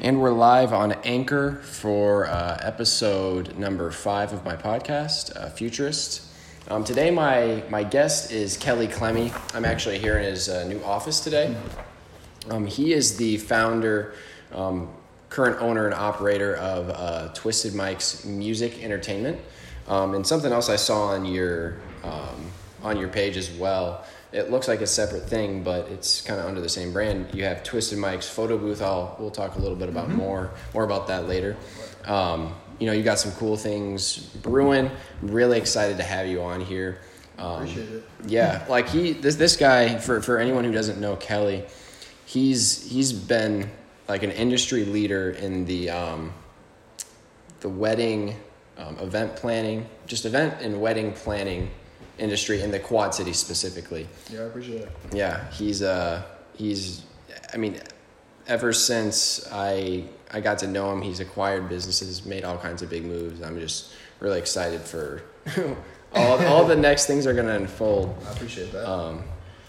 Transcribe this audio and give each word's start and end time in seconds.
And 0.00 0.20
we're 0.20 0.30
live 0.30 0.72
on 0.72 0.92
Anchor 1.02 1.56
for 1.64 2.28
uh, 2.28 2.56
episode 2.62 3.58
number 3.58 3.90
five 3.90 4.32
of 4.32 4.44
my 4.44 4.54
podcast, 4.54 5.36
uh, 5.36 5.50
Futurist. 5.50 6.22
Um, 6.68 6.84
today, 6.84 7.10
my, 7.10 7.64
my 7.68 7.82
guest 7.82 8.30
is 8.30 8.56
Kelly 8.56 8.86
Clemmy. 8.86 9.32
I'm 9.54 9.64
actually 9.64 9.98
here 9.98 10.16
in 10.16 10.22
his 10.22 10.48
uh, 10.48 10.62
new 10.68 10.80
office 10.84 11.18
today. 11.18 11.52
Um, 12.48 12.64
he 12.64 12.92
is 12.92 13.16
the 13.16 13.38
founder, 13.38 14.14
um, 14.52 14.88
current 15.30 15.60
owner, 15.60 15.86
and 15.86 15.94
operator 15.94 16.54
of 16.58 16.90
uh, 16.90 17.32
Twisted 17.34 17.74
Mike's 17.74 18.24
Music 18.24 18.80
Entertainment. 18.80 19.40
Um, 19.88 20.14
and 20.14 20.24
something 20.24 20.52
else 20.52 20.68
I 20.68 20.76
saw 20.76 21.08
on 21.08 21.24
your, 21.24 21.78
um, 22.04 22.52
on 22.84 22.98
your 22.98 23.08
page 23.08 23.36
as 23.36 23.50
well 23.50 24.04
it 24.32 24.50
looks 24.50 24.68
like 24.68 24.80
a 24.80 24.86
separate 24.86 25.28
thing, 25.28 25.62
but 25.62 25.88
it's 25.88 26.20
kind 26.20 26.38
of 26.38 26.46
under 26.46 26.60
the 26.60 26.68
same 26.68 26.92
brand. 26.92 27.34
You 27.34 27.44
have 27.44 27.62
Twisted 27.64 27.98
Mike's 27.98 28.28
photo 28.28 28.58
booth. 28.58 28.82
I'll 28.82 29.16
we'll 29.18 29.30
talk 29.30 29.56
a 29.56 29.58
little 29.58 29.76
bit 29.76 29.88
about 29.88 30.08
mm-hmm. 30.08 30.18
more 30.18 30.50
more 30.74 30.84
about 30.84 31.06
that 31.08 31.28
later. 31.28 31.56
Um, 32.04 32.54
you 32.78 32.86
know, 32.86 32.92
you 32.92 33.02
got 33.02 33.18
some 33.18 33.32
cool 33.32 33.56
things 33.56 34.18
brewing. 34.18 34.90
really 35.22 35.58
excited 35.58 35.96
to 35.96 36.02
have 36.02 36.26
you 36.26 36.42
on 36.42 36.60
here. 36.60 37.00
Um, 37.38 37.62
Appreciate 37.62 37.88
it. 37.88 38.04
Yeah, 38.26 38.64
like 38.68 38.88
he 38.88 39.12
this 39.12 39.36
this 39.36 39.56
guy 39.56 39.98
for 39.98 40.20
for 40.20 40.38
anyone 40.38 40.64
who 40.64 40.72
doesn't 40.72 41.00
know 41.00 41.16
Kelly, 41.16 41.64
he's 42.26 42.90
he's 42.90 43.12
been 43.12 43.70
like 44.08 44.22
an 44.22 44.30
industry 44.30 44.84
leader 44.84 45.30
in 45.30 45.64
the 45.64 45.90
um, 45.90 46.34
the 47.60 47.68
wedding 47.68 48.36
um, 48.76 48.98
event 48.98 49.36
planning, 49.36 49.86
just 50.06 50.26
event 50.26 50.60
and 50.60 50.80
wedding 50.80 51.12
planning 51.12 51.70
industry 52.18 52.62
in 52.62 52.70
the 52.70 52.78
Quad 52.78 53.14
Cities 53.14 53.38
specifically. 53.38 54.08
Yeah, 54.30 54.40
I 54.40 54.44
appreciate 54.44 54.82
it. 54.82 54.92
Yeah, 55.12 55.50
he's 55.50 55.82
uh 55.82 56.22
he's 56.54 57.02
I 57.52 57.56
mean 57.56 57.80
ever 58.46 58.72
since 58.72 59.46
I 59.52 60.04
I 60.30 60.40
got 60.40 60.58
to 60.58 60.66
know 60.66 60.92
him, 60.92 61.02
he's 61.02 61.20
acquired 61.20 61.68
businesses, 61.68 62.24
made 62.24 62.44
all 62.44 62.58
kinds 62.58 62.82
of 62.82 62.90
big 62.90 63.04
moves. 63.04 63.42
I'm 63.42 63.58
just 63.58 63.92
really 64.20 64.38
excited 64.38 64.80
for 64.80 65.22
all 66.14 66.38
all 66.46 66.64
the 66.66 66.76
next 66.76 67.06
things 67.06 67.26
are 67.26 67.34
going 67.34 67.46
to 67.46 67.54
unfold. 67.54 68.16
I 68.26 68.32
appreciate 68.32 68.72
that. 68.72 68.88
Um, 68.88 69.24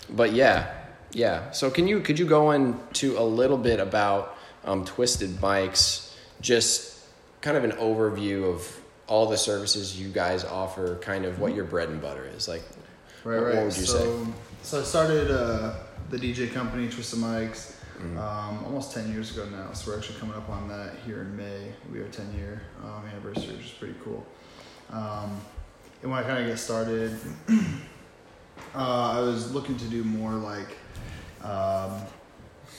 but 0.10 0.34
yeah, 0.34 0.74
yeah. 1.12 1.52
So 1.52 1.70
can 1.70 1.88
you 1.88 2.00
could 2.02 2.18
you 2.20 2.26
go 2.26 2.52
into 2.52 3.18
a 3.18 3.24
little 3.24 3.58
bit 3.58 3.80
about 3.80 4.38
um, 4.66 4.86
Twisted 4.86 5.42
Mike's, 5.42 6.18
just 6.42 7.00
kind 7.42 7.56
of 7.56 7.64
an 7.64 7.72
overview 7.72 8.54
of 8.54 8.79
all 9.10 9.26
the 9.26 9.38
services 9.38 10.00
you 10.00 10.08
guys 10.08 10.46
offer, 10.46 10.96
kind 10.98 11.26
of 11.26 11.40
what 11.40 11.56
your 11.56 11.66
bread 11.66 11.90
and 11.90 12.00
butter 12.00 12.30
is. 12.36 12.48
Like, 12.48 12.62
right, 13.24 13.38
what, 13.38 13.46
right. 13.46 13.56
What 13.56 13.66
would 13.66 13.78
you 13.78 13.84
so, 13.84 14.24
say? 14.26 14.32
So 14.62 14.80
I 14.80 14.84
started 14.84 15.32
uh, 15.32 15.74
the 16.12 16.18
DJ 16.18 16.54
company, 16.54 16.88
Twisted 16.88 17.20
Mike's, 17.20 17.76
mm-hmm. 17.98 18.18
um, 18.20 18.64
almost 18.66 18.94
10 18.94 19.12
years 19.12 19.36
ago 19.36 19.50
now. 19.50 19.74
So 19.74 19.92
we're 19.92 19.98
actually 19.98 20.20
coming 20.20 20.36
up 20.36 20.48
on 20.48 20.70
that 20.70 20.94
here 21.06 21.22
in 21.22 21.36
May. 21.36 21.72
We 21.92 21.98
have 22.00 22.12
10 22.12 22.34
year 22.36 22.62
um, 22.84 23.04
anniversary, 23.12 23.56
which 23.56 23.66
is 23.66 23.72
pretty 23.72 23.96
cool. 24.04 24.26
Um, 24.92 25.42
and 26.04 26.12
when 26.12 26.24
I 26.24 26.24
kind 26.24 26.40
of 26.40 26.48
get 26.48 26.60
started, 26.60 27.18
uh, 28.76 29.12
I 29.12 29.20
was 29.22 29.52
looking 29.52 29.76
to 29.78 29.86
do 29.86 30.04
more 30.04 30.34
like, 30.34 30.78
um, 31.42 32.00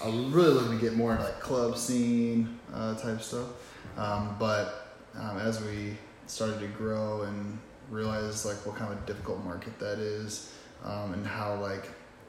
I 0.03 0.07
was 0.07 0.17
really 0.33 0.55
looking 0.55 0.79
to 0.79 0.85
get 0.85 0.95
more 0.95 1.17
like 1.17 1.41
club 1.41 1.77
scene 1.77 2.61
uh, 2.73 2.95
type 2.95 3.21
stuff. 3.21 3.49
Um, 3.97 4.37
but 4.39 4.97
um, 5.19 5.39
as 5.39 5.61
we 5.63 5.97
started 6.31 6.61
to 6.61 6.69
grow 6.69 7.23
and 7.23 7.59
realize 7.91 8.47
like 8.47 8.65
what 8.65 8.77
kind 8.77 8.93
of 8.93 9.05
difficult 9.05 9.45
market 9.45 9.77
that 9.81 9.99
is 9.99 10.53
um, 10.85 11.13
and 11.13 11.27
how 11.27 11.57
like 11.61 11.89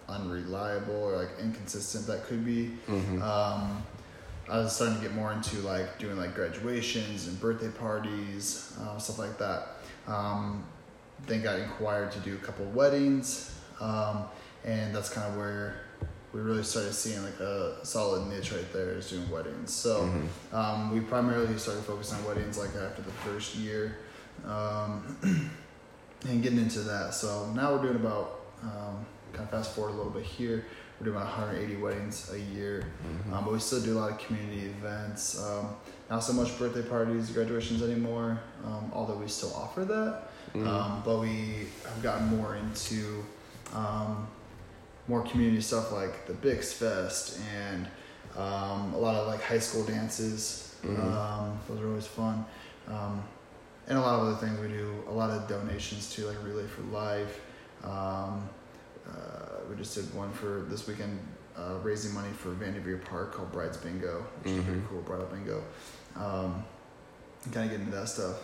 unreliable 0.09 0.95
or 0.95 1.17
like 1.17 1.29
inconsistent 1.39 2.07
that 2.07 2.25
could 2.25 2.43
be. 2.43 2.71
Mm-hmm. 2.87 3.21
Um, 3.21 3.83
I 4.49 4.57
was 4.57 4.75
starting 4.75 4.97
to 4.97 5.01
get 5.01 5.13
more 5.13 5.31
into 5.31 5.57
like 5.59 5.99
doing 5.99 6.17
like 6.17 6.33
graduations 6.33 7.27
and 7.27 7.39
birthday 7.39 7.69
parties, 7.69 8.75
uh, 8.81 8.97
stuff 8.97 9.19
like 9.19 9.37
that. 9.37 9.77
Um, 10.07 10.65
then 11.27 11.43
got 11.43 11.59
inquired 11.59 12.11
to 12.13 12.19
do 12.19 12.33
a 12.33 12.39
couple 12.39 12.65
of 12.65 12.75
weddings, 12.75 13.55
um, 13.79 14.23
and 14.65 14.95
that's 14.95 15.09
kind 15.09 15.29
of 15.31 15.37
where 15.37 15.75
we 16.33 16.39
really 16.39 16.63
started 16.63 16.93
seeing 16.93 17.21
like 17.23 17.39
a 17.39 17.85
solid 17.85 18.27
niche 18.27 18.51
right 18.51 18.71
there 18.71 18.91
is 18.91 19.09
doing 19.09 19.29
weddings. 19.29 19.73
So 19.73 20.03
mm-hmm. 20.03 20.55
um, 20.55 20.93
we 20.93 21.01
primarily 21.01 21.57
started 21.57 21.83
focusing 21.83 22.17
on 22.19 22.25
weddings 22.25 22.57
like 22.57 22.69
after 22.69 23.01
the 23.01 23.11
first 23.11 23.55
year 23.55 23.97
um, 24.45 25.17
and 26.27 26.41
getting 26.41 26.59
into 26.59 26.79
that. 26.79 27.13
So 27.13 27.51
now 27.53 27.73
we're 27.73 27.83
doing 27.83 27.95
about, 27.95 28.41
um, 28.63 29.05
kind 29.33 29.43
of 29.43 29.49
fast 29.49 29.75
forward 29.75 29.91
a 29.91 29.97
little 29.97 30.11
bit 30.11 30.23
here, 30.23 30.65
we're 30.99 31.05
doing 31.05 31.17
about 31.17 31.37
180 31.37 31.81
weddings 31.81 32.31
a 32.31 32.39
year, 32.39 32.85
mm-hmm. 33.03 33.33
Um, 33.33 33.43
but 33.43 33.53
we 33.53 33.59
still 33.59 33.81
do 33.81 33.97
a 33.97 33.99
lot 33.99 34.11
of 34.11 34.19
community 34.19 34.67
events. 34.67 35.41
Um, 35.43 35.75
not 36.09 36.19
so 36.19 36.33
much 36.33 36.57
birthday 36.59 36.81
parties, 36.81 37.29
graduations 37.31 37.81
anymore, 37.81 38.39
um, 38.65 38.91
although 38.93 39.15
we 39.15 39.27
still 39.27 39.53
offer 39.55 39.83
that. 39.85 40.27
Mm-hmm. 40.53 41.05
but 41.05 41.19
we 41.19 41.67
have 41.85 42.03
gotten 42.03 42.27
more 42.27 42.57
into 42.57 43.23
more 45.07 45.21
community 45.23 45.61
stuff 45.61 45.91
like 45.91 46.27
the 46.27 46.33
Bix 46.33 46.73
Fest 46.73 47.39
and 47.55 47.87
um, 48.37 48.93
a 48.93 48.97
lot 48.97 49.15
of 49.15 49.27
like 49.27 49.41
high 49.41 49.59
school 49.59 49.83
dances. 49.83 50.75
Mm-hmm. 50.83 51.01
Um, 51.01 51.59
those 51.67 51.81
are 51.81 51.87
always 51.87 52.07
fun. 52.07 52.45
Um, 52.87 53.23
and 53.87 53.97
a 53.97 54.01
lot 54.01 54.19
of 54.19 54.27
other 54.27 54.35
things 54.35 54.59
we 54.59 54.67
do. 54.67 55.03
A 55.09 55.11
lot 55.11 55.29
of 55.29 55.47
donations 55.47 56.13
to 56.15 56.25
like 56.27 56.41
Relay 56.43 56.67
for 56.67 56.81
Life. 56.83 57.41
Um, 57.83 58.47
uh, 59.07 59.59
we 59.69 59.75
just 59.75 59.95
did 59.95 60.13
one 60.13 60.31
for 60.31 60.65
this 60.69 60.87
weekend, 60.87 61.19
uh, 61.57 61.75
raising 61.81 62.13
money 62.13 62.31
for 62.31 62.49
Vanderveer 62.49 63.03
Park 63.03 63.33
called 63.33 63.51
Brides 63.51 63.77
Bingo, 63.77 64.25
which 64.43 64.53
mm-hmm. 64.53 64.59
is 64.59 64.65
pretty 64.65 64.81
cool. 64.89 65.01
Bridal 65.01 65.25
Bingo. 65.25 65.63
Um, 66.15 66.63
kind 67.51 67.65
of 67.65 67.71
get 67.71 67.79
into 67.81 67.95
that 67.95 68.07
stuff. 68.07 68.37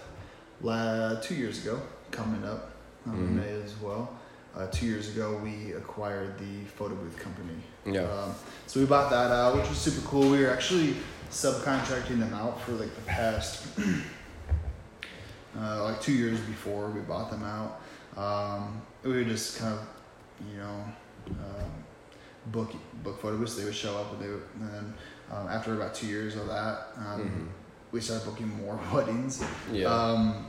La- 0.61 1.19
two 1.21 1.35
years 1.35 1.63
ago, 1.63 1.79
coming 2.09 2.43
up 2.43 2.71
um, 3.05 3.13
mm-hmm. 3.13 3.37
May 3.37 3.61
as 3.61 3.79
well 3.79 4.17
uh, 4.55 4.67
two 4.67 4.85
years 4.85 5.09
ago, 5.09 5.39
we 5.43 5.73
acquired 5.73 6.37
the 6.39 6.65
photo 6.75 6.95
booth 6.95 7.17
company. 7.17 7.55
Yeah. 7.85 8.01
Um, 8.01 8.35
so 8.65 8.79
we 8.79 8.85
bought 8.85 9.09
that 9.11 9.31
out, 9.31 9.55
which 9.55 9.69
was 9.69 9.77
super 9.77 10.05
cool. 10.07 10.29
We 10.29 10.41
were 10.41 10.49
actually 10.49 10.95
subcontracting 11.29 12.19
them 12.19 12.33
out 12.33 12.59
for 12.61 12.71
like 12.73 12.93
the 12.95 13.01
past, 13.01 13.67
uh, 15.57 15.83
like 15.83 16.01
two 16.01 16.13
years 16.13 16.39
before 16.41 16.89
we 16.89 17.01
bought 17.01 17.29
them 17.29 17.43
out. 17.43 17.81
Um, 18.17 18.81
we 19.03 19.11
would 19.11 19.27
just 19.27 19.59
kind 19.59 19.73
of, 19.73 19.87
you 20.51 20.57
know, 20.57 20.85
um, 21.29 21.71
book 22.47 22.73
book 23.03 23.21
photo 23.21 23.37
booths. 23.37 23.55
They 23.55 23.65
would 23.65 23.75
show 23.75 23.95
up, 23.97 24.13
and 24.13 24.21
they 24.21 24.29
would, 24.29 24.43
and 24.59 24.73
then 24.73 24.93
um, 25.31 25.47
after 25.47 25.75
about 25.75 25.93
two 25.93 26.07
years 26.07 26.35
of 26.35 26.47
that, 26.47 26.87
um, 26.97 27.21
mm-hmm. 27.21 27.47
we 27.91 28.01
started 28.01 28.25
booking 28.25 28.49
more 28.65 28.79
weddings. 28.93 29.43
Yeah 29.71 29.85
um, 29.85 30.45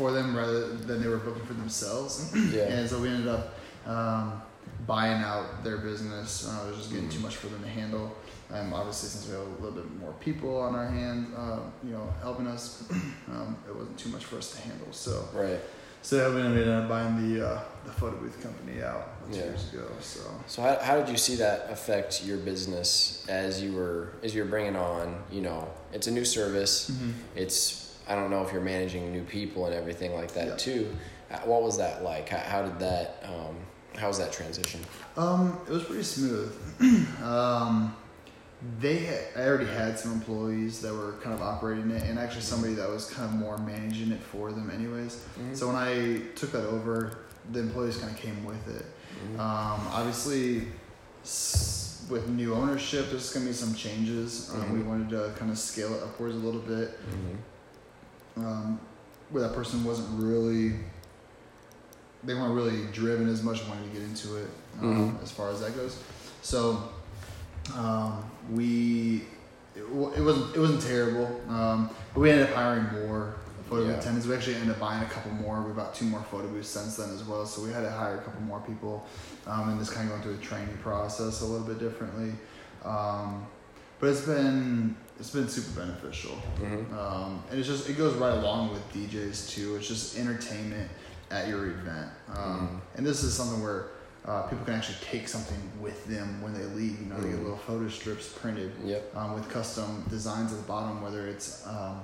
for 0.00 0.12
them 0.12 0.34
rather 0.34 0.74
than 0.74 1.02
they 1.02 1.08
were 1.08 1.18
booking 1.18 1.44
for 1.44 1.52
themselves. 1.52 2.32
yeah. 2.54 2.62
And 2.62 2.88
so 2.88 2.98
we 2.98 3.08
ended 3.08 3.28
up 3.28 3.54
um, 3.86 4.40
buying 4.86 5.22
out 5.22 5.62
their 5.62 5.76
business. 5.76 6.48
Uh, 6.48 6.64
it 6.64 6.70
was 6.70 6.78
just 6.78 6.90
getting 6.90 7.10
too 7.10 7.20
much 7.20 7.36
for 7.36 7.48
them 7.48 7.62
to 7.62 7.68
handle. 7.68 8.16
Um, 8.50 8.72
obviously, 8.72 9.10
since 9.10 9.28
we 9.28 9.34
have 9.34 9.46
a 9.46 9.62
little 9.62 9.78
bit 9.78 10.00
more 10.00 10.14
people 10.14 10.56
on 10.58 10.74
our 10.74 10.86
hands, 10.86 11.28
uh, 11.36 11.60
you 11.84 11.90
know, 11.90 12.12
helping 12.22 12.46
us, 12.46 12.90
um, 13.28 13.58
it 13.68 13.76
wasn't 13.76 13.98
too 13.98 14.08
much 14.08 14.24
for 14.24 14.38
us 14.38 14.52
to 14.52 14.60
handle. 14.62 14.88
So 14.90 15.28
right. 15.34 15.60
So 16.02 16.34
we 16.34 16.40
ended 16.40 16.66
up 16.66 16.88
buying 16.88 17.34
the 17.34 17.46
uh, 17.46 17.60
the 17.84 17.92
photo 17.92 18.16
booth 18.16 18.42
company 18.42 18.82
out 18.82 19.30
two 19.30 19.38
yeah. 19.38 19.44
years 19.44 19.70
ago. 19.70 19.86
So 20.00 20.20
so 20.46 20.62
how, 20.62 20.78
how 20.78 20.98
did 20.98 21.10
you 21.10 21.18
see 21.18 21.36
that 21.36 21.68
affect 21.70 22.24
your 22.24 22.38
business 22.38 23.26
as 23.28 23.62
you 23.62 23.74
were 23.74 24.14
as 24.22 24.34
you 24.34 24.42
were 24.42 24.48
bringing 24.48 24.76
on? 24.76 25.22
You 25.30 25.42
know, 25.42 25.68
it's 25.92 26.06
a 26.06 26.10
new 26.10 26.24
service. 26.24 26.90
Mm-hmm. 26.90 27.10
It's 27.36 27.89
I 28.10 28.16
don't 28.16 28.28
know 28.28 28.44
if 28.44 28.52
you're 28.52 28.60
managing 28.60 29.12
new 29.12 29.22
people 29.22 29.66
and 29.66 29.74
everything 29.74 30.14
like 30.14 30.32
that 30.34 30.58
too. 30.58 30.94
Uh, 31.30 31.38
what 31.44 31.62
was 31.62 31.78
that 31.78 32.02
like? 32.02 32.28
How, 32.28 32.38
how 32.38 32.62
did 32.62 32.78
that? 32.80 33.24
Um, 33.24 33.56
how 33.96 34.08
was 34.08 34.18
that 34.18 34.32
transition? 34.32 34.80
Um, 35.16 35.58
it 35.68 35.72
was 35.72 35.84
pretty 35.84 36.02
smooth. 36.02 36.52
um, 37.22 37.94
they 38.80 38.98
had, 38.98 39.24
I 39.36 39.46
already 39.46 39.66
had 39.66 39.96
some 39.96 40.12
employees 40.12 40.80
that 40.80 40.92
were 40.92 41.12
kind 41.22 41.34
of 41.34 41.40
operating 41.40 41.90
it, 41.92 42.02
and 42.02 42.18
actually 42.18 42.42
somebody 42.42 42.74
that 42.74 42.88
was 42.88 43.08
kind 43.08 43.28
of 43.28 43.34
more 43.36 43.58
managing 43.58 44.10
it 44.10 44.20
for 44.20 44.52
them, 44.52 44.70
anyways. 44.70 45.16
Mm-hmm. 45.16 45.54
So 45.54 45.68
when 45.68 45.76
I 45.76 46.22
took 46.34 46.50
that 46.52 46.66
over, 46.66 47.18
the 47.52 47.60
employees 47.60 47.96
kind 47.96 48.12
of 48.12 48.18
came 48.18 48.44
with 48.44 48.68
it. 48.76 48.84
Mm-hmm. 48.84 49.40
Um, 49.40 49.80
obviously, 49.92 50.66
with 52.10 52.28
new 52.28 52.54
ownership, 52.54 53.10
there's 53.10 53.32
going 53.32 53.46
to 53.46 53.52
be 53.52 53.56
some 53.56 53.74
changes. 53.74 54.50
Um, 54.52 54.62
mm-hmm. 54.62 54.74
We 54.74 54.82
wanted 54.82 55.10
to 55.10 55.32
kind 55.38 55.50
of 55.50 55.58
scale 55.58 55.94
it 55.94 56.02
upwards 56.02 56.34
a 56.34 56.38
little 56.38 56.60
bit. 56.60 56.98
Um, 58.44 58.80
where 59.30 59.42
that 59.42 59.54
person 59.54 59.84
wasn't 59.84 60.08
really 60.20 60.74
they 62.24 62.34
weren't 62.34 62.54
really 62.54 62.86
driven 62.92 63.28
as 63.28 63.42
much 63.42 63.66
wanting 63.66 63.88
to 63.88 63.94
get 63.98 64.02
into 64.02 64.36
it 64.36 64.48
um, 64.80 65.12
mm-hmm. 65.12 65.22
as 65.22 65.30
far 65.30 65.50
as 65.50 65.60
that 65.60 65.74
goes. 65.74 66.02
So 66.42 66.90
um, 67.74 68.30
we 68.50 69.22
it, 69.74 69.82
it, 69.82 69.90
wasn't 69.90 70.54
it 70.54 70.58
wasn't 70.58 70.82
terrible, 70.82 71.40
um, 71.48 71.90
but 72.14 72.20
we 72.20 72.30
ended 72.30 72.48
up 72.48 72.54
hiring 72.54 73.06
more 73.06 73.36
photo 73.68 73.88
yeah. 73.88 73.94
attendants. 73.94 74.26
We 74.26 74.34
actually 74.34 74.56
ended 74.56 74.70
up 74.70 74.80
buying 74.80 75.02
a 75.02 75.08
couple 75.08 75.32
more. 75.32 75.62
We 75.62 75.72
bought 75.72 75.94
two 75.94 76.06
more 76.06 76.22
photo 76.22 76.48
booths 76.48 76.68
since 76.68 76.96
then 76.96 77.10
as 77.10 77.24
well. 77.24 77.46
So 77.46 77.62
we 77.62 77.72
had 77.72 77.82
to 77.82 77.90
hire 77.90 78.16
a 78.16 78.22
couple 78.22 78.42
more 78.42 78.60
people, 78.60 79.06
um, 79.46 79.70
and 79.70 79.78
just 79.78 79.92
kind 79.92 80.06
of 80.06 80.10
going 80.10 80.22
through 80.22 80.36
the 80.36 80.42
training 80.42 80.76
process 80.82 81.40
a 81.40 81.46
little 81.46 81.66
bit 81.66 81.78
differently. 81.78 82.32
Um, 82.84 83.46
but 83.98 84.08
it's 84.08 84.22
been 84.22 84.96
it's 85.20 85.30
been 85.30 85.48
super 85.48 85.80
beneficial, 85.80 86.36
Mm-hmm. 86.58 86.98
um, 86.98 87.42
and 87.50 87.58
it's 87.58 87.68
just 87.68 87.88
it 87.88 87.96
goes 87.98 88.14
right 88.14 88.32
along 88.38 88.70
with 88.72 88.82
DJs 88.92 89.50
too. 89.50 89.76
It's 89.76 89.86
just 89.86 90.18
entertainment 90.18 90.90
at 91.30 91.46
your 91.48 91.66
event, 91.68 92.08
um, 92.34 92.36
Mm-hmm. 92.36 92.76
and 92.96 93.06
this 93.06 93.22
is 93.22 93.34
something 93.34 93.62
where. 93.62 93.88
Uh, 94.22 94.42
people 94.48 94.62
can 94.66 94.74
actually 94.74 94.98
take 95.00 95.26
something 95.26 95.56
with 95.80 96.04
them 96.04 96.42
when 96.42 96.52
they 96.52 96.62
leave. 96.78 97.00
You 97.00 97.06
know, 97.06 97.16
they 97.18 97.30
get 97.30 97.38
Mhm. 97.38 97.42
little 97.44 97.56
photo 97.56 97.88
strips 97.88 98.28
printed 98.28 98.70
Yep. 98.84 99.16
um, 99.16 99.32
with 99.32 99.48
custom 99.48 100.04
designs 100.10 100.52
at 100.52 100.58
the 100.58 100.64
bottom, 100.64 101.00
whether 101.00 101.26
it's 101.26 101.66
um, 101.66 102.02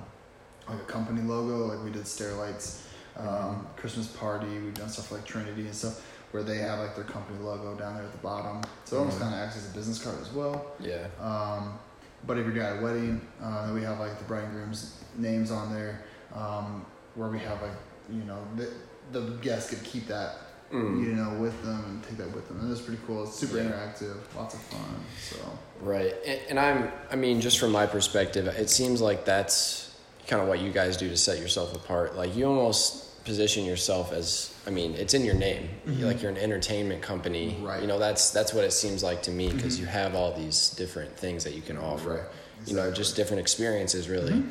like 0.67 0.79
a 0.79 0.85
company 0.85 1.21
logo, 1.21 1.67
like 1.67 1.83
we 1.85 1.91
did 1.91 2.07
Stairlights, 2.07 2.81
um, 3.17 3.27
Mhm. 3.27 3.75
Christmas 3.77 4.07
Party. 4.07 4.47
We've 4.47 4.73
done 4.73 4.89
stuff 4.89 5.11
like 5.11 5.25
Trinity 5.25 5.67
and 5.67 5.75
stuff 5.75 6.01
where 6.31 6.41
they 6.41 6.57
have 6.57 6.79
like 6.79 6.95
their 6.95 7.03
company 7.05 7.37
logo 7.37 7.75
down 7.75 7.93
there 7.93 8.03
at 8.05 8.11
the 8.11 8.17
bottom. 8.17 8.61
So 8.85 8.95
it 8.95 8.99
almost 9.01 9.17
Mhm. 9.17 9.21
kind 9.21 9.35
of 9.35 9.39
acts 9.41 9.57
as 9.57 9.67
a 9.67 9.73
business 9.75 9.99
card 10.03 10.19
as 10.19 10.31
well. 10.33 10.71
Yeah. 10.79 11.05
Um, 11.21 11.77
but 12.27 12.37
if 12.37 12.45
you're 12.45 12.53
doing 12.53 12.79
a 12.79 12.81
wedding, 12.81 13.21
uh, 13.41 13.71
we 13.73 13.81
have 13.81 13.99
like 13.99 14.17
the 14.19 14.25
bride 14.25 14.43
and 14.43 14.53
groom's 14.53 15.01
names 15.17 15.49
on 15.49 15.73
there, 15.73 16.01
um, 16.35 16.85
where 17.15 17.29
we 17.29 17.39
have 17.39 17.61
like 17.61 17.71
you 18.11 18.23
know 18.23 18.39
the 18.55 18.69
the 19.11 19.21
guests 19.41 19.69
could 19.69 19.83
keep 19.83 20.07
that 20.07 20.35
Mm. 20.71 21.01
you 21.01 21.13
know 21.13 21.33
with 21.39 21.63
them 21.63 21.81
and 21.87 22.03
take 22.03 22.17
that 22.17 22.29
with 22.35 22.45
them, 22.49 22.59
and 22.59 22.69
it's 22.69 22.81
pretty 22.81 23.01
cool. 23.07 23.23
It's 23.23 23.35
super 23.35 23.55
interactive, 23.55 24.17
lots 24.35 24.53
of 24.53 24.59
fun. 24.63 24.81
So 25.21 25.37
Right. 25.79 26.13
And, 26.25 26.41
and 26.49 26.59
I'm, 26.59 26.91
I 27.09 27.15
mean, 27.15 27.39
just 27.39 27.57
from 27.57 27.71
my 27.71 27.85
perspective, 27.85 28.47
it 28.47 28.69
seems 28.69 28.99
like 28.99 29.23
that's 29.23 29.95
kind 30.27 30.41
of 30.41 30.49
what 30.49 30.59
you 30.59 30.71
guys 30.73 30.97
do 30.97 31.07
to 31.07 31.15
set 31.15 31.39
yourself 31.39 31.73
apart. 31.73 32.17
Like 32.17 32.35
you 32.35 32.47
almost 32.47 33.05
position 33.27 33.65
yourself 33.65 34.13
as, 34.13 34.53
I 34.65 34.69
mean, 34.71 34.95
it's 34.95 35.13
in 35.13 35.23
your 35.25 35.35
name. 35.35 35.69
Mhm. 35.85 36.03
Like 36.03 36.21
you're 36.21 36.31
an 36.31 36.37
entertainment 36.37 37.01
company. 37.01 37.57
Right. 37.61 37.81
You 37.81 37.87
know, 37.87 37.99
that's, 37.99 38.31
that's 38.31 38.53
what 38.53 38.63
it 38.63 38.71
seems 38.71 39.03
like 39.03 39.21
to 39.23 39.31
me 39.31 39.49
because 39.51 39.75
Mhm. 39.77 39.81
you 39.81 39.85
have 39.87 40.15
all 40.15 40.31
these 40.33 40.69
different 40.71 41.15
things 41.17 41.43
that 41.43 41.53
you 41.53 41.61
can 41.61 41.77
offer. 41.77 42.09
Right. 42.09 42.67
You 42.67 42.75
know, 42.75 42.89
just 42.89 43.15
different 43.17 43.41
experiences 43.41 44.07
really. 44.09 44.31
Mhm. 44.33 44.49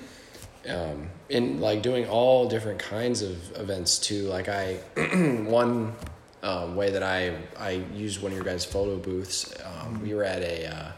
Um, 0.69 1.11
in 1.28 1.61
like 1.61 1.81
doing 1.82 2.06
all 2.08 2.49
different 2.49 2.78
kinds 2.78 3.23
of 3.23 3.34
events 3.56 3.99
too. 3.99 4.23
Like 4.28 4.49
I, 4.49 4.75
one 5.46 5.94
um, 6.43 6.76
way 6.76 6.90
that 6.90 7.02
I 7.02 7.37
I 7.58 7.82
used 7.94 8.20
one 8.20 8.32
of 8.32 8.37
your 8.37 8.44
guys' 8.44 8.64
photo 8.64 8.96
booths. 8.96 9.55
Um, 9.64 10.02
we 10.02 10.12
were 10.14 10.25
at 10.25 10.43
a 10.43 10.67
uh, 10.67 10.93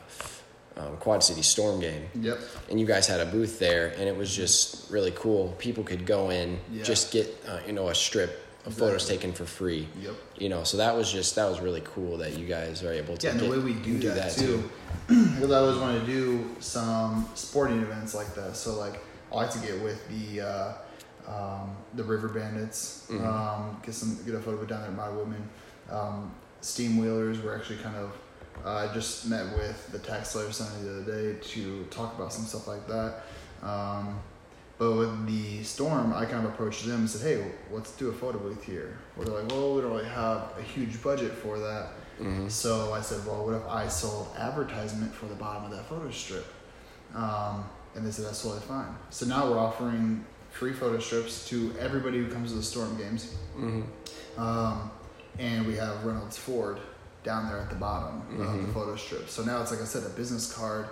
um, 0.78 0.96
Quad 0.98 1.22
City 1.24 1.42
Storm 1.42 1.80
game, 1.80 2.04
Yep. 2.20 2.38
and 2.70 2.78
you 2.80 2.86
guys 2.86 3.06
had 3.06 3.20
a 3.20 3.26
booth 3.26 3.58
there, 3.58 3.88
and 3.98 4.08
it 4.08 4.16
was 4.16 4.34
just 4.34 4.90
really 4.90 5.12
cool. 5.16 5.54
People 5.58 5.82
could 5.84 6.06
go 6.06 6.30
in, 6.30 6.58
Yeah. 6.72 6.82
just 6.84 7.10
get 7.12 7.26
uh, 7.48 7.58
you 7.66 7.72
know 7.72 7.88
a 7.88 7.94
strip 7.94 8.44
of 8.66 8.74
photos 8.74 9.06
taken 9.08 9.32
for 9.32 9.44
free. 9.46 9.88
Yep. 10.02 10.14
You 10.38 10.48
know, 10.50 10.62
so 10.64 10.76
that 10.76 10.94
was 10.96 11.10
just 11.10 11.34
that 11.36 11.48
was 11.48 11.60
really 11.60 11.82
cool 11.84 12.18
that 12.18 12.36
you 12.38 12.46
guys 12.46 12.82
are 12.84 12.92
able 12.92 13.16
to. 13.16 13.26
Yeah, 13.26 13.32
and 13.32 13.40
the 13.40 13.44
get- 13.46 13.52
way 13.56 13.58
we 13.58 13.72
do, 13.74 13.98
do 13.98 14.10
that, 14.10 14.32
too, 14.32 14.68
because 15.08 15.50
I 15.56 15.56
always 15.58 15.78
wanted 15.78 16.00
to 16.00 16.06
do 16.06 16.50
some 16.60 17.28
sporting 17.34 17.80
events 17.82 18.14
like 18.14 18.34
that. 18.34 18.56
So 18.56 18.76
like, 18.78 19.00
I 19.32 19.36
like 19.36 19.50
to 19.52 19.58
get 19.58 19.80
with 19.82 20.00
the 20.08 20.40
uh, 20.42 20.72
um, 21.28 21.76
the 21.94 22.04
River 22.04 22.28
Bandits, 22.28 23.06
Mhm. 23.10 23.26
um, 23.26 23.80
get 23.84 23.94
some 23.94 24.16
get 24.24 24.34
a 24.34 24.40
photo 24.40 24.64
down 24.64 24.80
there 24.82 24.90
at 24.90 24.96
Modern 24.96 25.16
Woodmen. 25.18 25.48
Um, 25.90 26.30
Steamwheelers 26.62 27.42
were 27.42 27.56
actually 27.56 27.78
kind 27.78 27.96
of. 27.96 28.12
I 28.64 28.92
just 28.94 29.26
met 29.28 29.56
with 29.56 29.90
the 29.92 29.98
Tax 29.98 30.30
Sunday 30.30 30.82
the 30.82 31.00
other 31.02 31.34
day 31.34 31.38
to 31.40 31.84
talk 31.90 32.14
about 32.16 32.32
some 32.32 32.44
stuff 32.44 32.66
like 32.68 32.86
that. 32.88 33.22
Um, 33.62 34.20
but 34.78 34.92
with 34.96 35.26
the 35.26 35.62
storm, 35.64 36.12
I 36.14 36.24
kind 36.24 36.46
of 36.46 36.52
approached 36.52 36.86
them 36.86 37.00
and 37.00 37.10
said, 37.10 37.22
"Hey, 37.22 37.52
let's 37.72 37.90
do 37.96 38.08
a 38.10 38.12
photo 38.12 38.38
booth 38.38 38.62
here." 38.62 38.98
Where 39.16 39.26
they're 39.26 39.42
like, 39.42 39.50
"Well, 39.50 39.74
we 39.74 39.80
don't 39.82 39.90
really 39.92 40.04
have 40.08 40.52
a 40.58 40.62
huge 40.62 41.02
budget 41.02 41.32
for 41.32 41.58
that." 41.58 41.88
Mhm. 42.20 42.50
So 42.50 42.92
I 42.92 43.00
said, 43.00 43.24
well, 43.24 43.44
what 43.46 43.54
if 43.54 43.66
I 43.68 43.86
sold 43.88 44.28
advertisement 44.36 45.14
for 45.14 45.26
the 45.26 45.36
bottom 45.36 45.64
of 45.64 45.70
that 45.70 45.88
photo 45.88 46.10
strip? 46.10 46.46
Um, 47.14 47.64
and 47.94 48.04
they 48.04 48.10
said, 48.10 48.24
that's 48.26 48.42
totally 48.42 48.60
fine. 48.62 48.92
So 49.10 49.24
now 49.26 49.48
we're 49.48 49.58
offering 49.58 50.24
free 50.50 50.72
photo 50.72 50.98
strips 50.98 51.48
to 51.50 51.72
everybody 51.78 52.18
who 52.18 52.28
comes 52.28 52.50
to 52.50 52.56
the 52.56 52.62
Storm 52.64 52.96
games. 52.96 53.34
Mhm. 53.56 53.84
Um, 54.36 54.90
and 55.38 55.64
we 55.66 55.76
have 55.76 56.04
Reynolds 56.04 56.36
Ford 56.36 56.78
down 57.24 57.48
there 57.48 57.58
at 57.58 57.68
the 57.70 57.76
bottom 57.76 58.22
of 58.40 58.46
Mhm. 58.54 58.66
the 58.66 58.72
photo 58.72 58.96
strip. 58.96 59.28
So 59.28 59.42
now 59.44 59.60
it's 59.60 59.70
like 59.70 59.80
I 59.80 59.84
said, 59.84 60.04
a 60.04 60.08
business 60.10 60.52
card 60.52 60.86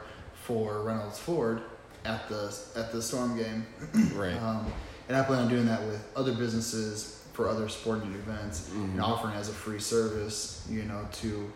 for 0.44 0.82
Reynolds 0.82 1.18
Ford 1.18 1.62
at 2.04 2.28
the 2.28 2.54
at 2.74 2.92
the 2.92 3.00
Storm 3.02 3.36
game. 3.36 3.66
Right. 4.14 4.36
Um, 4.40 4.66
and 5.08 5.16
I 5.16 5.22
plan 5.22 5.40
on 5.42 5.48
doing 5.48 5.66
that 5.66 5.82
with 5.82 6.02
other 6.16 6.32
businesses 6.34 7.22
for 7.32 7.48
other 7.48 7.68
sporting 7.68 8.12
events 8.14 8.68
Mhm. 8.74 8.92
and 8.92 9.00
offering 9.00 9.34
as 9.34 9.48
a 9.48 9.52
free 9.52 9.78
service, 9.80 10.64
you 10.68 10.84
know, 10.84 11.06
to 11.22 11.50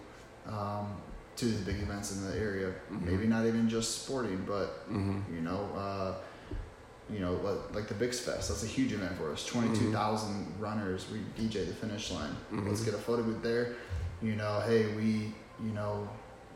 um, 0.49 0.87
to 1.37 1.45
these 1.47 1.61
big 1.61 1.81
events 1.81 2.13
in 2.13 2.27
the 2.27 2.37
area. 2.37 2.73
Mhm. 2.93 3.03
Maybe 3.03 3.27
not 3.27 3.47
even 3.47 3.69
just 3.69 4.03
sporting, 4.03 4.45
but 4.47 4.89
Mhm. 4.91 5.23
you 5.33 5.41
know, 5.41 5.69
uh, 5.77 6.15
you 7.09 7.19
know, 7.21 7.35
like, 7.35 7.75
like 7.75 7.89
the 7.89 7.95
Bix 7.95 8.17
Fest. 8.21 8.49
That's 8.49 8.63
a 8.63 8.67
huge 8.67 8.93
event 8.93 9.17
for 9.17 9.33
us. 9.33 9.45
Twenty 9.45 9.77
two 9.77 9.91
thousand 9.93 10.55
runners. 10.61 11.07
We 11.11 11.19
DJ 11.37 11.65
the 11.67 11.75
finish 11.75 12.11
line. 12.11 12.35
Let's 12.53 12.83
get 12.83 12.95
a 12.95 12.99
photo 12.99 13.23
booth 13.23 13.43
there. 13.43 13.75
You 14.23 14.37
know, 14.37 14.61
hey, 14.67 14.87
we 14.95 15.33
you 15.65 15.73
know 15.75 16.09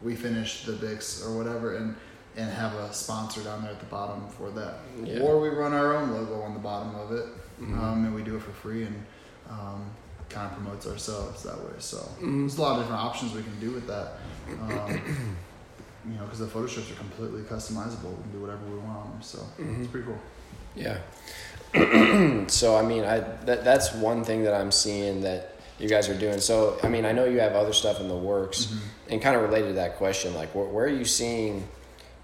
we 0.03 0.15
finished 0.15 0.67
the 0.67 0.73
Bix 0.73 1.25
or 1.27 1.37
whatever, 1.37 1.77
and 1.77 1.95
and 2.37 2.51
have 2.51 2.75
a 2.75 2.93
sponsor 2.93 3.43
down 3.43 3.63
there 3.63 3.71
at 3.71 3.79
the 3.81 3.87
bottom 3.87 4.29
for 4.29 4.51
that. 4.51 4.75
Yeah. 5.05 5.21
Or 5.21 5.41
we 5.41 5.49
run 5.51 5.73
our 5.73 5.95
own 5.97 6.11
logo 6.13 6.43
on 6.43 6.53
the 6.55 6.61
bottom 6.61 6.95
of 6.97 7.13
it, 7.13 7.27
Mhm. 7.61 7.79
um, 7.79 8.05
and 8.07 8.15
we 8.15 8.23
do 8.23 8.37
it 8.37 8.43
for 8.43 8.51
free 8.51 8.83
and 8.85 9.05
um, 9.49 9.85
kind 10.31 10.51
of 10.51 10.55
promotes 10.59 10.87
ourselves 10.87 11.43
that 11.45 11.57
way. 11.59 11.75
So 11.79 11.99
Mhm. 12.21 12.41
there's 12.41 12.59
a 12.59 12.63
lot 12.63 12.73
of 12.73 12.79
different 12.83 13.03
options 13.03 13.33
we 13.35 13.43
can 13.43 13.59
do 13.61 13.71
with 13.71 13.87
that. 13.87 14.15
Um, 14.51 14.91
you 16.07 16.17
know, 16.17 16.25
because 16.25 16.41
the 16.41 16.47
photo 16.49 16.67
strips 16.67 16.91
are 16.91 16.95
completely 16.97 17.43
customizable. 17.43 18.11
We 18.17 18.23
can 18.25 18.33
do 18.33 18.41
whatever 18.41 18.65
we 18.67 18.79
want 18.79 18.99
on 18.99 19.11
them. 19.13 19.23
So 19.23 19.39
Mhm. 19.61 19.81
it's 19.83 19.91
pretty 19.91 20.07
cool. 20.07 20.19
Yeah. 20.75 20.99
so 22.49 22.77
I 22.77 22.83
mean, 22.83 23.05
I 23.05 23.21
that 23.47 23.65
that's 23.65 23.93
one 23.95 24.25
thing 24.25 24.43
that 24.45 24.55
I'm 24.55 24.73
seeing 24.73 25.21
that 25.23 25.54
you 25.79 25.89
guys 25.89 26.09
are 26.09 26.19
doing. 26.19 26.41
So 26.41 26.79
I 26.83 26.89
mean, 26.89 27.05
I 27.05 27.13
know 27.13 27.25
you 27.25 27.41
have 27.41 27.55
other 27.55 27.73
stuff 27.73 28.01
in 28.01 28.09
the 28.09 28.17
works, 28.17 28.67
Mhm. 28.67 28.79
and 29.11 29.23
kind 29.23 29.37
of 29.37 29.43
related 29.43 29.69
to 29.69 29.73
that 29.75 29.97
question, 29.97 30.35
like 30.35 30.55
where, 30.55 30.67
where 30.67 30.85
are 30.85 30.89
you 30.89 31.05
seeing, 31.05 31.67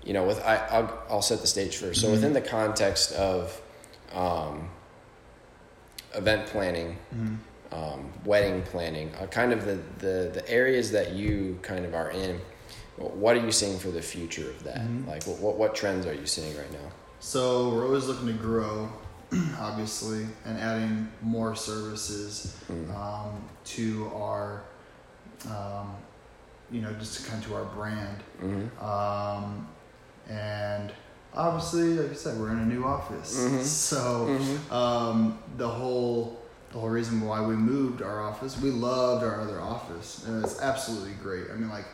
you 0.05 0.13
know, 0.13 0.25
with 0.25 0.41
I 0.45 0.57
I'll, 0.71 0.99
I'll 1.11 1.23
set 1.23 1.41
the 1.41 1.47
stage 1.47 1.77
first. 1.77 2.01
So 2.01 2.09
Mhm. 2.09 2.13
within 2.13 2.33
the 2.33 2.41
context 2.41 3.13
of 3.13 3.61
um, 4.15 4.69
event 6.15 6.47
planning, 6.47 6.97
Mhm. 7.15 7.37
um, 7.73 8.13
wedding 8.25 8.63
planning, 8.63 9.13
uh, 9.21 9.27
kind 9.27 9.53
of 9.53 9.65
the, 9.65 9.79
the 9.99 10.31
the 10.35 10.49
areas 10.51 10.91
that 10.93 11.13
you 11.13 11.59
kind 11.63 11.85
of 11.85 11.95
are 11.95 12.11
in. 12.11 12.41
What 12.97 13.35
are 13.35 13.41
you 13.41 13.53
seeing 13.53 13.79
for 13.79 13.89
the 13.91 14.03
future 14.03 14.51
of 14.51 14.63
that? 14.65 14.81
Mhm. 14.83 15.07
Like, 15.09 15.25
what, 15.25 15.39
what 15.39 15.57
what 15.57 15.75
trends 15.75 16.05
are 16.07 16.13
you 16.15 16.27
seeing 16.27 16.55
right 16.57 16.71
now? 16.73 16.91
So 17.21 17.69
we're 17.71 17.85
always 17.87 18.05
looking 18.07 18.27
to 18.27 18.33
grow, 18.35 18.91
obviously, 19.59 20.27
and 20.45 20.59
adding 20.59 21.09
more 21.23 21.55
services 21.55 22.57
Mm. 22.71 22.95
um, 22.95 23.43
to 23.65 24.11
our, 24.15 24.63
um, 25.49 25.95
you 26.71 26.81
know, 26.81 26.93
just 26.95 27.21
to 27.25 27.31
kind 27.31 27.43
of 27.43 27.49
to 27.51 27.55
our 27.57 27.65
brand. 27.65 28.19
Mm-hmm. 28.43 28.85
Um, 28.85 29.67
and 30.29 30.93
obviously, 31.35 31.95
like 31.95 32.11
I 32.11 32.15
said, 32.15 32.39
we're 32.39 32.51
in 32.53 32.59
a 32.61 32.67
new 32.67 32.85
office, 32.85 33.37
Mhm. 33.37 33.63
so 33.91 34.27
Mhm. 34.39 34.73
um, 34.73 35.39
the 35.57 35.69
whole 35.69 36.37
the 36.73 36.79
whole 36.79 36.89
reason 36.89 37.21
why 37.23 37.41
we 37.45 37.57
moved 37.57 38.01
our 38.01 38.21
office, 38.23 38.57
we 38.61 38.71
loved 38.71 39.25
our 39.25 39.41
other 39.41 39.61
office, 39.61 40.23
and 40.27 40.45
it's 40.45 40.61
absolutely 40.61 41.15
great. 41.21 41.47
I 41.53 41.57
mean, 41.57 41.69
like 41.69 41.87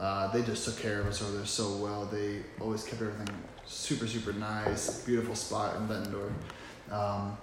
uh, 0.00 0.32
they 0.32 0.42
just 0.42 0.64
took 0.64 0.78
care 0.78 1.00
of 1.00 1.06
us 1.06 1.20
over 1.22 1.36
there 1.36 1.44
so 1.46 1.76
well. 1.76 2.06
They 2.06 2.40
always 2.60 2.82
kept 2.82 3.02
everything 3.02 3.28
super 3.66 4.06
super 4.06 4.32
nice, 4.32 5.02
beautiful 5.04 5.34
spot 5.34 5.76
in 5.76 5.86
Bettendorf. 5.88 6.32
Um, 6.90 7.36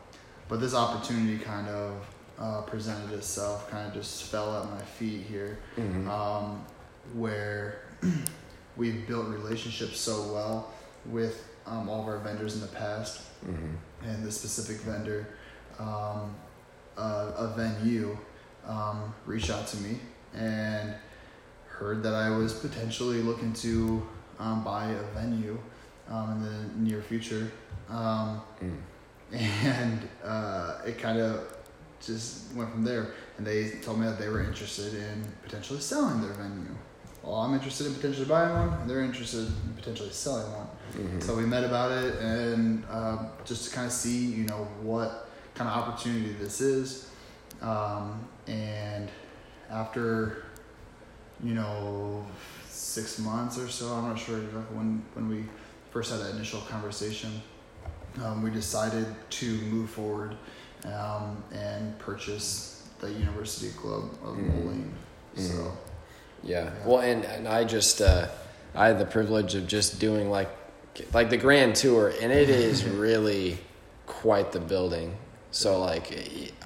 but 0.50 0.60
this 0.60 0.74
opportunity 0.74 1.38
kind 1.44 1.68
of 1.70 2.06
uh, 2.40 2.62
presented 2.62 3.12
itself, 3.14 3.70
kind 3.70 3.88
of 3.88 3.94
just 3.94 4.24
fell 4.24 4.58
at 4.62 4.70
my 4.70 4.82
feet 4.82 5.22
here 5.28 5.60
Mhm. 5.78 6.08
um, 6.10 6.66
where 7.14 7.82
we've 8.78 9.08
built 9.08 9.28
relationships 9.28 10.00
so 10.00 10.34
well 10.34 10.72
with 11.06 11.48
um, 11.66 11.90
all 11.90 12.02
of 12.02 12.08
our 12.08 12.18
vendors 12.20 12.56
in 12.56 12.62
the 12.62 12.68
past, 12.68 13.22
Mhm. 13.46 13.76
and 14.04 14.24
this 14.26 14.38
specific 14.40 14.78
vendor, 14.82 15.28
um, 15.80 16.34
uh, 16.98 17.32
a 17.38 17.48
venue, 17.56 18.18
um, 18.68 19.14
reached 19.26 19.50
out 19.50 19.68
to 19.68 19.78
me 19.78 20.00
and 20.34 20.94
heard 21.68 22.02
that 22.04 22.14
I 22.14 22.30
was 22.30 22.54
potentially 22.54 23.22
looking 23.22 23.54
to 23.54 24.06
um, 24.40 24.64
buy 24.64 24.86
a 24.90 25.04
venue 25.14 25.58
um, 26.10 26.32
in 26.32 26.42
the 26.44 26.90
near 26.90 27.02
future. 27.02 27.52
Um, 27.90 28.42
Mm. 28.62 28.78
And 29.34 30.08
uh, 30.24 30.80
it 30.86 30.98
kind 31.00 31.20
of 31.20 31.42
just 32.06 32.54
went 32.54 32.72
from 32.72 32.84
there. 32.84 33.14
And 33.38 33.48
they 33.48 33.72
told 33.82 34.00
me 34.00 34.06
that 34.06 34.20
they 34.20 34.30
were 34.30 34.44
interested 34.44 34.94
in 34.94 35.26
potentially 35.44 35.80
selling 35.80 36.22
their 36.22 36.34
venue. 36.34 36.76
Well, 37.24 37.36
I'm 37.36 37.54
interested 37.54 37.88
in 37.88 37.96
potentially 37.96 38.26
buying 38.26 38.54
one, 38.54 38.80
and 38.82 38.90
they're 38.90 39.02
interested 39.02 39.48
in 39.48 39.74
potentially 39.76 40.10
selling 40.12 40.52
one. 40.52 40.68
Mhm. 40.94 41.24
So 41.24 41.36
we 41.36 41.46
met 41.46 41.64
about 41.64 41.92
it, 41.92 42.16
and 42.20 42.84
uh, 42.90 43.18
just 43.46 43.70
to 43.70 43.76
kind 43.76 43.88
of 43.88 43.94
see, 43.94 44.26
you 44.26 44.46
know, 44.46 44.68
what 44.82 45.30
kind 45.56 45.70
of 45.70 45.78
opportunity 45.78 46.34
this 46.34 46.60
is. 46.60 47.10
Um, 47.62 48.28
and 48.48 49.10
after, 49.70 50.44
you 51.42 51.54
know, 51.54 52.26
six 52.68 53.20
months 53.20 53.58
or 53.58 53.70
so. 53.70 53.94
I'm 53.94 54.10
not 54.10 54.20
sure 54.20 54.38
exactly 54.38 54.76
when 54.76 55.04
when 55.14 55.30
we 55.30 55.46
first 55.92 56.12
had 56.12 56.20
that 56.22 56.32
initial 56.36 56.62
conversation. 56.62 57.42
Um, 58.24 58.44
we 58.44 58.52
decided 58.52 59.08
to 59.32 59.46
move 59.46 59.90
forward 59.90 60.36
um, 60.86 61.44
and 61.52 61.98
purchase 62.00 62.88
the 63.00 63.12
University 63.12 63.72
Club 63.78 64.04
of 64.24 64.36
mm-hmm. 64.36 64.66
Moline. 64.66 64.94
So, 65.36 65.42
mm-hmm. 65.42 65.68
yeah. 66.44 66.64
yeah. 66.64 66.72
Well, 66.86 67.00
and 67.00 67.26
and 67.26 67.48
I 67.48 67.64
just 67.64 68.02
uh, 68.02 68.28
I 68.76 68.88
had 68.88 69.00
the 69.00 69.06
privilege 69.06 69.56
of 69.56 69.68
just 69.68 70.00
doing 70.00 70.30
like 70.30 70.50
like 71.14 71.30
the 71.30 71.38
grand 71.38 71.76
tour, 71.76 72.14
and 72.22 72.32
it 72.32 72.50
is 72.50 72.84
really 72.86 73.58
quite 74.06 74.52
the 74.52 74.60
building. 74.60 75.18
So 75.52 75.80
like 75.80 76.12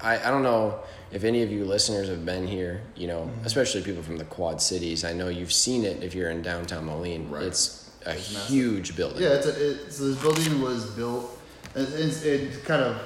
I, 0.01 0.19
I 0.19 0.31
don't 0.31 0.43
know 0.43 0.79
if 1.11 1.23
any 1.23 1.43
of 1.43 1.51
you 1.51 1.65
listeners 1.65 2.09
have 2.09 2.25
been 2.25 2.47
here, 2.47 2.81
you 2.95 3.07
know, 3.07 3.21
mm-hmm. 3.21 3.45
especially 3.45 3.81
people 3.81 4.03
from 4.03 4.17
the 4.17 4.25
Quad 4.25 4.61
Cities. 4.61 5.03
I 5.03 5.13
know 5.13 5.27
you've 5.27 5.53
seen 5.53 5.85
it 5.85 6.03
if 6.03 6.15
you're 6.15 6.29
in 6.29 6.41
downtown 6.41 6.85
Moline. 6.85 7.29
Right. 7.29 7.43
It's 7.43 7.91
a 8.05 8.13
it's 8.13 8.49
huge 8.49 8.95
building. 8.95 9.23
Yeah, 9.23 9.29
it's 9.29 9.47
a, 9.47 9.71
it, 9.71 9.91
so 9.91 10.09
this 10.09 10.21
building 10.21 10.61
was 10.61 10.85
built. 10.91 11.36
It, 11.75 12.63
kind 12.65 12.83
of 12.83 13.01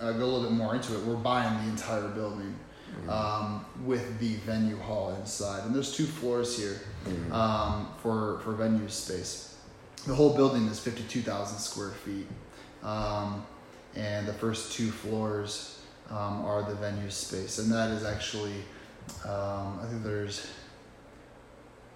uh, 0.00 0.12
go 0.12 0.24
a 0.24 0.26
little 0.26 0.42
bit 0.42 0.52
more 0.52 0.74
into 0.74 0.94
it. 0.94 1.04
We're 1.04 1.16
buying 1.16 1.64
the 1.64 1.70
entire 1.70 2.08
building 2.08 2.54
mm-hmm. 3.00 3.10
um, 3.10 3.64
with 3.84 4.18
the 4.18 4.34
venue 4.36 4.78
hall 4.78 5.14
inside, 5.20 5.64
and 5.64 5.74
there's 5.74 5.94
two 5.94 6.06
floors 6.06 6.58
here 6.58 6.80
mm-hmm. 7.04 7.32
um, 7.32 7.88
for 8.02 8.40
for 8.40 8.52
venue 8.52 8.88
space. 8.88 9.56
The 10.06 10.14
whole 10.14 10.34
building 10.34 10.66
is 10.66 10.78
fifty 10.78 11.02
two 11.04 11.22
thousand 11.22 11.58
square 11.58 11.90
feet. 11.90 12.26
Um, 12.82 13.44
and 13.96 14.26
the 14.26 14.32
first 14.32 14.72
two 14.72 14.90
floors 14.90 15.80
um, 16.10 16.44
are 16.44 16.62
the 16.62 16.74
venue 16.74 17.10
space, 17.10 17.58
and 17.58 17.72
that 17.72 17.90
is 17.90 18.04
actually, 18.04 18.54
um, 19.24 19.80
I 19.82 19.86
think 19.88 20.04
there's 20.04 20.46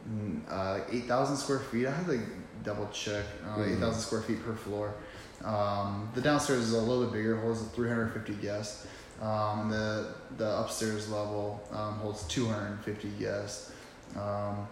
mm, 0.08 0.40
uh, 0.50 0.80
eight 0.90 1.04
thousand 1.04 1.36
square 1.36 1.60
feet. 1.60 1.86
I 1.86 1.92
have 1.92 2.06
to 2.06 2.20
double 2.64 2.88
check. 2.92 3.24
Uh, 3.44 3.58
mm-hmm. 3.58 3.74
Eight 3.74 3.78
thousand 3.78 4.00
square 4.00 4.22
feet 4.22 4.44
per 4.44 4.54
floor. 4.54 4.94
Um, 5.44 6.08
the 6.14 6.20
downstairs 6.20 6.60
is 6.60 6.72
a 6.72 6.80
little 6.80 7.04
bit 7.04 7.12
bigger, 7.12 7.40
holds 7.40 7.62
350 7.62 8.34
guests. 8.34 8.86
Um, 9.20 9.70
the 9.70 10.14
the 10.36 10.58
upstairs 10.58 11.08
level 11.08 11.62
um, 11.72 11.94
holds 11.94 12.24
250 12.24 13.08
guests. 13.20 13.72
Um, 14.16 14.66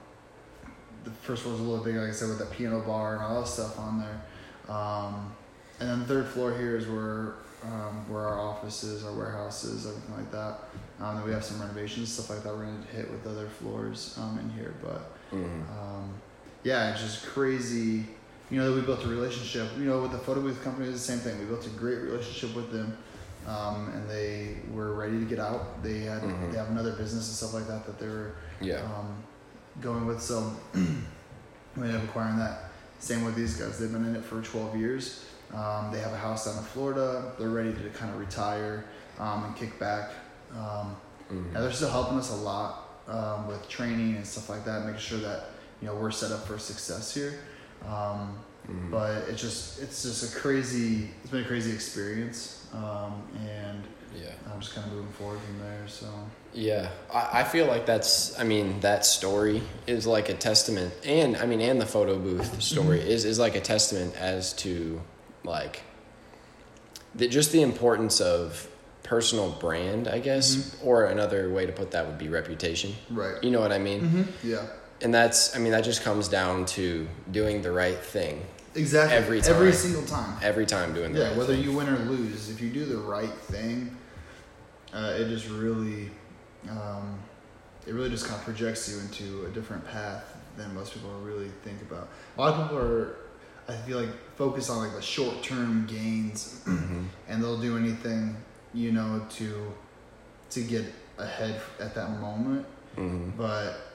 the 1.05 1.11
first 1.11 1.43
floor 1.43 1.55
is 1.55 1.61
a 1.61 1.63
little 1.63 1.85
bigger, 1.85 2.01
like 2.01 2.11
I 2.11 2.13
said, 2.13 2.29
with 2.29 2.39
the 2.39 2.47
piano 2.47 2.81
bar 2.81 3.15
and 3.15 3.23
all 3.23 3.41
that 3.41 3.49
stuff 3.49 3.79
on 3.79 4.01
there. 4.01 4.75
Um, 4.75 5.33
and 5.79 5.89
then 5.89 6.01
the 6.01 6.07
third 6.07 6.27
floor 6.27 6.57
here 6.57 6.77
is 6.77 6.87
where 6.87 7.35
um, 7.63 8.09
where 8.09 8.23
our 8.23 8.41
offices, 8.41 9.05
our 9.05 9.13
warehouses, 9.13 9.87
everything 9.87 10.17
like 10.17 10.31
that. 10.33 10.59
Um, 11.01 11.17
then 11.17 11.25
we 11.25 11.33
have 11.33 11.45
some 11.45 11.61
renovations, 11.61 12.13
stuff 12.13 12.31
like 12.31 12.43
that. 12.43 12.55
We're 12.55 12.65
gonna 12.65 12.85
hit 12.93 13.11
with 13.11 13.27
other 13.27 13.47
floors 13.49 14.17
um, 14.21 14.39
in 14.39 14.51
here, 14.51 14.75
but 14.83 15.13
mm-hmm. 15.31 15.63
um, 15.79 16.13
yeah, 16.63 16.93
it's 16.93 17.01
just 17.01 17.27
crazy. 17.27 18.07
You 18.51 18.59
know 18.59 18.71
that 18.71 18.81
we 18.81 18.85
built 18.85 19.05
a 19.05 19.09
relationship. 19.09 19.69
You 19.79 19.85
know, 19.85 20.03
with 20.03 20.13
the 20.13 20.19
photo 20.19 20.41
booth 20.41 20.63
company, 20.63 20.89
it's 20.89 21.07
the 21.07 21.13
same 21.13 21.19
thing. 21.19 21.39
We 21.39 21.45
built 21.45 21.67
a 21.67 21.71
great 21.71 21.99
relationship 21.99 22.55
with 22.57 22.73
them, 22.73 22.97
um, 23.47 23.91
and 23.95 24.11
they 24.11 24.57
were 24.73 24.95
ready 24.95 25.19
to 25.19 25.25
get 25.25 25.39
out. 25.39 25.83
They 25.83 26.01
had 26.01 26.23
mm-hmm. 26.23 26.51
they 26.51 26.59
have 26.59 26.71
another 26.71 26.93
business 26.93 27.29
and 27.29 27.37
stuff 27.37 27.55
like 27.55 27.69
that 27.69 27.87
that 27.87 27.99
they 27.99 28.09
were 28.09 28.35
yeah. 28.61 28.83
Um, 28.83 29.23
going 29.81 30.05
with. 30.07 30.21
So 30.21 30.53
we 30.75 30.83
ended 31.77 31.97
up 31.97 32.05
acquiring 32.05 32.39
that. 32.39 32.71
Same 32.99 33.25
with 33.25 33.37
these 33.37 33.57
guys. 33.57 33.79
They've 33.79 33.91
been 33.91 34.05
in 34.05 34.17
it 34.17 34.25
for 34.25 34.43
twelve 34.43 34.77
years. 34.77 35.25
Um, 35.55 35.91
they 35.93 35.99
have 36.01 36.13
a 36.13 36.19
house 36.19 36.47
down 36.47 36.59
in 36.59 36.65
Florida. 36.65 37.33
They're 37.39 37.49
ready 37.49 37.73
to 37.73 37.91
kind 37.91 38.13
of 38.13 38.21
retire 38.21 38.85
um, 39.19 39.45
and 39.45 39.57
kick 39.57 39.79
back. 39.79 40.11
Um, 40.53 40.97
mm-hmm. 41.31 41.37
And 41.55 41.57
they're 41.57 41.73
still 41.73 41.91
helping 41.91 42.19
us 42.19 42.31
a 42.31 42.37
lot 42.37 43.01
um, 43.09 43.49
with 43.49 43.69
training 43.69 44.17
and 44.17 44.27
stuff 44.27 44.49
like 44.49 44.65
that, 44.65 44.85
making 44.85 45.01
sure 45.01 45.19
that 45.19 45.47
you 45.81 45.87
know 45.87 45.95
we're 45.95 46.11
set 46.11 46.33
up 46.33 46.47
for 46.47 46.59
success 46.59 47.15
here. 47.15 47.39
Um, 47.87 48.39
mm-hmm. 48.69 48.91
But 48.91 49.29
it's 49.29 49.41
just 49.41 49.83
it's 49.83 50.03
just 50.03 50.35
a 50.35 50.39
crazy. 50.39 51.11
It's 51.23 51.31
been 51.31 51.45
a 51.45 51.47
crazy 51.47 51.73
experience, 51.73 52.67
um, 52.73 53.23
and 53.41 53.85
yeah, 54.17 54.33
I'm 54.53 54.61
just 54.61 54.75
kind 54.75 54.87
of 54.87 54.93
moving 54.95 55.13
forward 55.13 55.41
from 55.41 55.59
there. 55.61 55.89
So 55.89 56.07
yeah, 56.53 56.91
I, 57.13 57.41
I 57.41 57.45
feel 57.45 57.67
like 57.67 57.87
that's. 57.87 58.39
I 58.39 58.45
mean, 58.45 58.81
that 58.81 59.05
story 59.05 59.63
is 59.87 60.07
like 60.07 60.29
a 60.29 60.35
testament, 60.35 60.93
and 61.05 61.37
I 61.37 61.47
mean, 61.47 61.61
and 61.61 61.81
the 61.81 61.87
photo 61.87 62.19
booth 62.19 62.63
story 62.63 62.99
mm-hmm. 62.99 63.09
is 63.09 63.25
is 63.25 63.39
like 63.39 63.55
a 63.55 63.61
testament 63.61 64.15
as 64.17 64.53
to 64.55 65.01
like 65.45 65.83
the, 67.15 67.29
just 67.29 67.53
the 67.53 67.63
importance 67.63 68.21
of 68.21 68.69
personal 69.03 69.51
brand, 69.51 70.07
I 70.07 70.21
guess, 70.21 70.55
mm-hmm. 70.55 70.87
or 70.87 71.07
another 71.07 71.51
way 71.51 71.67
to 71.67 71.73
put 71.73 71.91
that 71.93 72.07
would 72.07 72.19
be 72.19 72.29
reputation. 72.29 72.95
Right. 73.11 73.43
You 73.43 73.51
know 73.51 73.61
what 73.61 73.73
I 73.73 73.79
mean? 73.79 74.01
Mm-hmm. 74.03 74.49
Yeah. 74.49 74.67
And 75.03 75.15
that's, 75.15 75.57
I 75.57 75.59
mean, 75.59 75.73
that 75.73 75.85
just 75.85 76.03
comes 76.03 76.29
down 76.29 76.67
to 76.67 77.09
doing 77.31 77.63
the 77.63 77.73
right 77.73 77.99
thing. 77.99 78.45
Exactly. 78.75 79.17
Every 79.17 79.41
time. 79.41 79.55
Every 79.55 79.73
single 79.73 80.03
time. 80.03 80.39
Every 80.43 80.67
time 80.67 80.95
doing 80.95 81.13
the 81.13 81.21
yeah, 81.21 81.29
right 81.29 81.37
whether 81.37 81.55
thing. 81.55 81.65
you 81.65 81.73
win 81.73 81.89
or 81.89 81.99
lose, 81.99 82.51
if 82.51 82.61
you 82.61 82.71
do 82.71 82.85
the 82.85 82.99
right 82.99 83.33
thing, 83.33 83.97
uh, 84.93 85.15
it 85.17 85.29
just 85.29 85.49
really, 85.49 86.11
um, 86.69 87.19
it 87.87 87.95
really 87.95 88.11
just 88.11 88.27
kind 88.27 88.39
of 88.39 88.45
projects 88.45 88.89
you 88.89 89.01
into 89.01 89.47
a 89.47 89.49
different 89.51 89.87
path 89.89 90.37
than 90.57 90.73
most 90.75 90.93
people 90.93 91.11
really 91.21 91.51
think 91.65 91.81
about. 91.83 92.09
A 92.37 92.41
lot 92.41 92.55
of 92.55 92.63
people 92.63 92.79
are 92.79 93.17
I 93.71 93.77
feel 93.77 94.01
like 94.01 94.11
focused 94.37 94.69
on 94.69 94.79
like 94.79 94.93
the 94.93 95.03
short 95.03 95.43
term 95.43 95.87
gains, 95.87 96.61
mm-hmm. 96.67 97.05
and 97.29 97.43
they'll 97.43 97.61
do 97.61 97.77
anything 97.77 98.37
you 98.75 98.93
know 98.93 99.25
to 99.31 99.73
to 100.51 100.61
get 100.63 100.85
ahead 101.19 101.61
at 101.79 101.95
that 101.95 102.11
moment. 102.21 102.67
Mm-hmm. 102.97 103.31
But 103.37 103.90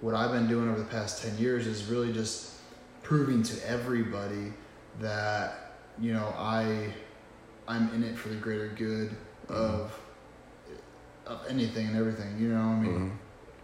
what 0.00 0.14
I've 0.14 0.32
been 0.32 0.48
doing 0.48 0.68
over 0.68 0.78
the 0.78 0.84
past 0.86 1.22
ten 1.22 1.36
years 1.38 1.66
is 1.66 1.84
really 1.86 2.12
just 2.12 2.54
proving 3.02 3.42
to 3.42 3.68
everybody 3.68 4.52
that 5.00 5.74
you 5.98 6.12
know 6.12 6.34
I 6.36 6.92
I'm 7.68 7.92
in 7.94 8.02
it 8.02 8.16
for 8.16 8.28
the 8.28 8.36
greater 8.36 8.68
good 8.68 9.10
mm-hmm. 9.10 9.52
of 9.52 9.98
of 11.26 11.40
anything 11.48 11.86
and 11.86 11.96
everything. 11.96 12.38
You 12.38 12.48
know, 12.48 12.60
I 12.60 12.78
mean, 12.78 13.18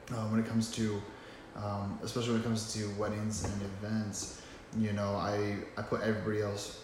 mm-hmm. 0.09 0.14
uh, 0.14 0.31
when 0.31 0.40
it 0.40 0.47
comes 0.47 0.71
to 0.73 1.02
um, 1.57 1.99
especially 2.02 2.33
when 2.33 2.40
it 2.43 2.45
comes 2.45 2.73
to 2.75 2.88
weddings 2.99 3.45
and 3.45 3.62
events 3.62 4.43
you 4.78 4.93
know, 4.93 5.14
I 5.16 5.57
I 5.76 5.83
put 5.83 6.02
everybody 6.02 6.43
else 6.43 6.81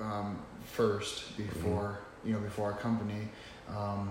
um, 0.00 0.38
first 0.64 1.36
before 1.36 1.98
mm-hmm. 1.98 2.28
you 2.28 2.34
know 2.34 2.40
before 2.40 2.72
our 2.72 2.78
company 2.78 3.28
um, 3.68 4.10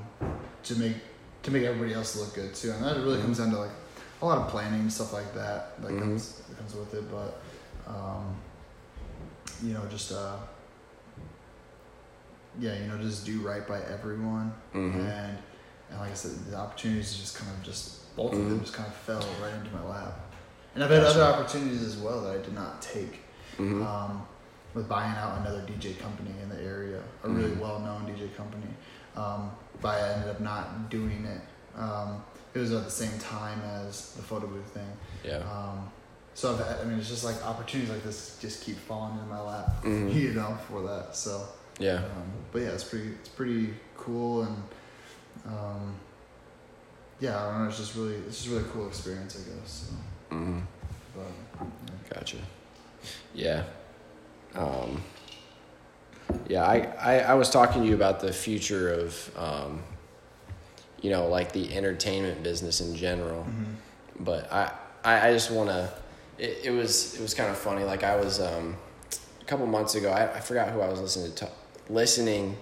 to 0.64 0.76
make 0.76 0.96
to 1.44 1.52
make 1.52 1.64
everybody 1.64 1.94
else 1.94 2.16
look 2.16 2.34
good 2.34 2.54
too, 2.54 2.72
and 2.72 2.84
that 2.84 2.98
really 2.98 3.16
mm-hmm. 3.16 3.24
comes 3.24 3.38
down 3.38 3.52
to 3.52 3.60
like 3.60 3.72
a 4.22 4.26
lot 4.26 4.38
of 4.38 4.48
planning 4.50 4.82
and 4.82 4.92
stuff 4.92 5.14
like 5.14 5.34
that 5.34 5.82
that 5.82 5.92
mm-hmm. 5.92 6.00
comes 6.00 6.42
that 6.48 6.58
comes 6.58 6.76
with 6.76 6.94
it, 6.94 7.04
but 7.12 7.42
um, 7.88 8.36
you 9.64 9.74
know 9.74 9.86
just 9.90 10.12
uh, 10.12 10.36
yeah, 12.60 12.80
you 12.80 12.88
know 12.88 12.98
just 12.98 13.26
do 13.26 13.40
right 13.40 13.68
by 13.68 13.82
everyone 13.92 14.54
mm-hmm. 14.74 15.00
and 15.00 15.38
and 15.90 16.00
like 16.00 16.12
I 16.12 16.14
said, 16.14 16.32
the 16.50 16.58
opportunities 16.58 17.16
just 17.16 17.38
kind 17.38 17.52
of 17.52 17.64
just 17.64 18.16
both 18.16 18.34
of 18.34 18.40
them 18.40 18.50
mm-hmm. 18.50 18.60
just 18.60 18.74
kind 18.74 18.88
of 18.88 18.94
fell 18.94 19.24
right 19.42 19.54
into 19.54 19.72
my 19.72 19.84
lap. 19.84 20.20
And 20.76 20.84
I've 20.84 20.90
had 20.92 21.04
other 21.04 21.24
opportunities 21.24 21.82
as 21.82 21.98
well 21.98 22.22
that 22.22 22.38
I 22.38 22.42
did 22.42 22.54
not 22.54 22.82
take. 22.82 23.22
Mm-hmm. 23.58 23.82
Um, 23.82 24.28
with 24.74 24.88
buying 24.88 25.16
out 25.18 25.40
another 25.40 25.62
DJ 25.62 25.98
company 25.98 26.32
in 26.44 26.50
the 26.50 26.62
area, 26.62 27.02
a 27.24 27.28
mm-hmm. 27.28 27.38
really 27.38 27.56
well 27.56 27.80
known 27.80 28.06
DJ 28.06 28.34
company. 28.36 28.68
Um, 29.16 29.52
but 29.82 30.00
I 30.00 30.14
ended 30.14 30.30
up 30.30 30.40
not 30.42 30.90
doing 30.90 31.26
it. 31.26 31.42
Um, 31.76 32.24
it 32.54 32.60
was 32.60 32.74
at 32.74 32.84
the 32.84 32.92
same 32.92 33.18
time 33.20 33.62
as 33.62 34.14
the 34.14 34.22
photo 34.22 34.48
booth 34.48 34.66
thing. 34.68 34.92
Yeah. 35.24 35.38
Um, 35.38 35.90
so 36.34 36.54
I've 36.54 36.66
had, 36.66 36.80
I 36.80 36.84
mean, 36.86 37.00
it's 37.00 37.10
just 37.10 37.24
like 37.26 37.46
opportunities 37.46 37.92
like 37.92 38.04
this 38.04 38.38
just 38.42 38.64
keep 38.64 38.78
falling 38.78 39.18
in 39.20 39.30
my 39.30 39.42
lap, 39.42 39.84
mm-hmm. 39.84 40.10
you 40.18 40.34
know, 40.34 40.58
for 40.68 40.82
that. 40.84 41.16
So 41.16 41.46
yeah. 41.80 41.98
Um, 41.98 42.32
but 42.52 42.62
yeah, 42.62 42.70
it's 42.70 42.84
pretty, 42.84 43.10
it's 43.10 43.30
pretty 43.30 43.74
cool 43.98 44.44
and, 44.44 44.64
um, 45.46 45.96
yeah, 47.20 47.38
I 47.38 47.50
don't 47.50 47.64
know. 47.64 47.68
It's 47.70 47.78
just 47.78 47.96
really, 47.96 48.16
it's 48.16 48.38
just 48.38 48.50
really 48.50 48.66
cool 48.72 48.88
experience, 48.88 49.38
I 49.38 49.60
guess. 49.60 49.90
So. 50.30 50.36
Mm-hmm. 50.36 50.60
But, 51.16 51.68
yeah. 51.86 52.14
Gotcha. 52.14 52.38
Yeah. 53.34 53.64
Um, 54.56 55.02
yeah, 56.48 56.64
I, 56.64 56.78
I, 57.00 57.20
I, 57.20 57.34
was 57.34 57.50
talking 57.50 57.82
to 57.82 57.88
you 57.88 57.96
about 57.96 58.20
the 58.20 58.32
future 58.32 58.92
of, 58.94 59.32
um, 59.38 59.84
you 61.02 61.10
know, 61.10 61.28
like 61.28 61.52
the 61.52 61.76
entertainment 61.76 62.44
business 62.44 62.82
in 62.82 62.96
general. 62.96 63.44
Mm-hmm. 63.44 64.24
But 64.24 64.52
I, 64.52 64.72
I, 65.04 65.30
I 65.30 65.34
just 65.34 65.52
want 65.52 65.70
to, 65.70 65.92
it, 66.38 66.60
it 66.66 66.72
was, 66.72 67.16
it 67.16 67.22
was 67.22 67.34
kind 67.34 67.50
of 67.50 67.58
funny. 67.58 67.84
Like 67.84 68.04
I 68.04 68.16
was, 68.16 68.40
um, 68.40 68.76
a 69.42 69.46
couple 69.46 69.66
months 69.66 69.96
ago, 69.96 70.12
I, 70.12 70.36
I 70.36 70.40
forgot 70.40 70.70
who 70.70 70.82
I 70.82 70.90
was 70.90 71.00
listening 71.00 71.34
to, 71.36 71.50
listening 71.90 72.58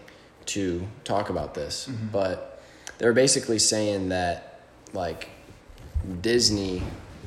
to 0.48 0.88
talk 1.04 1.30
about 1.30 1.54
this, 1.54 1.88
mm-hmm. 1.88 2.08
but 2.08 2.62
they 2.98 3.06
were 3.06 3.14
basically 3.14 3.60
saying 3.60 4.10
that 4.10 4.62
like 4.94 5.30
Disney 6.22 6.82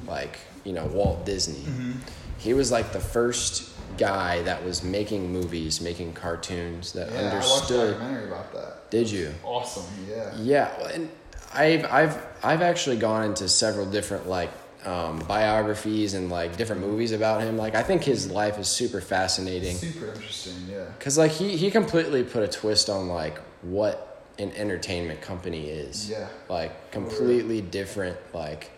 like 0.06 0.38
you 0.64 0.72
know 0.72 0.86
Walt 0.86 1.24
Disney. 1.24 1.60
Mm-hmm. 1.60 1.92
He 2.38 2.54
was 2.54 2.72
like 2.72 2.92
the 2.92 3.00
first 3.00 3.70
guy 3.96 4.42
that 4.42 4.64
was 4.64 4.82
making 4.82 5.32
movies, 5.32 5.80
making 5.80 6.12
cartoons 6.12 6.92
that 6.92 7.10
yeah, 7.10 7.18
understood. 7.18 7.40
I 7.40 7.54
watched 7.54 7.70
a 7.70 7.92
documentary 7.92 8.28
about 8.28 8.52
that. 8.52 8.90
Did 8.90 9.10
you? 9.10 9.34
Awesome. 9.44 9.84
Yeah. 10.08 10.34
Yeah, 10.36 10.88
and 10.92 11.10
I've 11.52 11.84
I've 11.86 12.26
I've 12.42 12.62
actually 12.62 12.96
gone 12.96 13.24
into 13.24 13.48
several 13.48 13.86
different 13.86 14.28
like 14.28 14.50
um, 14.84 15.18
biographies 15.20 16.14
and 16.14 16.30
like 16.30 16.56
different 16.56 16.82
movies 16.82 17.12
about 17.12 17.42
him. 17.42 17.56
Like 17.56 17.74
I 17.74 17.82
think 17.82 18.02
his 18.02 18.30
life 18.30 18.58
is 18.58 18.68
super 18.68 19.00
fascinating. 19.00 19.76
Super 19.76 20.12
interesting, 20.12 20.54
yeah. 20.70 20.86
Cause 20.98 21.18
like 21.18 21.32
he 21.32 21.56
he 21.56 21.70
completely 21.70 22.22
put 22.22 22.42
a 22.42 22.48
twist 22.48 22.88
on 22.88 23.08
like 23.08 23.38
what 23.62 24.24
an 24.38 24.52
entertainment 24.52 25.20
company 25.20 25.68
is. 25.68 26.08
Yeah. 26.08 26.28
Like 26.48 26.90
completely 26.92 27.60
different 27.60 28.16
like 28.32 28.70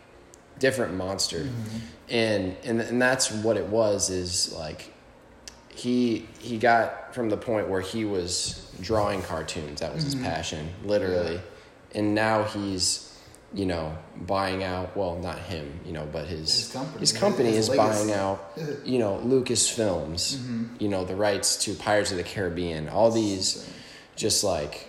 different 0.58 0.94
monster. 0.94 1.40
Mm-hmm. 1.40 1.78
And 2.08 2.56
and 2.64 2.80
and 2.80 3.00
that's 3.00 3.30
what 3.30 3.56
it 3.56 3.66
was 3.66 4.10
is 4.10 4.52
like 4.52 4.91
he 5.74 6.26
he 6.38 6.58
got 6.58 7.14
from 7.14 7.28
the 7.28 7.36
point 7.36 7.68
where 7.68 7.80
he 7.80 8.04
was 8.04 8.70
drawing 8.80 9.22
cartoons. 9.22 9.80
That 9.80 9.94
was 9.94 10.04
mm-hmm. 10.04 10.18
his 10.18 10.28
passion, 10.28 10.68
literally. 10.84 11.34
Yeah. 11.34 11.98
And 11.98 12.14
now 12.14 12.44
he's 12.44 13.12
you 13.54 13.66
know, 13.66 13.96
buying 14.16 14.64
out, 14.64 14.96
well, 14.96 15.18
not 15.18 15.38
him, 15.38 15.80
you 15.84 15.92
know, 15.92 16.08
but 16.10 16.26
his 16.26 16.54
his 16.54 16.72
company, 16.72 17.00
his 17.00 17.12
company 17.12 17.50
his 17.50 17.68
is 17.68 17.76
legacy. 17.76 18.06
buying 18.06 18.12
out, 18.18 18.58
you 18.84 18.98
know, 18.98 19.20
Lucasfilms, 19.24 20.36
mm-hmm. 20.36 20.64
you 20.78 20.88
know, 20.88 21.04
the 21.04 21.14
rights 21.14 21.56
to 21.64 21.74
Pirates 21.74 22.10
of 22.10 22.16
the 22.16 22.22
Caribbean, 22.22 22.88
all 22.88 23.10
these 23.10 23.68
just 24.16 24.42
like 24.42 24.88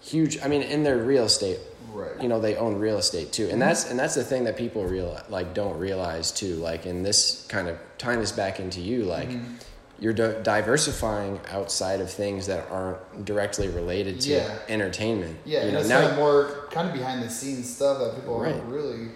huge, 0.00 0.38
I 0.42 0.48
mean, 0.48 0.62
in 0.62 0.84
their 0.84 0.98
real 0.98 1.24
estate, 1.24 1.58
right. 1.92 2.20
you 2.22 2.28
know, 2.28 2.40
they 2.40 2.56
own 2.56 2.76
real 2.78 2.98
estate 2.98 3.32
too. 3.32 3.44
And 3.44 3.52
mm-hmm. 3.52 3.60
that's, 3.60 3.90
and 3.90 3.98
that's 3.98 4.14
the 4.14 4.24
thing 4.24 4.44
that 4.44 4.56
people 4.56 4.84
real 4.84 5.20
like, 5.28 5.52
don't 5.52 5.76
realize 5.78 6.30
too, 6.30 6.54
like, 6.56 6.86
in 6.86 7.02
this 7.02 7.46
kind 7.48 7.68
of 7.68 7.78
tying 7.98 8.20
this 8.20 8.32
back 8.32 8.60
into 8.60 8.80
you, 8.80 9.04
like, 9.04 9.30
mm-hmm 9.30 9.54
you're 10.00 10.12
di- 10.12 10.42
diversifying 10.42 11.40
outside 11.50 12.00
of 12.00 12.10
things 12.10 12.46
that 12.46 12.68
aren't 12.70 13.24
directly 13.24 13.68
related 13.68 14.20
to 14.22 14.30
yeah. 14.30 14.58
entertainment. 14.68 15.38
Yeah, 15.44 15.66
you 15.66 15.72
know, 15.72 15.80
it's 15.80 15.88
now 15.88 16.00
kind 16.00 16.12
of 16.12 16.18
more 16.18 16.68
kind 16.70 16.88
of 16.88 16.94
behind 16.94 17.22
the 17.22 17.30
scenes 17.30 17.74
stuff 17.74 17.98
that 17.98 18.14
people 18.16 18.38
right. 18.38 18.52
aren't 18.52 18.64
really 18.64 19.08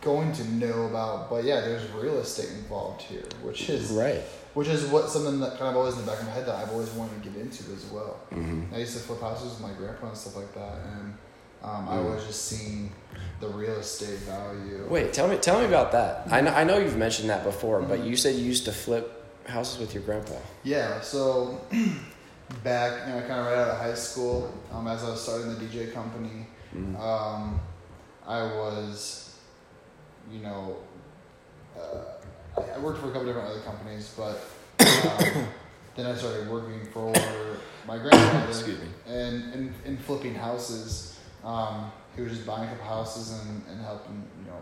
going 0.00 0.32
to 0.32 0.44
know 0.54 0.86
about. 0.86 1.28
But 1.28 1.44
yeah, 1.44 1.60
there's 1.60 1.88
real 1.92 2.18
estate 2.18 2.50
involved 2.50 3.02
here, 3.02 3.24
which 3.42 3.68
is 3.68 3.90
right. 3.90 4.22
Which 4.54 4.68
is 4.68 4.86
what 4.86 5.10
something 5.10 5.38
that 5.40 5.58
kind 5.58 5.68
of 5.68 5.76
always 5.76 5.98
in 5.98 6.06
the 6.06 6.10
back 6.10 6.20
of 6.20 6.26
my 6.26 6.32
head 6.32 6.46
that 6.46 6.54
I've 6.54 6.70
always 6.70 6.88
wanted 6.90 7.22
to 7.22 7.28
get 7.28 7.38
into 7.38 7.64
as 7.74 7.84
well. 7.92 8.18
Mm-hmm. 8.32 8.74
I 8.74 8.78
used 8.78 8.94
to 8.94 9.00
flip 9.00 9.20
houses 9.20 9.52
with 9.52 9.60
my 9.60 9.74
grandpa 9.74 10.08
and 10.08 10.16
stuff 10.16 10.36
like 10.36 10.54
that, 10.54 10.78
and 10.94 11.14
um, 11.62 11.88
I 11.88 12.00
was 12.00 12.24
just 12.26 12.46
seeing 12.46 12.90
the 13.40 13.48
real 13.48 13.74
estate 13.74 14.18
value. 14.20 14.86
Wait, 14.88 15.12
tell 15.12 15.28
me, 15.28 15.36
tell 15.36 15.60
me 15.60 15.66
about 15.66 15.92
that. 15.92 16.26
I 16.30 16.40
know, 16.40 16.52
I 16.52 16.64
know 16.64 16.78
you've 16.78 16.96
mentioned 16.96 17.28
that 17.28 17.44
before, 17.44 17.80
mm-hmm. 17.80 17.88
but 17.88 18.04
you 18.04 18.16
said 18.16 18.36
you 18.36 18.44
used 18.44 18.64
to 18.64 18.72
flip 18.72 19.15
houses 19.46 19.78
with 19.78 19.94
your 19.94 20.02
grandpa? 20.02 20.34
Yeah, 20.64 21.00
so 21.00 21.60
back, 22.64 23.06
you 23.06 23.14
know, 23.14 23.20
kind 23.20 23.40
of 23.40 23.46
right 23.46 23.58
out 23.58 23.68
of 23.68 23.78
high 23.78 23.94
school, 23.94 24.52
um, 24.72 24.86
as 24.86 25.04
I 25.04 25.10
was 25.10 25.22
starting 25.22 25.54
the 25.54 25.60
DJ 25.64 25.92
company, 25.92 26.46
mm-hmm. 26.74 26.96
um, 26.96 27.60
I 28.26 28.42
was, 28.42 29.38
you 30.30 30.40
know, 30.40 30.76
uh, 31.78 32.60
I 32.74 32.78
worked 32.78 33.00
for 33.00 33.08
a 33.08 33.12
couple 33.12 33.26
different 33.26 33.48
other 33.48 33.60
companies, 33.60 34.14
but 34.16 34.40
um, 34.80 35.46
then 35.96 36.06
I 36.06 36.14
started 36.14 36.48
working 36.48 36.86
for 36.92 37.12
my 37.86 37.98
grandfather. 37.98 38.46
Excuse 38.48 38.80
me. 38.80 38.88
And, 39.06 39.54
and, 39.54 39.74
and 39.84 40.00
flipping 40.00 40.34
houses. 40.34 41.18
Um, 41.44 41.92
he 42.14 42.22
was 42.22 42.32
just 42.32 42.46
buying 42.46 42.64
a 42.64 42.70
couple 42.70 42.86
houses 42.86 43.40
and, 43.40 43.62
and 43.70 43.80
helping, 43.82 44.24
you 44.40 44.50
know, 44.50 44.58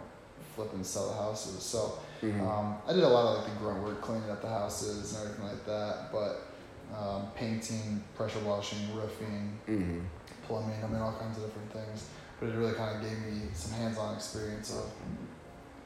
flip 0.55 0.73
and 0.73 0.85
sell 0.85 1.09
the 1.09 1.15
houses. 1.15 1.63
So 1.63 1.99
mm-hmm. 2.23 2.47
um, 2.47 2.77
I 2.87 2.93
did 2.93 3.03
a 3.03 3.09
lot 3.09 3.27
of 3.27 3.43
like 3.43 3.53
the 3.53 3.59
grunt 3.61 3.83
work, 3.83 4.01
cleaning 4.01 4.31
up 4.31 4.43
the 4.43 4.49
houses 4.49 5.15
and 5.15 5.25
everything 5.25 5.47
like 5.47 5.65
that. 5.67 6.13
But 6.13 6.47
um, 6.97 7.29
painting, 7.35 8.03
pressure 8.17 8.41
washing, 8.41 8.79
roofing, 8.95 9.59
mm-hmm. 9.69 10.01
plumbing, 10.47 10.83
I 10.83 10.87
mean 10.87 11.01
all 11.01 11.17
kinds 11.19 11.39
of 11.39 11.45
different 11.45 11.73
things. 11.73 12.09
But 12.41 12.49
it 12.49 12.57
really 12.57 12.75
kind 12.75 12.97
of 12.97 13.03
gave 13.03 13.19
me 13.21 13.49
some 13.53 13.73
hands-on 13.79 14.15
experience 14.15 14.73
of, 14.77 14.91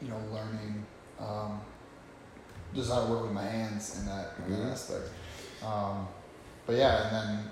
you 0.01 0.09
know, 0.09 0.21
learning 0.33 0.85
um, 1.21 1.61
just 2.75 2.91
how 2.91 3.05
to 3.05 3.11
work 3.11 3.23
with 3.23 3.33
my 3.33 3.45
hands 3.45 4.01
in 4.01 4.07
that, 4.07 4.35
in 4.45 4.53
that 4.53 4.59
mm-hmm. 4.61 4.69
aspect. 4.71 5.11
Um, 5.65 6.09
but 6.67 6.77
yeah, 6.77 7.07
and 7.07 7.17
then 7.17 7.51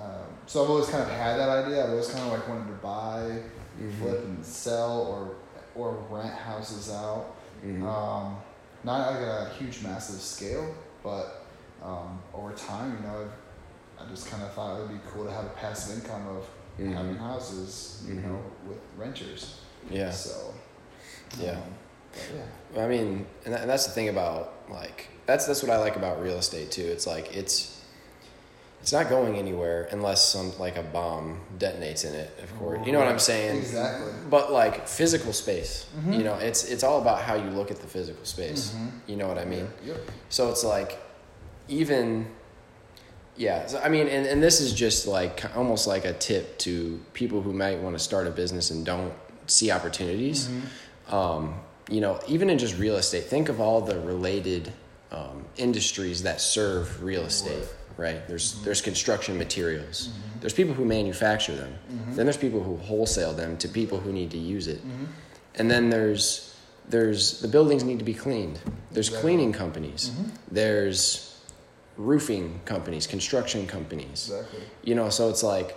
um, 0.00 0.26
so 0.46 0.62
I've 0.62 0.70
always 0.70 0.88
kind 0.88 1.02
of 1.02 1.10
had 1.10 1.38
that 1.38 1.48
idea. 1.48 1.84
I've 1.84 1.90
always 1.90 2.08
kind 2.08 2.24
of 2.24 2.32
like 2.32 2.48
wanted 2.48 2.66
to 2.66 2.76
buy, 2.82 3.40
mm-hmm. 3.80 3.90
flip, 4.02 4.24
and 4.24 4.44
sell 4.44 5.02
or 5.02 5.36
or 5.78 5.92
rent 6.10 6.34
houses 6.34 6.90
out. 6.90 7.36
Mm-hmm. 7.64 7.86
Um, 7.86 8.36
not 8.84 9.12
like 9.12 9.22
a 9.22 9.50
huge, 9.58 9.82
massive 9.82 10.20
scale, 10.20 10.74
but 11.02 11.44
um, 11.82 12.20
over 12.34 12.52
time, 12.52 12.96
you 12.96 13.06
know, 13.06 13.22
I've, 14.00 14.06
i 14.06 14.10
just 14.10 14.30
kind 14.30 14.42
of 14.42 14.52
thought 14.52 14.78
it 14.78 14.82
would 14.82 14.92
be 14.92 15.08
cool 15.10 15.24
to 15.24 15.30
have 15.30 15.44
a 15.44 15.50
passive 15.50 16.02
income 16.02 16.26
of 16.28 16.42
mm-hmm. 16.78 16.92
having 16.92 17.16
houses, 17.16 18.04
you 18.06 18.14
mm-hmm. 18.14 18.28
know, 18.28 18.42
with 18.66 18.78
renters. 18.96 19.60
Yeah. 19.90 20.10
So. 20.10 20.54
Yeah. 21.40 21.52
Um, 21.52 21.62
yeah. 22.74 22.82
I 22.82 22.88
mean, 22.88 23.26
and, 23.44 23.54
that, 23.54 23.62
and 23.62 23.70
that's 23.70 23.86
the 23.86 23.92
thing 23.92 24.08
about 24.08 24.54
like 24.70 25.08
that's 25.26 25.46
that's 25.46 25.62
what 25.62 25.70
I 25.70 25.78
like 25.78 25.96
about 25.96 26.22
real 26.22 26.38
estate 26.38 26.70
too. 26.70 26.84
It's 26.84 27.06
like 27.06 27.34
it's 27.36 27.77
it's 28.80 28.92
not 28.92 29.08
going 29.08 29.36
anywhere 29.36 29.88
unless 29.92 30.24
some 30.24 30.56
like 30.58 30.76
a 30.76 30.82
bomb 30.82 31.40
detonates 31.58 32.06
in 32.06 32.14
it 32.14 32.30
of 32.42 32.58
course 32.58 32.84
you 32.86 32.92
know 32.92 32.98
what 32.98 33.08
i'm 33.08 33.18
saying 33.18 33.56
exactly 33.58 34.12
but 34.30 34.52
like 34.52 34.86
physical 34.86 35.32
space 35.32 35.86
mm-hmm. 35.96 36.12
you 36.14 36.24
know 36.24 36.34
it's 36.34 36.64
it's 36.64 36.82
all 36.82 37.00
about 37.00 37.20
how 37.20 37.34
you 37.34 37.50
look 37.50 37.70
at 37.70 37.78
the 37.80 37.86
physical 37.86 38.24
space 38.24 38.70
mm-hmm. 38.70 38.88
you 39.06 39.16
know 39.16 39.28
what 39.28 39.38
i 39.38 39.44
mean 39.44 39.68
yep. 39.84 39.98
so 40.28 40.50
it's 40.50 40.64
like 40.64 40.98
even 41.68 42.26
yeah 43.36 43.66
so, 43.66 43.80
i 43.80 43.88
mean 43.88 44.06
and, 44.08 44.26
and 44.26 44.42
this 44.42 44.60
is 44.60 44.72
just 44.72 45.06
like 45.06 45.44
almost 45.56 45.86
like 45.86 46.04
a 46.04 46.12
tip 46.14 46.58
to 46.58 47.00
people 47.14 47.42
who 47.42 47.52
might 47.52 47.78
want 47.80 47.96
to 47.96 48.02
start 48.02 48.26
a 48.26 48.30
business 48.30 48.70
and 48.70 48.86
don't 48.86 49.12
see 49.46 49.70
opportunities 49.70 50.48
mm-hmm. 50.48 51.14
um, 51.14 51.60
you 51.90 52.00
know 52.00 52.20
even 52.28 52.48
in 52.50 52.58
just 52.58 52.78
real 52.78 52.96
estate 52.96 53.24
think 53.24 53.48
of 53.48 53.60
all 53.60 53.80
the 53.80 53.98
related 54.00 54.72
um, 55.10 55.44
industries 55.56 56.22
that 56.22 56.40
serve 56.40 57.02
real 57.02 57.22
estate 57.22 57.66
right? 57.98 58.26
There's 58.26 58.54
mm-hmm. 58.54 58.64
there's 58.64 58.80
construction 58.80 59.36
materials. 59.36 60.08
Mm-hmm. 60.08 60.40
There's 60.40 60.54
people 60.54 60.72
who 60.72 60.86
manufacture 60.86 61.54
them. 61.54 61.74
Mm-hmm. 61.92 62.14
Then 62.14 62.24
there's 62.24 62.38
people 62.38 62.62
who 62.62 62.76
wholesale 62.76 63.34
them 63.34 63.58
to 63.58 63.68
people 63.68 64.00
who 64.00 64.12
need 64.12 64.30
to 64.30 64.38
use 64.38 64.68
it. 64.68 64.78
Mm-hmm. 64.78 65.04
And 65.56 65.70
then 65.70 65.90
there's 65.90 66.56
there's 66.88 67.40
the 67.40 67.48
buildings 67.48 67.84
need 67.84 67.98
to 67.98 68.04
be 68.04 68.14
cleaned. 68.14 68.58
There's 68.92 69.08
exactly. 69.08 69.36
cleaning 69.36 69.52
companies. 69.52 70.10
Mm-hmm. 70.10 70.30
There's 70.52 71.24
roofing 71.98 72.60
companies, 72.64 73.06
construction 73.06 73.66
companies. 73.66 74.30
Exactly. 74.30 74.60
You 74.84 74.94
know, 74.94 75.10
so 75.10 75.28
it's 75.28 75.42
like 75.42 75.76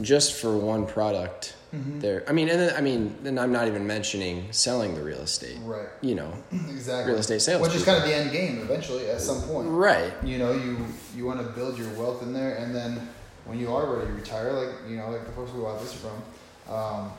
just 0.00 0.34
for 0.34 0.56
one 0.56 0.86
product 0.86 1.56
Mm-hmm. 1.74 2.00
There, 2.00 2.24
I 2.28 2.32
mean, 2.32 2.48
and 2.48 2.60
then 2.60 2.76
I 2.76 2.80
mean, 2.80 3.16
then 3.22 3.38
I'm 3.38 3.52
not 3.52 3.66
even 3.66 3.86
mentioning 3.86 4.46
selling 4.52 4.94
the 4.94 5.02
real 5.02 5.18
estate. 5.18 5.58
Right. 5.62 5.88
You 6.00 6.14
know, 6.14 6.32
exactly. 6.52 7.12
Real 7.12 7.20
estate 7.20 7.42
sales, 7.42 7.60
which 7.60 7.74
is 7.74 7.84
kind 7.84 7.98
of 7.98 8.04
the 8.04 8.14
end 8.14 8.30
game 8.30 8.60
eventually 8.60 9.08
at 9.10 9.20
some 9.20 9.42
point. 9.42 9.68
Right. 9.68 10.12
You 10.22 10.38
know, 10.38 10.52
you 10.52 10.78
you 11.16 11.26
want 11.26 11.40
to 11.40 11.46
build 11.52 11.76
your 11.78 11.90
wealth 11.94 12.22
in 12.22 12.32
there, 12.32 12.56
and 12.56 12.74
then 12.74 13.08
when 13.46 13.58
you 13.58 13.74
are 13.74 13.94
ready 13.94 14.06
to 14.06 14.12
retire, 14.12 14.52
like 14.52 14.74
you 14.88 14.96
know, 14.96 15.10
like 15.10 15.26
the 15.26 15.32
folks 15.32 15.52
we 15.52 15.60
bought 15.60 15.80
this 15.80 15.92
from, 15.92 16.72
um, 16.72 17.12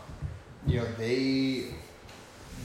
you 0.65 0.79
know, 0.79 0.85
they 0.97 1.65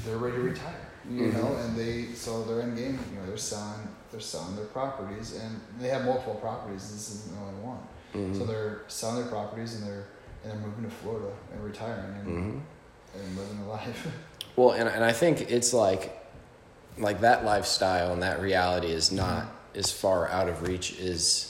they're 0.04 0.18
ready 0.18 0.36
to 0.36 0.42
retire. 0.42 0.88
You 1.10 1.22
mm-hmm. 1.22 1.38
know, 1.38 1.56
and 1.56 1.76
they 1.76 2.12
so 2.14 2.44
their 2.44 2.62
end 2.62 2.76
game, 2.76 2.98
you 3.12 3.18
know, 3.18 3.26
they're 3.26 3.36
selling 3.36 3.88
they're 4.12 4.20
selling 4.20 4.54
their 4.54 4.66
properties, 4.66 5.34
and 5.34 5.60
they 5.80 5.88
have 5.88 6.04
multiple 6.04 6.34
properties. 6.34 6.92
This 6.92 7.10
isn't 7.10 7.34
the 7.34 7.40
only 7.40 7.60
one. 7.62 7.78
Mm-hmm. 8.14 8.38
So 8.38 8.44
they're 8.44 8.82
selling 8.88 9.22
their 9.22 9.30
properties, 9.30 9.74
and 9.74 9.86
they're 9.86 10.06
and 10.42 10.52
then 10.52 10.60
moving 10.60 10.84
to 10.84 10.90
Florida 10.90 11.32
and 11.52 11.64
retiring 11.64 12.14
and, 12.20 12.26
mm-hmm. 12.26 13.20
and 13.20 13.36
living 13.36 13.58
a 13.64 13.68
life. 13.68 14.08
well, 14.56 14.72
and 14.72 14.88
and 14.88 15.04
I 15.04 15.12
think 15.12 15.50
it's 15.50 15.72
like 15.72 16.18
like 16.98 17.20
that 17.20 17.44
lifestyle 17.44 18.12
and 18.12 18.22
that 18.22 18.40
reality 18.40 18.88
is 18.88 19.12
not 19.12 19.44
mm-hmm. 19.44 19.78
as 19.78 19.90
far 19.90 20.28
out 20.28 20.48
of 20.48 20.62
reach 20.62 20.92
is 20.98 21.48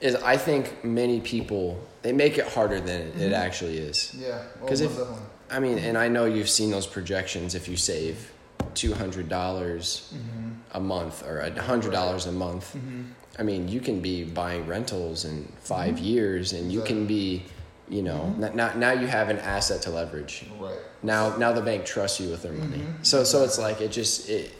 is 0.00 0.14
I 0.16 0.36
think 0.36 0.84
many 0.84 1.20
people 1.20 1.80
they 2.02 2.12
make 2.12 2.38
it 2.38 2.46
harder 2.46 2.80
than 2.80 3.00
it, 3.00 3.12
mm-hmm. 3.12 3.22
it 3.22 3.32
actually 3.32 3.78
is. 3.78 4.14
Yeah, 4.14 4.42
because 4.60 4.82
well. 4.82 5.20
I 5.50 5.60
mean, 5.60 5.78
and 5.78 5.96
I 5.96 6.08
know 6.08 6.24
you've 6.24 6.48
seen 6.48 6.70
those 6.70 6.86
projections. 6.86 7.54
If 7.54 7.68
you 7.68 7.76
save 7.76 8.32
two 8.74 8.94
hundred 8.94 9.28
dollars 9.28 10.12
mm-hmm. 10.14 10.50
a 10.72 10.80
month 10.80 11.26
or 11.26 11.40
a 11.40 11.62
hundred 11.62 11.92
dollars 11.92 12.26
right. 12.26 12.34
a 12.34 12.38
month, 12.38 12.74
mm-hmm. 12.74 13.02
I 13.38 13.42
mean, 13.42 13.68
you 13.68 13.80
can 13.80 14.00
be 14.00 14.24
buying 14.24 14.66
rentals 14.66 15.24
in 15.24 15.50
5 15.60 15.94
mm-hmm. 15.94 16.04
years, 16.04 16.52
and 16.52 16.66
exactly. 16.66 16.74
you 16.74 16.82
can 16.82 17.06
be 17.06 17.42
you 17.88 18.02
know 18.02 18.34
mm-hmm. 18.38 18.56
now, 18.56 18.72
now 18.74 18.92
you 18.92 19.06
have 19.06 19.28
an 19.28 19.38
asset 19.38 19.82
to 19.82 19.90
leverage 19.90 20.46
right 20.58 20.78
now 21.02 21.36
now 21.36 21.52
the 21.52 21.60
bank 21.60 21.84
trusts 21.84 22.20
you 22.20 22.30
with 22.30 22.42
their 22.42 22.52
money 22.52 22.78
mm-hmm. 22.78 23.02
so 23.02 23.24
so 23.24 23.44
it's 23.44 23.58
like 23.58 23.80
it 23.80 23.92
just 23.92 24.28
it 24.28 24.52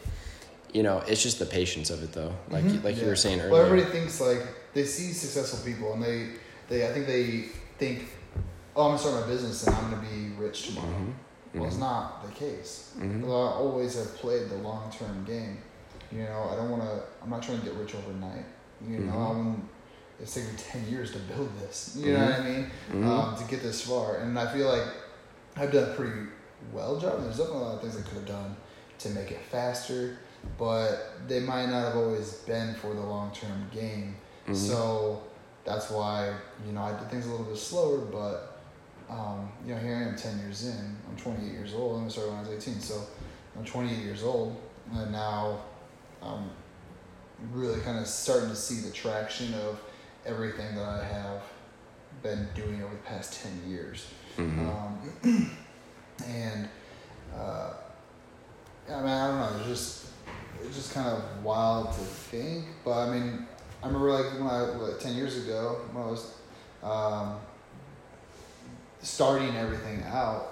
you 0.73 0.83
know 0.83 0.99
it's 1.07 1.23
just 1.23 1.39
the 1.39 1.45
patience 1.45 1.89
of 1.89 2.03
it 2.03 2.11
though 2.11 2.33
like 2.49 2.63
mm-hmm. 2.63 2.85
like 2.85 2.95
yeah. 2.95 3.03
you 3.03 3.07
were 3.07 3.15
saying 3.15 3.39
earlier 3.39 3.51
well 3.51 3.65
everybody 3.65 3.91
thinks 3.91 4.21
like 4.21 4.43
they 4.73 4.83
see 4.83 5.11
successful 5.11 5.59
people 5.65 5.93
and 5.93 6.03
they 6.03 6.27
they 6.69 6.87
i 6.87 6.91
think 6.91 7.07
they 7.07 7.45
think 7.79 8.09
oh 8.75 8.83
i'm 8.83 8.89
gonna 8.89 8.99
start 8.99 9.21
my 9.21 9.27
business 9.27 9.65
and 9.65 9.75
i'm 9.75 9.91
gonna 9.91 10.07
be 10.07 10.29
rich 10.35 10.67
tomorrow 10.67 10.87
mm-hmm. 10.87 11.59
well 11.59 11.67
it's 11.67 11.75
mm-hmm. 11.75 11.83
not 11.83 12.25
the 12.25 12.31
case 12.33 12.93
mm-hmm. 12.97 13.23
i 13.25 13.27
always 13.27 13.95
have 13.95 14.13
played 14.15 14.49
the 14.49 14.57
long-term 14.57 15.23
game 15.25 15.57
you 16.11 16.19
know 16.19 16.49
i 16.51 16.55
don't 16.55 16.69
want 16.69 16.83
to 16.83 17.01
i'm 17.23 17.29
not 17.29 17.41
trying 17.41 17.59
to 17.59 17.65
get 17.65 17.73
rich 17.75 17.95
overnight 17.95 18.45
you 18.87 18.99
know 18.99 19.13
i'm 19.13 19.69
it's 20.21 20.33
taken 20.33 20.51
me 20.51 20.57
10 20.57 20.87
years 20.89 21.11
to 21.11 21.19
build 21.19 21.49
this. 21.59 21.95
You 21.97 22.07
mm-hmm. 22.07 22.13
know 22.13 22.25
what 22.25 22.39
I 22.39 22.43
mean? 22.43 22.63
Mm-hmm. 22.91 23.07
Um, 23.07 23.37
to 23.37 23.43
get 23.45 23.61
this 23.61 23.81
far. 23.81 24.19
And 24.19 24.37
I 24.37 24.51
feel 24.53 24.67
like 24.67 24.87
I've 25.57 25.71
done 25.71 25.91
a 25.91 25.93
pretty 25.93 26.27
well 26.73 26.99
job. 26.99 27.21
There's 27.21 27.37
definitely 27.37 27.61
a 27.61 27.63
lot 27.63 27.75
of 27.75 27.81
things 27.81 27.97
I 27.97 28.01
could 28.01 28.17
have 28.17 28.25
done 28.25 28.55
to 28.99 29.09
make 29.09 29.31
it 29.31 29.41
faster, 29.51 30.17
but 30.57 31.27
they 31.27 31.39
might 31.39 31.67
not 31.67 31.83
have 31.85 31.97
always 31.97 32.33
been 32.33 32.75
for 32.75 32.93
the 32.93 33.01
long 33.01 33.31
term 33.33 33.69
game. 33.73 34.15
Mm-hmm. 34.43 34.53
So 34.53 35.23
that's 35.63 35.89
why 35.89 36.33
you 36.65 36.73
know 36.73 36.81
I 36.81 36.97
did 36.97 37.09
things 37.09 37.25
a 37.25 37.31
little 37.31 37.45
bit 37.45 37.57
slower, 37.57 37.99
but 37.99 38.59
um, 39.09 39.51
you 39.65 39.73
know 39.73 39.79
here 39.81 39.95
I 39.95 40.09
am 40.09 40.15
ten 40.15 40.39
years 40.39 40.65
in. 40.65 40.97
I'm 41.09 41.17
28 41.17 41.51
years 41.51 41.73
old. 41.73 42.01
I'm 42.01 42.09
started 42.09 42.31
when 42.31 42.45
I 42.45 42.49
was 42.49 42.67
18, 42.67 42.79
so 42.79 43.01
I'm 43.57 43.65
28 43.65 43.97
years 43.97 44.23
old, 44.23 44.55
and 44.93 45.11
now 45.11 45.59
I'm 46.21 46.49
really 47.51 47.79
kind 47.81 47.99
of 47.99 48.07
starting 48.07 48.49
to 48.49 48.55
see 48.55 48.81
the 48.81 48.91
traction 48.91 49.53
of 49.55 49.79
everything 50.25 50.75
that 50.75 50.85
I 50.85 51.03
have 51.03 51.41
been 52.23 52.47
doing 52.55 52.81
over 52.83 52.93
the 52.93 53.01
past 53.01 53.41
10 53.41 53.69
years. 53.69 54.07
Mm-hmm. 54.37 54.69
Um, 54.69 55.51
and 56.27 56.69
uh, 57.35 57.73
I 58.89 58.97
mean, 58.97 59.07
I 59.07 59.27
don't 59.27 59.39
know. 59.39 59.57
It's 59.59 59.67
just 59.67 60.05
it's 60.63 60.75
just 60.75 60.93
kind 60.93 61.07
of 61.07 61.43
wild 61.43 61.93
to 61.93 61.99
think. 61.99 62.65
But 62.83 63.07
I 63.07 63.11
mean, 63.11 63.47
I 63.81 63.87
remember 63.87 64.11
like 64.11 64.33
when 64.33 64.47
I 64.47 64.61
like 64.61 64.99
ten 64.99 65.15
years 65.15 65.37
ago 65.37 65.81
when 65.91 66.03
I 66.03 66.07
was 66.07 66.33
um, 66.83 67.39
starting 69.01 69.55
everything 69.55 70.03
out. 70.03 70.51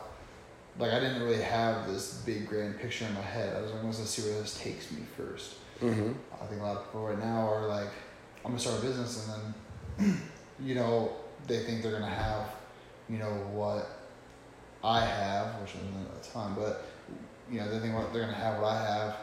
Like 0.80 0.92
I 0.92 1.00
didn't 1.00 1.22
really 1.22 1.42
have 1.42 1.88
this 1.88 2.22
big 2.26 2.48
grand 2.48 2.80
picture 2.80 3.06
in 3.06 3.14
my 3.14 3.22
head. 3.22 3.56
I 3.56 3.62
was 3.62 3.72
like, 3.72 3.84
I'm 3.84 3.92
gonna 3.92 4.06
see 4.06 4.24
where 4.24 4.42
this 4.42 4.60
takes 4.60 4.92
me 4.92 5.04
1st 5.20 5.54
mm-hmm. 5.82 6.12
I 6.34 6.46
think 6.48 6.62
a 6.62 6.64
lot 6.64 6.78
of 6.78 6.86
people 6.86 7.06
right 7.06 7.20
now 7.20 7.48
are 7.48 7.68
like, 7.68 7.90
I'm 8.44 8.52
gonna 8.52 8.60
start 8.60 8.80
a 8.80 8.82
business, 8.82 9.28
and 9.28 9.34
then, 9.36 9.54
you 10.64 10.76
know, 10.76 11.12
they 11.48 11.60
think 11.60 11.84
they're 11.84 11.92
gonna 11.92 12.08
have, 12.08 12.48
you 13.10 13.18
know, 13.18 13.32
what 13.52 13.90
I 14.84 15.06
have, 15.06 15.62
which 15.62 15.72
isn't 15.76 16.08
a 16.22 16.34
ton, 16.34 16.56
but 16.56 16.86
you 17.50 17.60
know, 17.60 17.70
they 17.70 17.80
think 17.80 17.96
what 17.96 18.14
they're 18.14 18.24
gonna 18.24 18.34
have 18.34 18.62
what 18.62 18.72
I 18.72 18.86
have, 18.86 19.18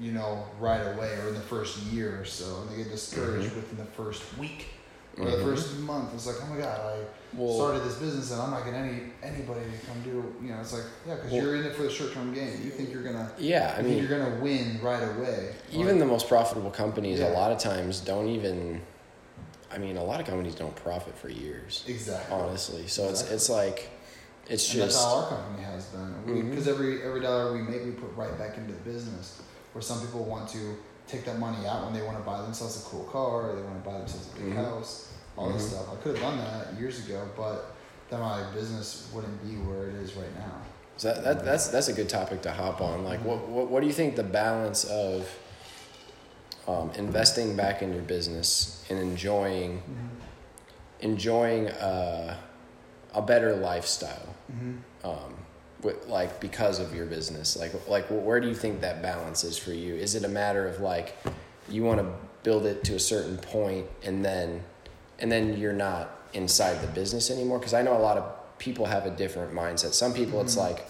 you 0.00 0.12
know, 0.12 0.46
right 0.58 0.80
away 0.80 1.14
or 1.22 1.28
in 1.28 1.34
the 1.34 1.40
first 1.40 1.78
year 1.84 2.20
or 2.20 2.24
so, 2.24 2.62
and 2.62 2.70
they 2.70 2.76
get 2.76 2.90
discouraged 2.90 3.48
mm-hmm. 3.48 3.56
within 3.56 3.78
the 3.78 3.90
first 3.92 4.22
week 4.38 4.68
or 5.18 5.24
mm-hmm. 5.24 5.36
the 5.36 5.44
first 5.44 5.78
month. 5.80 6.14
It's 6.14 6.26
like, 6.26 6.36
oh 6.42 6.46
my 6.46 6.58
god, 6.58 6.80
I 6.80 7.04
well, 7.34 7.54
started 7.54 7.82
this 7.84 7.96
business 7.96 8.30
and 8.30 8.40
I'm 8.40 8.50
not 8.50 8.64
getting 8.64 8.80
any 8.80 9.02
anybody 9.22 9.60
to 9.60 9.86
come 9.86 10.02
do. 10.02 10.34
You 10.42 10.52
know, 10.52 10.60
it's 10.60 10.72
like, 10.72 10.84
yeah, 11.06 11.16
because 11.16 11.32
well, 11.32 11.42
you're 11.42 11.56
in 11.56 11.64
it 11.64 11.74
for 11.74 11.82
the 11.82 11.90
short 11.90 12.12
term 12.12 12.32
game. 12.32 12.60
You 12.62 12.70
think 12.70 12.90
you're 12.90 13.02
gonna, 13.02 13.30
yeah, 13.38 13.74
I 13.76 13.82
mean, 13.82 13.98
you're 13.98 14.08
gonna 14.08 14.40
win 14.40 14.80
right 14.82 15.02
away. 15.02 15.54
Even 15.72 15.98
the 15.98 16.06
most 16.06 16.28
profitable 16.28 16.70
companies, 16.70 17.18
yeah. 17.18 17.28
a 17.28 17.32
lot 17.32 17.52
of 17.52 17.58
times, 17.58 18.00
don't 18.00 18.28
even. 18.28 18.80
I 19.72 19.78
mean, 19.78 19.96
a 19.96 20.04
lot 20.04 20.20
of 20.20 20.26
companies 20.26 20.54
don't 20.54 20.74
profit 20.76 21.16
for 21.16 21.28
years. 21.28 21.84
Exactly. 21.88 22.36
Honestly, 22.36 22.86
so 22.86 23.08
exactly. 23.08 23.34
it's 23.34 23.44
it's 23.44 23.50
like 23.50 23.90
it's 24.48 24.70
and 24.72 24.82
just 24.82 24.96
that's 24.96 25.04
how 25.04 25.20
our 25.20 25.28
company 25.28 25.64
has 25.64 25.86
been. 25.86 26.14
Because 26.50 26.66
mm-hmm. 26.66 26.70
every 26.70 27.02
every 27.02 27.20
dollar 27.20 27.52
we 27.52 27.62
make, 27.62 27.84
we 27.84 27.92
put 27.92 28.14
right 28.16 28.36
back 28.38 28.56
into 28.58 28.72
the 28.72 28.80
business. 28.80 29.40
Where 29.72 29.82
some 29.82 30.00
people 30.00 30.24
want 30.24 30.48
to 30.50 30.76
take 31.06 31.24
that 31.24 31.38
money 31.38 31.66
out 31.66 31.84
when 31.84 31.94
they 31.94 32.02
want 32.02 32.18
to 32.18 32.22
buy 32.24 32.42
themselves 32.42 32.84
a 32.84 32.88
cool 32.88 33.04
car, 33.04 33.50
or 33.50 33.56
they 33.56 33.62
want 33.62 33.82
to 33.82 33.90
buy 33.90 33.98
themselves 33.98 34.28
a 34.32 34.40
big 34.40 34.50
mm-hmm. 34.50 34.58
house, 34.58 35.12
all 35.36 35.48
mm-hmm. 35.48 35.56
this 35.56 35.70
stuff. 35.70 35.86
I 35.90 35.96
could 35.96 36.16
have 36.16 36.22
done 36.22 36.38
that 36.38 36.78
years 36.78 37.06
ago, 37.06 37.26
but 37.36 37.74
then 38.10 38.20
my 38.20 38.42
business 38.52 39.10
wouldn't 39.14 39.42
be 39.42 39.56
where 39.56 39.88
it 39.88 39.94
is 39.94 40.14
right 40.14 40.34
now. 40.36 40.60
So 40.98 41.08
that, 41.14 41.24
that 41.24 41.44
that's 41.44 41.68
that's 41.68 41.88
a 41.88 41.94
good 41.94 42.10
topic 42.10 42.42
to 42.42 42.52
hop 42.52 42.80
on. 42.80 43.04
Like, 43.04 43.20
mm-hmm. 43.20 43.28
what, 43.28 43.48
what 43.48 43.70
what 43.70 43.80
do 43.80 43.86
you 43.86 43.92
think 43.92 44.16
the 44.16 44.22
balance 44.22 44.84
of 44.84 45.26
um, 46.68 46.90
investing 46.96 47.56
back 47.56 47.82
in 47.82 47.92
your 47.92 48.02
business 48.02 48.84
and 48.88 48.98
enjoying 48.98 49.78
mm-hmm. 49.78 50.06
enjoying 51.00 51.68
uh, 51.68 52.36
a 53.14 53.22
better 53.22 53.56
lifestyle? 53.56 54.34
Mm-hmm. 54.50 55.08
Um, 55.08 55.34
with, 55.82 56.06
like 56.06 56.40
because 56.40 56.78
of 56.78 56.94
your 56.94 57.06
business 57.06 57.56
like 57.56 57.72
like 57.88 58.06
where 58.06 58.40
do 58.40 58.48
you 58.48 58.54
think 58.54 58.80
that 58.80 59.02
balance 59.02 59.44
is 59.44 59.58
for 59.58 59.72
you 59.72 59.94
is 59.94 60.14
it 60.14 60.24
a 60.24 60.28
matter 60.28 60.66
of 60.66 60.80
like 60.80 61.16
you 61.68 61.82
want 61.82 61.98
to 61.98 62.06
build 62.42 62.66
it 62.66 62.84
to 62.84 62.94
a 62.94 63.00
certain 63.00 63.36
point 63.38 63.86
and 64.04 64.24
then 64.24 64.62
and 65.18 65.30
then 65.30 65.56
you're 65.58 65.72
not 65.72 66.20
inside 66.34 66.80
the 66.80 66.86
business 66.88 67.30
anymore 67.30 67.58
because 67.58 67.74
i 67.74 67.82
know 67.82 67.96
a 67.96 67.98
lot 67.98 68.16
of 68.16 68.58
people 68.58 68.86
have 68.86 69.06
a 69.06 69.10
different 69.10 69.52
mindset 69.52 69.92
some 69.92 70.12
people 70.12 70.38
mm-hmm. 70.38 70.46
it's 70.46 70.56
like 70.56 70.86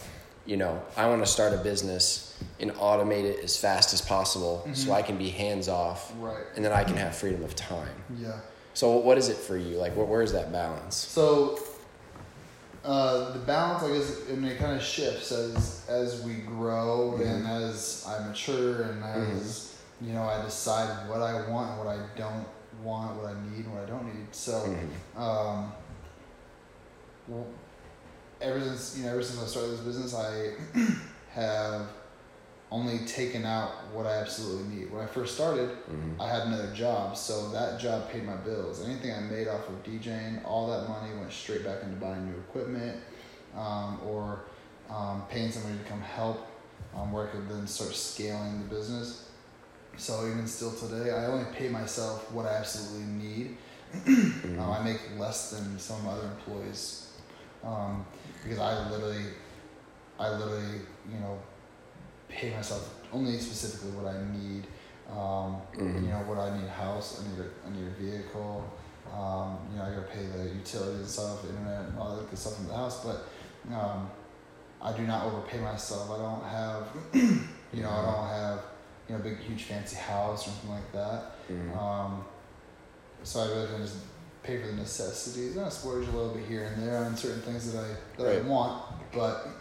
you 0.47 0.57
know 0.57 0.83
i 0.97 1.09
want 1.09 1.25
to 1.25 1.31
start 1.31 1.53
a 1.53 1.59
business 1.59 2.32
and 2.61 2.71
automate 2.73 3.25
it 3.25 3.43
as 3.43 3.57
fast 3.57 3.93
as 3.93 4.01
possible 4.01 4.63
mm-hmm. 4.65 4.75
so 4.75 4.93
i 4.93 5.03
can 5.03 5.17
be 5.17 5.29
hands 5.29 5.69
off 5.69 6.13
right 6.19 6.45
and 6.57 6.65
then 6.65 6.73
i 6.73 6.85
can 6.85 6.97
have 6.97 7.15
freedom 7.15 7.43
of 7.43 7.55
time 7.55 7.95
yeah 8.19 8.39
so 8.75 8.97
what 8.97 9.19
is 9.19 9.29
it 9.29 9.37
for 9.37 9.57
you 9.57 9.77
like 9.77 9.95
where, 9.97 10.07
where's 10.07 10.33
that 10.33 10.53
balance 10.53 10.97
so 10.97 11.59
uh, 12.85 13.31
the 13.33 13.39
balance, 13.39 13.85
I 13.85 13.93
guess, 13.93 14.29
and 14.29 14.45
it 14.45 14.59
kind 14.59 14.77
of 14.77 14.83
shifts 14.83 15.31
as 15.31 15.87
as 15.89 16.23
we 16.25 16.35
grow 16.35 17.15
mm-hmm. 17.15 17.23
and 17.23 17.47
as 17.47 18.05
I 18.09 18.27
mature 18.27 18.83
and 18.83 19.01
mm-hmm. 19.01 19.37
as 19.37 19.77
mm-hmm. 20.01 20.09
you 20.09 20.15
know 20.15 20.23
I 20.23 20.43
decide 20.43 21.09
what 21.09 21.23
I 21.23 21.49
want 21.49 21.71
and 21.71 21.79
what 21.79 21.87
I 21.87 22.01
don't 22.17 22.45
want, 22.83 23.17
what 23.17 23.27
I 23.27 23.35
need 23.51 23.67
and 23.67 23.75
what 23.75 23.85
I 23.85 23.87
don't 23.87 24.05
need. 24.05 24.27
So, 24.33 24.53
mm-hmm. 24.53 25.23
um, 25.23 25.73
well, 27.29 27.47
ever 28.41 28.61
since 28.61 28.99
you 28.99 29.05
know, 29.05 29.13
ever 29.13 29.23
since 29.23 29.41
I 29.41 29.47
started 29.47 29.73
this 29.73 29.81
business, 29.81 30.15
I 30.15 30.55
have 31.35 31.89
only 32.73 33.01
taken 33.01 33.45
out 33.45 33.71
what 33.93 34.07
I 34.07 34.17
absolutely 34.17 34.75
need. 34.75 34.91
When 34.91 35.03
I 35.03 35.07
first 35.07 35.35
started, 35.35 35.69
mm-hmm. 35.69 36.21
I 36.21 36.27
had 36.27 36.47
another 36.47 36.73
job, 36.75 37.17
so 37.17 37.51
that 37.51 37.79
job 37.79 38.11
paid 38.11 38.25
my 38.25 38.37
bills. 38.37 38.83
Anything 38.83 39.13
I 39.13 39.21
made 39.21 39.47
off 39.47 39.69
of 39.69 39.83
DJing, 39.85 40.43
all 40.45 40.69
that 40.69 40.89
money 40.89 41.15
went 41.15 41.31
straight 41.31 41.65
back 41.65 41.83
into 41.83 41.97
buying 41.97 42.25
new 42.25 42.39
equipment 42.39 42.99
um, 43.55 44.01
or 44.07 44.47
um, 44.89 45.23
paying 45.29 45.51
somebody 45.53 45.77
to 45.77 45.85
come 45.85 46.01
help 46.01 46.47
um, 46.97 47.13
where 47.13 47.29
I 47.29 47.31
could 47.31 47.47
then 47.49 47.67
start 47.67 47.95
scaling 47.95 48.59
the 48.61 48.75
business. 48.75 49.29
So 49.99 50.27
even 50.27 50.47
still 50.47 50.73
today, 50.73 51.11
I 51.11 51.27
only 51.27 51.45
pay 51.53 51.69
myself 51.69 52.33
what 52.33 52.47
I 52.47 52.55
absolutely 52.55 53.05
need. 53.05 53.57
mm-hmm. 53.95 54.59
Um, 54.59 54.71
I 54.71 54.83
make 54.83 55.01
less 55.19 55.51
than 55.51 55.79
some 55.79 56.07
other 56.09 56.27
employees 56.27 57.13
um, 57.63 58.07
because 58.43 58.59
I 58.59 58.89
literally, 58.91 59.25
I 60.19 60.31
literally, 60.31 60.81
you 61.13 61.21
know, 61.21 61.39
pay 62.33 62.51
myself 62.51 62.95
only 63.13 63.39
specifically 63.39 63.91
what 63.91 64.13
I 64.13 64.19
need. 64.33 64.65
Um, 65.11 65.61
mm-hmm. 65.77 66.05
You 66.05 66.11
know, 66.11 66.25
what 66.27 66.39
I 66.39 66.57
need 66.59 66.69
house, 66.69 67.21
I 67.21 67.29
need 67.29 67.39
a, 67.45 67.67
I 67.67 67.71
need 67.71 67.87
a 67.87 68.03
vehicle. 68.03 68.73
Um, 69.13 69.59
you 69.71 69.79
know, 69.79 69.85
I 69.85 69.91
gotta 69.91 70.03
pay 70.03 70.25
the 70.25 70.55
utilities 70.55 71.01
and 71.01 71.09
stuff, 71.09 71.45
internet, 71.45 71.89
and 71.89 71.99
all 71.99 72.17
that 72.17 72.31
good 72.31 72.39
stuff 72.39 72.59
in 72.61 72.69
the 72.69 72.75
house. 72.75 73.05
But 73.05 73.29
um, 73.75 74.11
I 74.81 74.97
do 74.97 75.03
not 75.03 75.27
overpay 75.27 75.61
myself. 75.61 76.11
I 76.11 76.19
don't 76.19 76.45
have, 76.45 76.89
you 77.75 77.83
know, 77.83 77.91
I 77.91 78.03
don't 78.03 78.29
have, 78.29 78.61
you 79.09 79.15
know, 79.15 79.21
a 79.21 79.25
big, 79.25 79.39
huge, 79.39 79.65
fancy 79.65 79.97
house 79.97 80.49
or 80.49 80.51
anything 80.51 80.71
like 80.71 80.93
that. 80.93 81.49
Mm-hmm. 81.51 81.79
Um, 81.79 82.25
so 83.23 83.41
I 83.41 83.47
really 83.49 83.67
can 83.67 83.83
just 83.83 83.97
pay 84.43 84.61
for 84.61 84.69
the 84.69 84.73
necessities. 84.75 85.57
And 85.57 85.67
I 85.67 85.69
splurge 85.69 86.09
a 86.09 86.11
little 86.11 86.35
bit 86.35 86.47
here 86.47 86.65
and 86.65 86.83
there 86.83 86.97
on 87.05 87.17
certain 87.17 87.43
things 87.43 87.71
that 87.73 87.85
I 87.85 87.89
that 88.23 88.29
right. 88.29 88.39
I 88.39 88.49
want, 88.49 88.83
but 89.13 89.49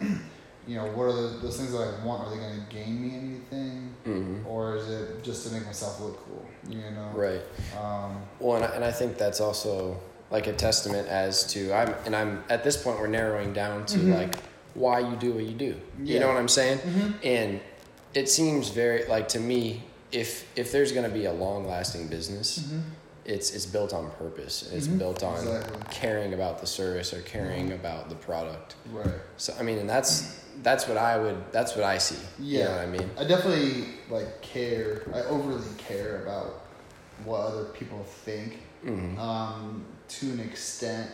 you 0.66 0.76
know, 0.76 0.86
what 0.86 1.04
are 1.04 1.12
the, 1.12 1.38
those 1.38 1.56
things 1.56 1.72
that 1.72 1.78
I 1.78 2.04
want? 2.04 2.26
Are 2.26 2.30
they 2.30 2.36
going 2.36 2.54
to 2.54 2.74
gain 2.74 3.02
me 3.02 3.16
anything, 3.16 3.94
mm-hmm. 4.06 4.46
or 4.46 4.76
is 4.76 4.88
it 4.88 5.22
just 5.22 5.46
to 5.46 5.52
make 5.52 5.66
myself 5.66 6.00
look 6.00 6.24
cool? 6.26 6.46
You 6.68 6.90
know, 6.90 7.10
right? 7.14 7.42
Um, 7.80 8.22
well, 8.38 8.56
and 8.56 8.64
I, 8.64 8.68
and 8.76 8.84
I 8.84 8.92
think 8.92 9.18
that's 9.18 9.40
also 9.40 10.00
like 10.30 10.46
a 10.46 10.52
testament 10.52 11.06
as 11.08 11.44
to 11.52 11.72
I'm 11.72 11.94
and 12.06 12.16
I'm 12.16 12.42
at 12.48 12.64
this 12.64 12.82
point 12.82 12.98
we're 12.98 13.06
narrowing 13.06 13.52
down 13.52 13.84
to 13.86 13.98
mm-hmm. 13.98 14.12
like 14.14 14.36
why 14.74 15.00
you 15.00 15.14
do 15.16 15.32
what 15.32 15.44
you 15.44 15.54
do. 15.54 15.78
Yeah. 16.02 16.14
You 16.14 16.20
know 16.20 16.28
what 16.28 16.38
I'm 16.38 16.48
saying? 16.48 16.78
Mm-hmm. 16.78 17.10
And 17.22 17.60
it 18.14 18.28
seems 18.28 18.70
very 18.70 19.06
like 19.06 19.28
to 19.28 19.40
me 19.40 19.82
if 20.10 20.48
if 20.56 20.72
there's 20.72 20.92
going 20.92 21.08
to 21.08 21.14
be 21.14 21.26
a 21.26 21.32
long 21.32 21.66
lasting 21.66 22.08
business. 22.08 22.58
Mm-hmm. 22.58 22.80
It's, 23.24 23.54
it's 23.54 23.66
built 23.66 23.92
on 23.94 24.10
purpose. 24.18 24.68
It's 24.72 24.88
mm-hmm. 24.88 24.98
built 24.98 25.22
on 25.22 25.38
exactly. 25.38 25.80
caring 25.92 26.34
about 26.34 26.60
the 26.60 26.66
service 26.66 27.14
or 27.14 27.20
caring 27.20 27.66
mm-hmm. 27.66 27.74
about 27.74 28.08
the 28.08 28.16
product. 28.16 28.74
Right. 28.90 29.14
So 29.36 29.54
I 29.60 29.62
mean, 29.62 29.78
and 29.78 29.88
that's 29.88 30.41
that's 30.62 30.86
what 30.88 30.96
I 30.96 31.18
would. 31.18 31.52
That's 31.52 31.74
what 31.74 31.84
I 31.84 31.98
see. 31.98 32.18
Yeah, 32.38 32.58
you 32.58 32.64
know 32.64 32.78
I 32.78 32.86
mean. 32.86 33.10
I 33.18 33.24
definitely 33.24 33.86
like 34.10 34.40
care. 34.42 35.02
I 35.14 35.20
overly 35.22 35.62
care 35.78 36.22
about 36.22 36.62
what 37.24 37.40
other 37.40 37.64
people 37.66 38.02
think. 38.04 38.60
Mm-hmm. 38.84 39.18
Um, 39.18 39.84
to 40.08 40.30
an 40.30 40.40
extent, 40.40 41.10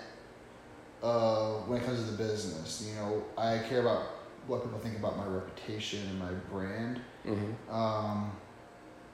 uh, 1.02 1.52
when 1.66 1.80
it 1.80 1.84
comes 1.84 2.04
to 2.04 2.10
the 2.10 2.16
business, 2.16 2.86
you 2.88 2.94
know, 2.96 3.22
I 3.36 3.58
care 3.68 3.80
about 3.80 4.06
what 4.46 4.62
people 4.62 4.78
think 4.78 4.98
about 4.98 5.16
my 5.16 5.26
reputation 5.26 6.00
and 6.08 6.18
my 6.18 6.32
brand, 6.50 7.00
mm-hmm. 7.26 7.74
um, 7.74 8.32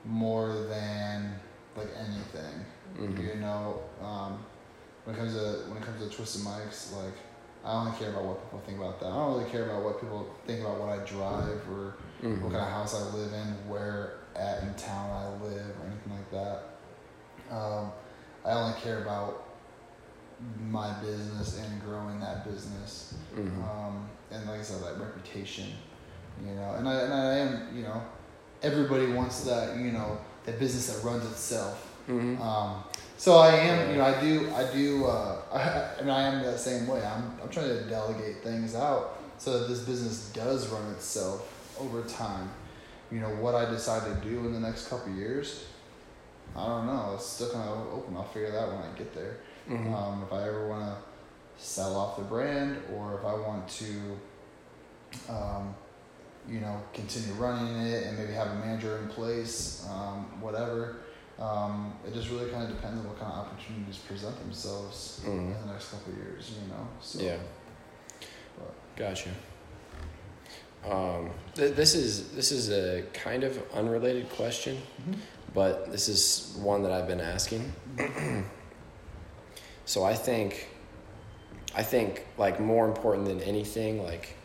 more 0.04 0.54
than 0.68 1.34
like 1.76 1.88
anything. 1.98 2.64
Mm-hmm. 2.96 3.26
You 3.26 3.34
know, 3.40 3.82
um, 4.00 4.44
when 5.04 5.16
it 5.16 5.18
comes 5.18 5.34
to 5.34 5.68
when 5.68 5.78
it 5.78 5.84
comes 5.84 6.00
to 6.02 6.14
Twisted 6.14 6.44
Mike's, 6.44 6.92
like 6.92 7.14
I 7.64 7.72
only 7.72 7.96
care 7.98 8.10
about 8.10 8.24
what 8.24 8.42
people 8.44 8.62
think 8.66 8.78
about 8.78 9.00
that. 9.00 9.06
I 9.06 9.16
don't 9.16 9.38
really 9.38 9.50
care 9.50 9.64
about 9.64 9.82
what 9.82 10.00
people 10.00 10.34
think 10.46 10.60
about 10.60 10.78
what 10.78 10.90
I 10.90 11.04
drive 11.04 11.62
or 11.70 11.96
mm-hmm. 12.22 12.42
what 12.42 12.52
kind 12.52 12.64
of 12.64 12.70
house 12.70 12.94
I 12.94 13.16
live 13.16 13.32
in, 13.32 13.68
where 13.68 14.18
at 14.36 14.62
in 14.62 14.74
town 14.74 15.10
I 15.10 15.42
live, 15.42 15.70
or 15.80 15.86
anything 15.86 16.12
like 16.12 16.30
that. 16.30 16.62
Um, 17.50 17.92
I 18.44 18.52
only 18.52 18.78
care 18.80 19.02
about 19.02 19.44
my 20.60 20.92
business 21.00 21.58
and 21.58 21.80
growing 21.82 22.20
that 22.20 22.44
business. 22.44 23.14
Mm-hmm. 23.34 23.62
Um, 23.62 24.08
and 24.30 24.46
like 24.46 24.60
I 24.60 24.62
said, 24.62 24.82
that 24.82 25.00
reputation. 25.00 25.68
You 26.44 26.54
know, 26.54 26.74
and 26.74 26.88
I 26.88 27.00
and 27.00 27.14
I 27.14 27.34
am 27.36 27.76
you 27.76 27.82
know, 27.82 28.02
everybody 28.62 29.06
wants 29.06 29.44
that 29.44 29.78
you 29.78 29.92
know 29.92 30.18
that 30.44 30.58
business 30.58 30.94
that 30.94 31.06
runs 31.06 31.24
itself. 31.24 31.96
Mm-hmm. 32.08 32.42
Um, 32.42 32.84
so 33.24 33.38
I 33.38 33.54
am, 33.54 33.90
you 33.90 33.96
know, 33.96 34.04
I 34.04 34.20
do, 34.20 34.52
I 34.54 34.70
do, 34.70 35.06
uh, 35.06 35.40
I, 35.54 35.98
I 35.98 36.02
mean, 36.02 36.10
I 36.10 36.24
am 36.24 36.42
that 36.42 36.60
same 36.60 36.86
way. 36.86 37.02
I'm, 37.02 37.32
I'm 37.42 37.48
trying 37.48 37.68
to 37.68 37.84
delegate 37.88 38.42
things 38.42 38.74
out 38.74 39.18
so 39.38 39.60
that 39.60 39.68
this 39.68 39.80
business 39.80 40.28
does 40.34 40.68
run 40.68 40.92
itself 40.92 41.74
over 41.80 42.02
time. 42.02 42.50
You 43.10 43.20
know, 43.20 43.30
what 43.36 43.54
I 43.54 43.64
decide 43.64 44.02
to 44.14 44.28
do 44.28 44.40
in 44.40 44.52
the 44.52 44.60
next 44.60 44.88
couple 44.88 45.10
years, 45.14 45.64
I 46.54 46.66
don't 46.66 46.86
know. 46.86 47.12
It's 47.14 47.24
still 47.24 47.50
kind 47.50 47.66
of 47.66 47.94
open. 47.94 48.14
I'll 48.14 48.24
figure 48.24 48.50
that 48.50 48.60
out 48.60 48.72
when 48.74 48.82
I 48.82 48.98
get 48.98 49.14
there. 49.14 49.38
Mm-hmm. 49.70 49.94
Um, 49.94 50.22
if 50.26 50.30
I 50.30 50.46
ever 50.46 50.68
want 50.68 50.84
to 50.84 51.64
sell 51.64 51.96
off 51.96 52.18
the 52.18 52.24
brand 52.24 52.76
or 52.94 53.18
if 53.18 53.24
I 53.24 53.32
want 53.32 53.66
to, 53.70 55.32
um, 55.32 55.74
you 56.46 56.60
know, 56.60 56.78
continue 56.92 57.32
running 57.36 57.86
it 57.86 58.02
and 58.06 58.18
maybe 58.18 58.34
have 58.34 58.48
a 58.48 58.56
manager 58.56 58.98
in 58.98 59.08
place, 59.08 59.88
um, 59.90 60.26
whatever. 60.42 60.98
Um, 61.38 61.94
it 62.06 62.14
just 62.14 62.30
really 62.30 62.50
kind 62.50 62.62
of 62.62 62.68
depends 62.70 63.00
on 63.00 63.08
what 63.08 63.18
kind 63.18 63.32
of 63.32 63.38
opportunities 63.46 63.98
present 63.98 64.38
themselves 64.38 65.20
Mhm. 65.24 65.28
in 65.60 65.66
the 65.66 65.72
next 65.72 65.90
couple 65.90 66.12
years, 66.14 66.50
you 66.62 66.68
know. 66.68 66.86
So, 67.00 67.18
Yeah. 67.20 67.38
but- 68.58 68.74
Gotcha. 68.96 69.30
Um, 70.88 71.30
th- 71.54 71.74
this 71.74 71.94
is 71.94 72.30
this 72.32 72.52
is 72.52 72.70
a 72.70 73.02
kind 73.14 73.42
of 73.42 73.58
unrelated 73.72 74.28
question, 74.30 74.80
Mhm. 75.08 75.16
but 75.54 75.90
this 75.90 76.08
is 76.08 76.54
one 76.58 76.82
that 76.84 76.92
I've 76.92 77.08
been 77.08 77.20
asking. 77.22 77.72
so 79.86 80.04
I 80.04 80.14
think, 80.14 80.68
I 81.74 81.82
think 81.82 82.26
like 82.38 82.60
more 82.60 82.86
important 82.86 83.26
than 83.26 83.40
anything, 83.40 84.04
like 84.04 84.36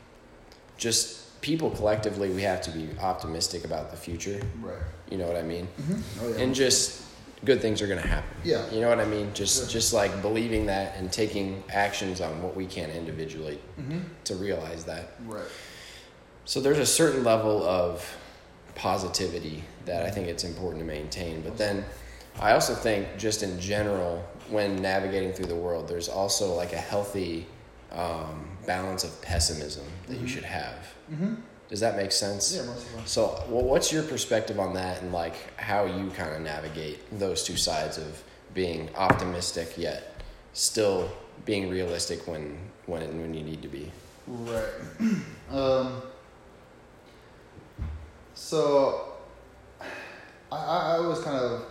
just 0.78 1.19
people 1.41 1.69
collectively, 1.71 2.30
we 2.30 2.41
have 2.41 2.62
to 2.62 2.71
be 2.71 2.89
optimistic 3.02 3.63
about 3.65 3.91
the 3.91 3.97
future. 3.97 4.39
Right. 4.62 4.75
You 5.10 5.17
know 5.17 5.28
what 5.28 5.36
I 5.38 5.41
mean? 5.43 5.67
Oh 6.21 6.30
yeah. 6.30 6.38
And 6.43 6.54
just 6.56 7.02
good 7.45 7.62
things 7.62 7.82
are 7.82 7.88
gonna 7.88 8.02
happen. 8.02 8.30
yeah. 8.43 8.69
You 8.69 8.82
know 8.82 8.89
what 8.89 8.99
I 8.99 9.06
mean? 9.06 9.32
Just 9.34 9.60
Sure. 9.62 9.67
just 9.69 9.93
like 9.93 10.21
believing 10.21 10.65
that 10.65 10.97
and 10.97 11.12
taking 11.12 11.63
actions 11.71 12.19
on 12.21 12.41
what 12.43 12.56
we 12.56 12.65
can 12.65 12.89
individually 12.91 13.60
Mm-hmm. 13.80 13.99
to 14.25 14.36
realize 14.36 14.84
that. 14.86 15.12
Right. 15.25 15.47
So 16.45 16.60
there's 16.60 16.80
a 16.80 16.86
certain 16.86 17.23
level 17.23 17.63
of 17.63 18.06
positivity 18.75 19.63
that 19.86 20.06
I 20.06 20.10
think 20.12 20.28
it's 20.28 20.43
important 20.43 20.80
to 20.82 20.86
maintain. 20.88 21.41
But 21.41 21.58
then 21.58 21.86
I 22.39 22.54
also 22.54 22.73
think, 22.73 23.08
just 23.17 23.43
in 23.43 23.60
general, 23.60 24.23
when 24.49 24.82
navigating 24.82 25.34
through 25.34 25.45
the 25.47 25.56
world, 25.56 25.88
there's 25.88 26.10
also 26.10 26.54
like 26.54 26.73
a 26.73 26.78
healthy 26.78 27.45
um, 27.91 28.47
balance 28.65 29.04
of 29.04 29.21
pessimism 29.21 29.86
that 30.08 30.17
you 30.17 30.25
Mhm. 30.25 30.30
should 30.30 30.43
have. 30.43 30.78
Mm-hmm. 31.12 31.36
Does 31.69 31.80
that 31.82 31.95
make 31.95 32.12
sense? 32.12 32.56
Yeah, 32.56 32.63
most 32.63 32.86
of 32.88 32.93
them. 32.93 33.06
So, 33.06 33.43
well, 33.48 33.63
what's 33.63 33.93
your 33.93 34.04
perspective 34.04 34.60
on 34.60 34.74
that, 34.74 35.02
and 35.02 35.12
like 35.12 35.36
how 35.60 35.86
you 35.86 36.10
kind 36.12 36.34
of 36.34 36.41
navigate 36.41 37.00
those 37.19 37.43
two 37.43 37.58
sides 37.58 37.98
of 37.98 38.24
being 38.54 38.89
optimistic 38.95 39.78
yet 39.78 40.19
still 40.54 41.10
being 41.45 41.69
realistic 41.69 42.28
when 42.28 42.58
when 42.86 43.02
when 43.22 43.34
you 43.34 43.43
need 43.43 43.62
to 43.62 43.67
be? 43.67 43.91
Right. 44.28 44.63
um, 45.52 46.02
so, 48.34 49.13
I, 50.52 50.58
I 50.58 50.95
I 50.95 50.98
always 50.98 51.19
kind 51.19 51.38
of, 51.38 51.65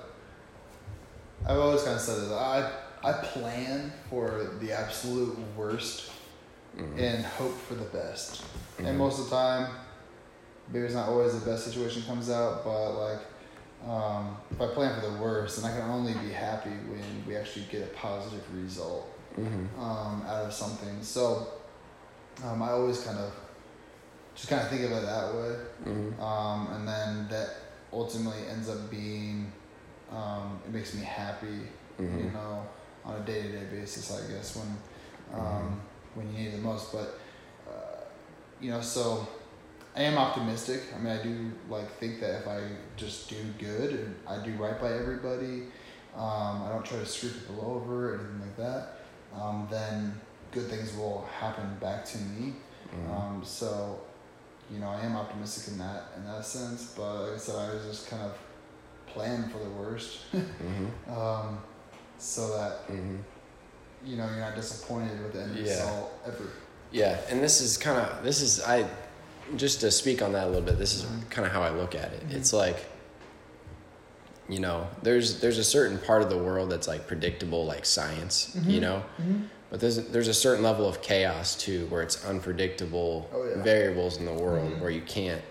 I've 1.46 1.58
always 1.58 1.82
kind 1.82 1.96
of 1.96 2.00
said 2.00 2.22
this. 2.22 2.30
I 2.30 2.70
I 3.02 3.12
plan 3.12 3.92
for 4.10 4.50
the 4.60 4.72
absolute 4.72 5.36
worst 5.56 6.10
Mhm. 6.78 6.98
and 6.98 7.24
hope 7.24 7.56
for 7.58 7.74
the 7.74 7.84
best. 7.86 8.42
Mhm. 8.78 8.86
And 8.88 8.98
most 8.98 9.18
of 9.18 9.24
the 9.30 9.36
time, 9.36 9.70
maybe 10.72 10.84
it's 10.86 10.94
not 10.94 11.08
always 11.08 11.38
the 11.38 11.50
best 11.50 11.64
situation 11.64 12.02
comes 12.02 12.30
out, 12.30 12.64
but 12.64 12.92
like, 12.94 13.20
um, 13.88 14.36
if 14.50 14.60
I 14.60 14.66
plan 14.68 15.00
for 15.00 15.06
the 15.10 15.16
worst, 15.18 15.60
then 15.62 15.70
I 15.70 15.76
can 15.78 15.88
only 15.90 16.12
be 16.14 16.30
happy 16.30 16.70
when 16.70 17.24
we 17.26 17.36
actually 17.36 17.66
get 17.70 17.82
a 17.82 17.86
positive 17.94 18.42
result 18.54 19.08
Mhm. 19.36 19.68
um, 19.78 20.22
out 20.26 20.44
of 20.46 20.52
something. 20.52 21.02
So 21.02 21.46
um, 22.44 22.62
I 22.62 22.70
always 22.70 23.00
kind 23.00 23.18
of 23.18 23.32
just 24.34 24.48
kind 24.48 24.62
of 24.62 24.68
think 24.68 24.82
of 24.84 24.92
it 24.92 25.02
that 25.04 25.34
way, 25.34 25.56
Mhm. 25.84 26.20
um, 26.20 26.68
and 26.72 26.86
then 26.88 27.28
that 27.28 27.50
ultimately 27.92 28.46
ends 28.48 28.68
up 28.68 28.88
being 28.90 29.52
um, 30.12 30.58
it 30.64 30.72
makes 30.72 30.94
me 30.94 31.02
happy, 31.02 31.68
you 31.98 32.06
Mhm. 32.06 32.32
know, 32.32 32.62
on 33.04 33.16
a 33.16 33.20
day 33.20 33.42
to 33.42 33.48
day 33.58 33.64
basis. 33.64 34.10
I 34.12 34.26
guess 34.32 34.56
when 34.56 34.78
um, 35.34 35.80
when 36.18 36.26
you 36.32 36.38
need 36.38 36.48
it 36.48 36.56
the 36.56 36.62
most, 36.62 36.92
but 36.92 37.18
uh, 37.68 38.00
you 38.60 38.70
know, 38.70 38.80
so. 38.80 39.26
I 39.96 40.02
am 40.02 40.16
optimistic. 40.16 40.82
I 40.94 40.98
mean, 41.00 41.12
I 41.18 41.20
do 41.20 41.50
like 41.68 41.90
think 41.98 42.20
that 42.20 42.42
if 42.42 42.46
I 42.46 42.60
just 42.96 43.28
do 43.28 43.36
good 43.58 43.90
and 43.98 44.14
I 44.28 44.38
do 44.44 44.52
right 44.52 44.80
by 44.80 44.92
everybody, 44.92 45.64
um, 46.14 46.62
I 46.62 46.68
don't 46.72 46.84
try 46.84 46.98
to 46.98 47.06
screw 47.06 47.30
people 47.30 47.64
over 47.64 48.10
or 48.12 48.14
anything 48.14 48.40
like 48.40 48.56
that, 48.58 48.98
um, 49.34 49.66
then 49.68 50.20
good 50.52 50.66
things 50.68 50.94
will 50.96 51.26
happen 51.40 51.76
back 51.80 52.04
to 52.12 52.18
me. 52.18 52.54
Mhm. 52.94 53.10
Um, 53.10 53.42
so, 53.44 53.98
you 54.70 54.78
know, 54.78 54.88
I 54.88 55.00
am 55.00 55.16
optimistic 55.16 55.72
in 55.72 55.78
that 55.78 56.02
in 56.16 56.24
that 56.26 56.44
sense. 56.44 56.92
But 56.96 57.22
like 57.24 57.32
I 57.34 57.38
said, 57.38 57.56
I 57.56 57.74
was 57.74 57.84
just 57.84 58.08
kind 58.08 58.22
of 58.22 58.38
plan 59.12 59.48
for 59.50 59.58
the 59.58 59.70
worst, 59.70 60.18
Mhm. 60.32 60.90
um, 61.10 61.58
so 62.18 62.56
that 62.56 62.86
Mhm. 62.86 63.18
You 64.04 64.16
know 64.16 64.26
you're 64.28 64.40
not 64.40 64.54
disappointed 64.54 65.20
with 65.22 65.32
the 65.32 65.42
end 65.42 65.56
Yeah. 65.56 65.62
result 65.72 66.12
ever. 66.26 66.44
Yeah, 66.92 67.18
and 67.28 67.42
this 67.42 67.60
is 67.60 67.76
kind 67.76 67.98
of 67.98 68.22
this 68.24 68.40
is 68.40 68.60
I 68.62 68.86
just 69.56 69.80
to 69.80 69.90
speak 69.90 70.20
on 70.22 70.32
that 70.32 70.44
a 70.44 70.50
little 70.50 70.62
bit. 70.62 70.78
This 70.78 70.94
is 70.94 71.02
Mhm. 71.02 71.30
kind 71.30 71.46
of 71.46 71.52
how 71.52 71.62
I 71.62 71.70
look 71.70 71.94
at 71.94 72.12
it. 72.12 72.28
Mhm. 72.28 72.34
It's 72.34 72.52
like 72.52 72.84
you 74.48 74.60
know, 74.60 74.86
there's 75.02 75.40
there's 75.40 75.58
a 75.58 75.64
certain 75.64 75.98
part 75.98 76.22
of 76.22 76.30
the 76.30 76.38
world 76.38 76.70
that's 76.70 76.88
like 76.88 77.06
predictable, 77.06 77.66
like 77.66 77.84
science. 77.84 78.50
You 78.66 78.78
Mhm. 78.78 78.80
know, 78.80 79.02
but 79.70 79.80
there's 79.80 79.96
there's 80.08 80.28
a 80.28 80.34
certain 80.34 80.62
level 80.64 80.88
of 80.88 81.02
chaos 81.02 81.54
too, 81.54 81.86
where 81.90 82.00
it's 82.02 82.24
unpredictable 82.24 83.28
Oh, 83.34 83.44
yeah. 83.46 83.62
variables 83.62 84.16
in 84.16 84.24
the 84.24 84.32
world 84.32 84.72
Mhm. 84.72 84.80
where 84.80 84.90
you 84.90 85.02
can't. 85.02 85.42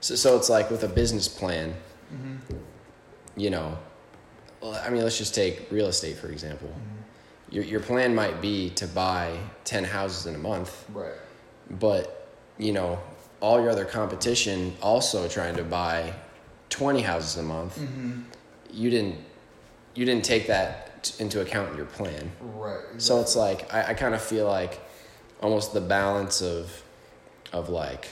So 0.00 0.16
so 0.16 0.36
it's 0.36 0.48
like 0.48 0.70
with 0.72 0.82
a 0.82 0.88
business 0.88 1.28
plan, 1.28 1.74
Mm-hmm. 2.12 2.56
you 3.36 3.50
know. 3.50 3.78
well, 4.60 4.74
I 4.84 4.90
mean, 4.90 5.02
let's 5.02 5.18
just 5.18 5.34
take 5.34 5.66
real 5.72 5.86
estate 5.88 6.16
for 6.16 6.28
example. 6.28 6.68
Your 7.52 7.64
your 7.64 7.80
plan 7.80 8.14
might 8.14 8.40
be 8.40 8.70
to 8.80 8.86
buy 8.86 9.38
ten 9.64 9.84
houses 9.84 10.26
in 10.26 10.34
a 10.34 10.38
month 10.50 10.70
Right. 10.92 11.18
but 11.86 12.04
you 12.58 12.72
know 12.72 12.98
all 13.40 13.60
your 13.60 13.70
other 13.70 13.84
competition 13.84 14.74
also 14.80 15.28
trying 15.28 15.56
to 15.56 15.64
buy 15.64 16.14
20 16.70 17.02
houses 17.02 17.36
a 17.36 17.42
month 17.42 17.78
Mm-hmm. 17.78 18.20
you 18.72 18.88
didn't 18.90 19.16
you 19.94 20.04
didn't 20.08 20.24
take 20.24 20.46
that 20.46 21.04
t- 21.04 21.22
into 21.22 21.40
account 21.42 21.70
in 21.72 21.76
your 21.76 21.90
plan 21.98 22.24
Right. 22.40 22.84
so 22.98 23.20
it's 23.20 23.36
like 23.36 23.60
i, 23.74 23.90
I 23.90 23.94
kind 23.94 24.14
of 24.14 24.22
feel 24.22 24.46
like 24.46 24.80
almost 25.42 25.72
the 25.74 25.80
balance 25.98 26.40
of 26.40 26.82
of 27.52 27.68
like 27.68 28.08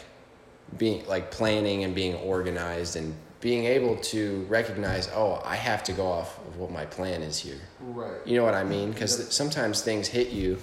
being 0.76 1.06
like 1.06 1.30
planning 1.30 1.84
and 1.84 1.94
being 1.94 2.14
organized 2.16 2.96
and 2.96 3.14
being 3.40 3.64
able 3.64 3.96
to 3.96 4.44
recognize 4.48 5.08
oh 5.14 5.40
i 5.44 5.56
have 5.56 5.82
to 5.82 5.92
go 5.92 6.06
off 6.06 6.38
of 6.46 6.56
what 6.58 6.70
my 6.70 6.84
plan 6.86 7.22
is 7.22 7.38
here 7.38 7.58
right. 7.80 8.20
you 8.26 8.36
know 8.36 8.44
what 8.44 8.54
I 8.54 8.64
mean? 8.64 8.90
Because 8.92 9.18
Yep. 9.18 9.32
sometimes 9.32 9.80
things 9.82 10.06
hit 10.08 10.28
you, 10.28 10.58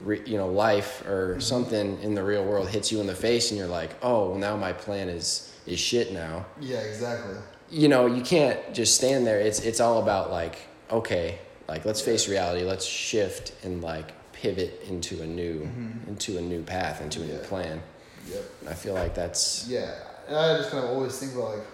re, 0.00 0.22
you 0.24 0.36
know, 0.38 0.48
life 0.48 1.04
or 1.06 1.38
something 1.40 1.98
in 2.02 2.14
the 2.14 2.22
real 2.22 2.44
world 2.44 2.68
hits 2.68 2.90
you 2.90 3.00
in 3.00 3.06
the 3.06 3.14
face, 3.14 3.50
and 3.50 3.58
you're 3.58 3.68
like, 3.68 3.90
oh, 4.02 4.30
well, 4.30 4.38
now 4.38 4.56
my 4.56 4.72
plan 4.72 5.08
is 5.08 5.52
is 5.66 5.78
shit 5.78 6.12
now. 6.12 6.46
Yeah. 6.60 6.78
Exactly. 6.78 7.36
You 7.70 7.88
know, 7.88 8.06
you 8.06 8.22
can't 8.22 8.58
just 8.74 8.94
stand 8.94 9.26
there. 9.26 9.38
It's 9.40 9.60
it's 9.60 9.80
all 9.80 9.98
about 10.02 10.30
like, 10.30 10.56
okay, 10.90 11.38
like 11.68 11.84
let's 11.84 12.00
face 12.00 12.28
reality. 12.28 12.64
Let's 12.64 12.86
shift 12.86 13.52
and 13.64 13.82
like 13.82 14.08
pivot 14.32 14.80
into 14.88 15.22
a 15.22 15.26
new 15.26 15.56
Mhm. 15.66 16.08
into 16.08 16.38
a 16.38 16.40
new 16.40 16.62
path, 16.62 17.00
into 17.02 17.20
a 17.22 17.26
new 17.26 17.38
plan. 17.38 17.82
Yep. 18.30 18.42
And 18.60 18.68
I 18.70 18.74
feel 18.74 18.94
like 18.94 19.14
that's 19.14 19.66
Yeah, 19.68 19.92
and 20.28 20.36
I 20.36 20.56
just 20.58 20.70
kind 20.70 20.82
of 20.84 20.90
always 20.90 21.18
think 21.18 21.34
about 21.34 21.56
like 21.58 21.66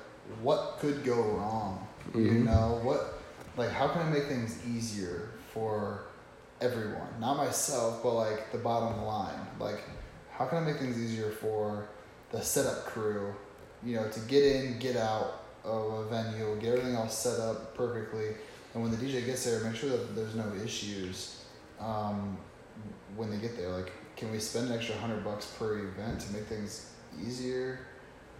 what 0.42 0.78
could 0.78 1.04
go 1.04 1.20
wrong. 1.20 1.86
You 2.14 2.20
Mhm. 2.20 2.44
know 2.44 2.80
what? 2.82 3.18
Like, 3.56 3.70
how 3.70 3.88
can 3.88 4.02
I 4.02 4.10
make 4.10 4.26
things 4.26 4.58
easier 4.66 5.30
for 5.52 6.02
everyone? 6.60 7.08
Not 7.20 7.36
myself, 7.36 8.02
but 8.02 8.14
like 8.14 8.52
the 8.52 8.58
bottom 8.58 9.02
line. 9.04 9.46
Like, 9.58 9.80
how 10.30 10.46
can 10.46 10.58
I 10.58 10.60
make 10.60 10.78
things 10.78 10.98
easier 10.98 11.30
for 11.30 11.88
the 12.30 12.40
setup 12.42 12.84
crew? 12.86 13.34
You 13.82 13.96
know, 13.96 14.08
to 14.08 14.20
get 14.20 14.44
in, 14.44 14.78
get 14.78 14.96
out 14.96 15.42
of 15.64 15.92
a 15.92 16.04
venue, 16.06 16.56
get 16.60 16.70
everything 16.74 16.96
all 16.96 17.08
set 17.08 17.38
up 17.40 17.74
perfectly, 17.76 18.28
and 18.74 18.82
when 18.82 18.90
the 18.90 18.96
DJ 18.96 19.24
gets 19.24 19.44
there, 19.44 19.60
make 19.64 19.74
sure 19.74 19.90
that 19.90 20.14
there's 20.14 20.34
no 20.34 20.52
issues 20.64 21.42
um, 21.80 22.38
when 23.16 23.30
they 23.30 23.38
get 23.38 23.56
there. 23.56 23.70
Like, 23.70 23.92
can 24.16 24.30
we 24.30 24.38
spend 24.38 24.68
an 24.70 24.76
extra 24.76 24.96
hundred 24.96 25.24
bucks 25.24 25.46
per 25.58 25.78
event 25.78 26.20
to 26.20 26.32
make 26.32 26.44
things 26.46 26.90
easier? 27.24 27.80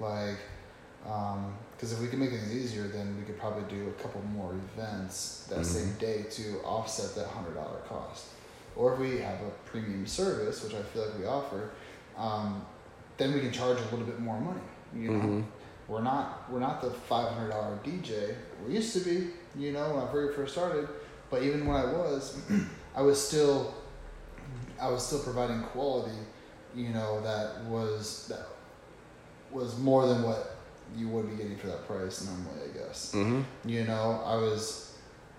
Like, 0.01 0.39
because 1.79 1.93
if 1.93 2.01
we 2.01 2.09
can 2.09 2.19
make 2.19 2.31
things 2.31 2.53
easier, 2.53 2.89
then 2.89 3.17
we 3.17 3.25
could 3.25 3.39
probably 3.39 3.63
do 3.73 3.89
a 3.89 4.03
couple 4.03 4.21
more 4.35 4.53
events 4.53 5.45
that 5.49 5.61
Mhm. 5.61 5.65
same 5.65 5.93
day 5.95 6.25
to 6.25 6.61
offset 6.65 7.15
that 7.15 7.29
hundred 7.29 7.55
dollar 7.55 7.79
cost. 7.89 8.25
Or 8.75 8.95
if 8.95 8.99
we 8.99 9.19
have 9.19 9.41
a 9.43 9.51
premium 9.65 10.05
service, 10.05 10.63
which 10.65 10.75
I 10.75 10.83
feel 10.83 11.07
like 11.07 11.17
we 11.19 11.25
offer, 11.25 11.71
um, 12.17 12.67
then 13.17 13.33
we 13.33 13.41
can 13.41 13.53
charge 13.53 13.79
a 13.79 13.85
little 13.91 14.07
bit 14.07 14.19
more 14.19 14.41
money. 14.41 14.61
You 14.93 15.11
know, 15.11 15.19
mm-hmm. 15.19 15.43
we're 15.87 16.03
not 16.03 16.51
we're 16.51 16.59
not 16.59 16.83
the 16.83 16.91
five 16.91 17.33
hundred 17.33 17.51
dollar 17.51 17.79
DJ. 17.85 18.35
We 18.67 18.75
used 18.75 18.93
to 18.95 19.01
be, 19.01 19.31
you 19.55 19.73
know, 19.73 19.95
when 19.95 20.03
I 20.05 20.11
very 20.11 20.35
first 20.35 20.55
started. 20.55 20.89
But 21.31 21.43
even 21.43 21.65
when 21.67 21.77
I 21.77 21.85
was, 21.85 22.37
I 22.97 23.03
was 23.03 23.25
still 23.25 23.73
I 24.81 24.89
was 24.89 25.07
still 25.07 25.21
providing 25.21 25.63
quality, 25.63 26.17
you 26.75 26.89
know, 26.89 27.21
that 27.23 27.63
was 27.67 28.27
that 28.29 28.49
was 29.53 29.79
more 29.79 30.07
than 30.09 30.23
what 30.23 30.58
you 30.97 31.09
would 31.09 31.31
be 31.31 31.37
getting 31.37 31.57
for 31.57 31.69
that 31.69 31.87
price 31.87 32.25
normally, 32.25 32.71
I 32.71 32.79
guess. 32.79 33.13
Mm-hmm. 33.15 33.69
You 33.69 33.85
know, 33.85 34.23
I 34.25 34.37
was 34.37 34.97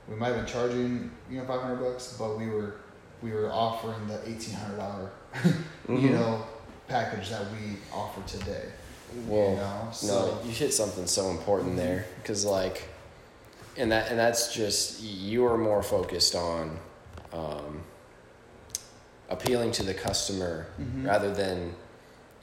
we 0.07 0.15
might 0.15 0.27
have 0.27 0.37
been 0.37 0.45
charging 0.45 1.11
you 1.29 1.39
know 1.39 1.45
five 1.45 1.61
hundred 1.61 1.77
bucks, 1.77 2.15
but 2.17 2.37
we 2.37 2.47
were 2.47 2.75
we 3.21 3.31
were 3.31 3.51
offering 3.51 4.07
the 4.07 4.19
eighteen 4.29 4.55
hundred 4.55 4.77
dollar, 4.77 5.11
mm-hmm. 5.33 5.97
you 5.97 6.09
know, 6.11 6.45
package 6.87 7.29
that 7.29 7.43
we 7.51 7.77
offer 7.93 8.21
today. 8.27 8.65
Well, 9.27 9.51
you 9.51 9.55
know? 9.55 9.89
so, 9.91 10.07
no, 10.07 10.47
you 10.47 10.51
hit 10.51 10.73
something 10.73 11.07
so 11.07 11.29
important 11.31 11.69
mm-hmm. 11.69 11.79
there 11.79 12.05
because 12.21 12.45
like, 12.45 12.87
and 13.77 13.91
that 13.91 14.09
and 14.09 14.19
that's 14.19 14.53
just 14.53 15.01
you 15.01 15.45
are 15.45 15.57
more 15.57 15.83
focused 15.83 16.35
on. 16.35 16.77
Um, 17.31 17.83
appealing 19.29 19.71
to 19.71 19.83
the 19.83 19.93
customer 19.93 20.67
mm-hmm. 20.79 21.05
rather 21.05 21.33
than 21.33 21.73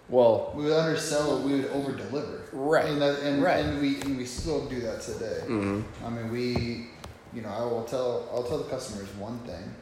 well 0.08 0.52
we 0.54 0.64
would 0.64 0.72
undersell 0.72 1.38
it 1.38 1.44
we 1.44 1.60
would 1.60 1.70
over 1.70 1.92
deliver 1.92 2.42
right 2.52 2.86
and, 2.86 3.00
that, 3.00 3.18
and, 3.20 3.42
right. 3.42 3.64
and 3.64 3.80
we 3.80 4.00
and 4.02 4.16
we 4.16 4.24
still 4.24 4.66
do 4.68 4.80
that 4.80 5.00
today 5.00 5.40
mm-hmm. 5.44 5.82
i 6.04 6.10
mean 6.10 6.30
we 6.30 6.88
you 7.34 7.42
know 7.42 7.48
i 7.48 7.64
will 7.64 7.84
tell 7.84 8.28
i'll 8.32 8.44
tell 8.44 8.58
the 8.58 8.70
customers 8.70 9.08
one 9.16 9.38
thing 9.40 9.74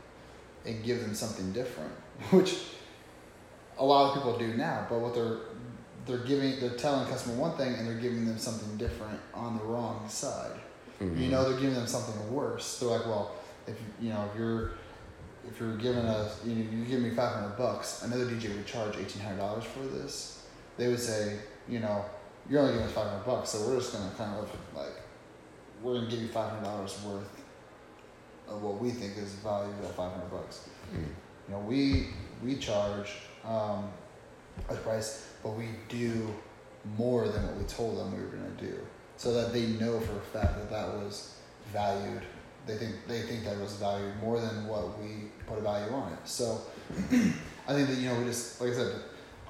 and 0.67 0.83
give 0.83 1.01
them 1.01 1.15
something 1.15 1.53
different 1.53 1.93
which 2.31 2.59
a 3.79 3.85
lot 3.85 4.09
of 4.09 4.15
people 4.15 4.39
do 4.39 4.55
now 4.55 4.87
but 4.89 4.99
what 4.99 5.15
they're 5.15 5.39
they're 6.07 6.27
giving 6.27 6.59
they're 6.61 6.71
telling 6.71 7.05
the 7.05 7.11
customer 7.11 7.35
one 7.35 7.57
thing 7.57 7.75
and 7.75 7.87
they're 7.87 7.95
giving 7.95 8.25
them 8.25 8.39
something 8.39 8.77
different 8.77 9.19
on 9.33 9.59
the 9.59 9.65
wrong 9.65 10.09
side 10.09 10.53
mm-hmm. 11.01 11.21
you 11.21 11.29
know 11.29 11.49
they're 11.49 11.61
giving 11.61 11.75
them 11.75 11.87
something 11.87 12.33
worse 12.33 12.79
they're 12.79 12.89
like 12.89 13.07
well 13.07 13.35
if 13.67 13.77
you 14.01 14.11
know 14.11 14.29
if 14.31 14.39
you're 14.39 14.73
if 15.49 15.61
you're 15.61 15.77
giving 15.77 16.05
us, 16.05 16.41
you, 16.45 16.55
know, 16.55 16.71
you 16.71 16.85
give 16.85 17.01
me 17.01 17.11
500 17.11 17.57
bucks, 17.57 18.03
another 18.03 18.27
DJ 18.27 18.55
would 18.55 18.67
charge 18.67 18.95
$1,800 18.95 19.63
for 19.65 19.81
this. 19.81 20.47
They 20.77 20.89
would 20.89 21.01
say, 21.01 21.39
you 21.69 21.81
know, 21.81 22.05
you're 22.49 22.61
only 22.61 22.73
giving 22.73 22.87
us 22.87 22.93
500 22.93 23.25
bucks, 23.25 23.51
so 23.51 23.67
we're 23.67 23.77
just 23.77 23.93
going 23.93 24.09
to 24.09 24.17
kind 24.17 24.35
of 24.39 24.51
like, 24.75 25.01
we're 25.83 26.01
to 26.01 26.07
give 26.07 26.21
you 26.21 26.29
$500 26.29 27.05
worth 27.05 27.43
of 28.49 28.63
what 28.63 28.81
we 28.81 28.91
think 28.91 29.17
is 29.17 29.33
value 29.35 29.73
at 29.83 29.95
500 29.95 30.31
bucks. 30.31 30.69
Mm. 30.93 31.05
You 31.49 31.55
know, 31.55 31.61
we, 31.61 32.09
we 32.43 32.57
charge 32.57 33.13
um, 33.45 33.91
a 34.69 34.75
price, 34.75 35.29
but 35.43 35.51
we 35.51 35.69
do 35.89 36.35
more 36.97 37.29
than 37.29 37.47
what 37.47 37.57
we 37.57 37.65
told 37.65 37.99
them 37.99 38.17
we 38.17 38.23
were 38.23 38.31
going 38.31 38.57
to 38.57 38.65
do. 38.65 38.79
So 39.17 39.33
that 39.35 39.53
they 39.53 39.67
know 39.67 40.01
for 40.01 40.17
a 40.17 40.21
fact 40.21 40.57
that 40.57 40.71
that 40.71 40.89
was 40.95 41.37
valued 41.73 42.23
they 42.67 42.77
think 42.77 42.95
they 43.07 43.23
think 43.23 43.45
that 43.45 43.55
it 43.55 43.61
was 43.61 43.75
valued 43.75 44.17
more 44.21 44.41
than 44.41 44.67
what 44.67 44.99
we 45.01 45.31
put 45.47 45.59
a 45.59 45.61
value 45.61 45.93
on 45.93 46.13
it. 46.13 46.19
So 46.25 46.61
I 47.69 47.73
think 47.73 47.89
that 47.89 47.99
you 47.99 48.09
know 48.09 48.19
we 48.19 48.25
just 48.25 48.61
like 48.61 48.71
I 48.71 48.75
said, 48.75 48.95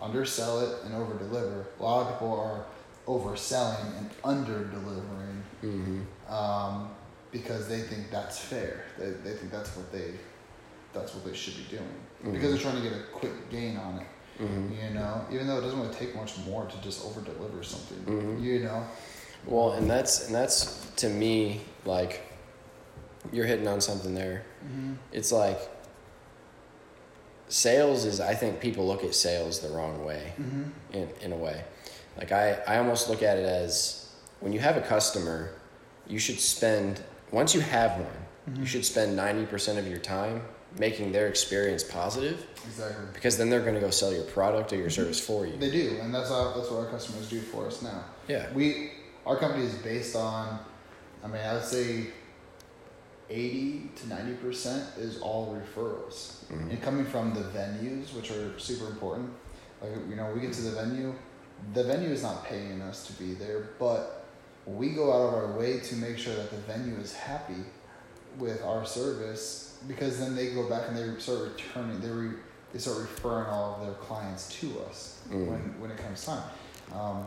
undersell 0.00 0.61
it 0.61 0.85
and 0.85 0.94
over 0.94 1.16
deliver. 1.18 1.66
A 1.79 1.83
lot 1.83 2.07
of 2.07 2.12
people 2.12 2.38
are 2.38 2.64
overselling 3.07 3.98
and 3.98 4.11
under 4.24 4.64
delivering 4.64 5.42
mm-hmm. 5.62 6.33
um, 6.33 6.90
because 7.31 7.68
they 7.68 7.81
think 7.81 8.11
that's 8.11 8.38
fair. 8.38 8.85
They, 8.98 9.11
they 9.11 9.37
think 9.37 9.53
that's 9.53 9.77
what 9.77 9.92
they 9.92 10.14
that's 10.92 11.14
what 11.14 11.24
they 11.24 11.35
should 11.35 11.57
be 11.57 11.64
doing 11.77 11.83
mm-hmm. 11.83 12.33
because 12.33 12.53
they're 12.53 12.62
trying 12.62 12.83
to 12.83 12.88
get 12.88 12.98
a 12.98 13.03
quick 13.12 13.50
gain 13.50 13.77
on 13.77 13.98
it. 13.98 14.07
Mm-hmm. 14.40 14.74
You 14.74 14.94
know, 14.94 15.24
even 15.31 15.46
though 15.46 15.59
it 15.59 15.61
doesn't 15.61 15.79
really 15.79 15.94
take 15.94 16.16
much 16.16 16.37
more 16.38 16.66
to 16.66 16.83
just 16.83 17.05
over 17.05 17.20
deliver 17.20 17.62
something. 17.62 17.98
Mm-hmm. 17.98 18.42
You 18.42 18.61
know. 18.64 18.85
Well, 19.46 19.72
and 19.72 19.88
that's 19.88 20.27
and 20.27 20.35
that's 20.35 20.90
to 20.96 21.09
me 21.09 21.61
like 21.85 22.22
you're 23.32 23.46
hitting 23.46 23.68
on 23.68 23.80
something 23.80 24.14
there. 24.14 24.44
Mm-hmm. 24.64 24.94
It's 25.12 25.32
like 25.32 25.58
sales 27.48 28.04
is. 28.04 28.20
I 28.20 28.34
think 28.34 28.60
people 28.60 28.87
look 28.87 29.04
at 29.04 29.14
sales 29.14 29.60
the 29.60 29.68
wrong 29.68 30.04
way. 30.04 30.32
Mm-hmm. 30.40 30.62
In 30.92 31.08
in 31.22 31.32
a 31.32 31.37
way, 31.37 31.64
like 32.16 32.32
I 32.32 32.58
I 32.66 32.78
almost 32.78 33.08
look 33.08 33.22
at 33.22 33.38
it 33.38 33.44
as 33.44 34.12
when 34.40 34.52
you 34.52 34.60
have 34.60 34.76
a 34.76 34.82
customer, 34.82 35.50
you 36.06 36.18
should 36.18 36.40
spend 36.40 37.02
once 37.30 37.54
you 37.54 37.60
have 37.60 37.92
one, 37.92 38.06
mm-hmm. 38.50 38.60
you 38.60 38.66
should 38.66 38.84
spend 38.84 39.16
ninety 39.16 39.46
percent 39.46 39.78
of 39.78 39.87
your 39.87 39.98
time 39.98 40.42
making 40.78 41.12
their 41.12 41.28
experience 41.28 41.84
positive. 41.84 42.46
Exactly. 42.66 43.06
Because 43.12 43.38
then 43.38 43.48
they're 43.48 43.60
going 43.60 43.74
to 43.74 43.80
go 43.80 43.90
sell 43.90 44.12
your 44.12 44.24
product 44.24 44.72
or 44.72 44.76
your 44.76 44.87
mm-hmm. 44.87 45.02
service 45.02 45.20
for 45.20 45.46
you. 45.46 45.56
They 45.56 45.70
do, 45.70 45.98
and 46.00 46.12
that's 46.12 46.30
how, 46.30 46.52
that's 46.52 46.68
what 46.70 46.80
our 46.80 46.90
customers 46.90 47.28
do 47.28 47.40
for 47.40 47.66
us 47.66 47.80
now. 47.82 48.04
Yeah. 48.26 48.52
We 48.52 48.90
our 49.26 49.37
company 49.37 49.64
is 49.64 49.74
based 49.76 50.16
on, 50.16 50.58
I 51.22 51.28
mean, 51.28 51.40
I 51.40 51.54
would 51.54 51.64
say 51.64 52.08
80 53.30 53.90
to 53.96 54.06
90% 54.06 54.98
is 54.98 55.20
all 55.20 55.56
referrals. 55.56 56.44
Mm-hmm. 56.46 56.70
And 56.70 56.82
coming 56.82 57.04
from 57.04 57.34
the 57.34 57.40
venues, 57.40 58.14
which 58.14 58.30
are 58.30 58.58
super 58.58 58.87
important. 58.87 59.30
Like, 59.80 59.92
you 60.08 60.16
know, 60.16 60.30
we 60.34 60.40
get 60.40 60.52
to 60.54 60.62
the 60.62 60.70
venue, 60.70 61.14
the 61.72 61.84
venue 61.84 62.10
is 62.10 62.22
not 62.22 62.44
paying 62.44 62.82
us 62.82 63.06
to 63.06 63.12
be 63.14 63.34
there, 63.34 63.70
but 63.78 64.26
we 64.66 64.90
go 64.90 65.12
out 65.12 65.28
of 65.28 65.34
our 65.34 65.58
way 65.58 65.80
to 65.80 65.94
make 65.96 66.18
sure 66.18 66.34
that 66.34 66.50
the 66.50 66.56
venue 66.58 66.96
is 66.96 67.14
happy 67.14 67.64
with 68.38 68.62
our 68.62 68.84
service 68.84 69.78
because 69.87 70.18
then 70.18 70.34
they 70.34 70.52
go 70.52 70.68
back 70.68 70.88
and 70.88 70.96
they 70.96 71.20
start 71.20 71.40
returning, 71.40 72.00
they, 72.00 72.08
re, 72.08 72.30
they 72.72 72.78
start 72.78 72.98
referring 72.98 73.46
all 73.46 73.76
of 73.76 73.87
their 73.87 73.94
clients 73.94 74.48
to 74.60 74.80
us 74.88 75.20
mm-hmm. 75.28 75.46
when, 75.46 75.80
when 75.80 75.90
it 75.90 75.98
comes 75.98 76.24
time. 76.24 76.42
Um, 76.92 77.26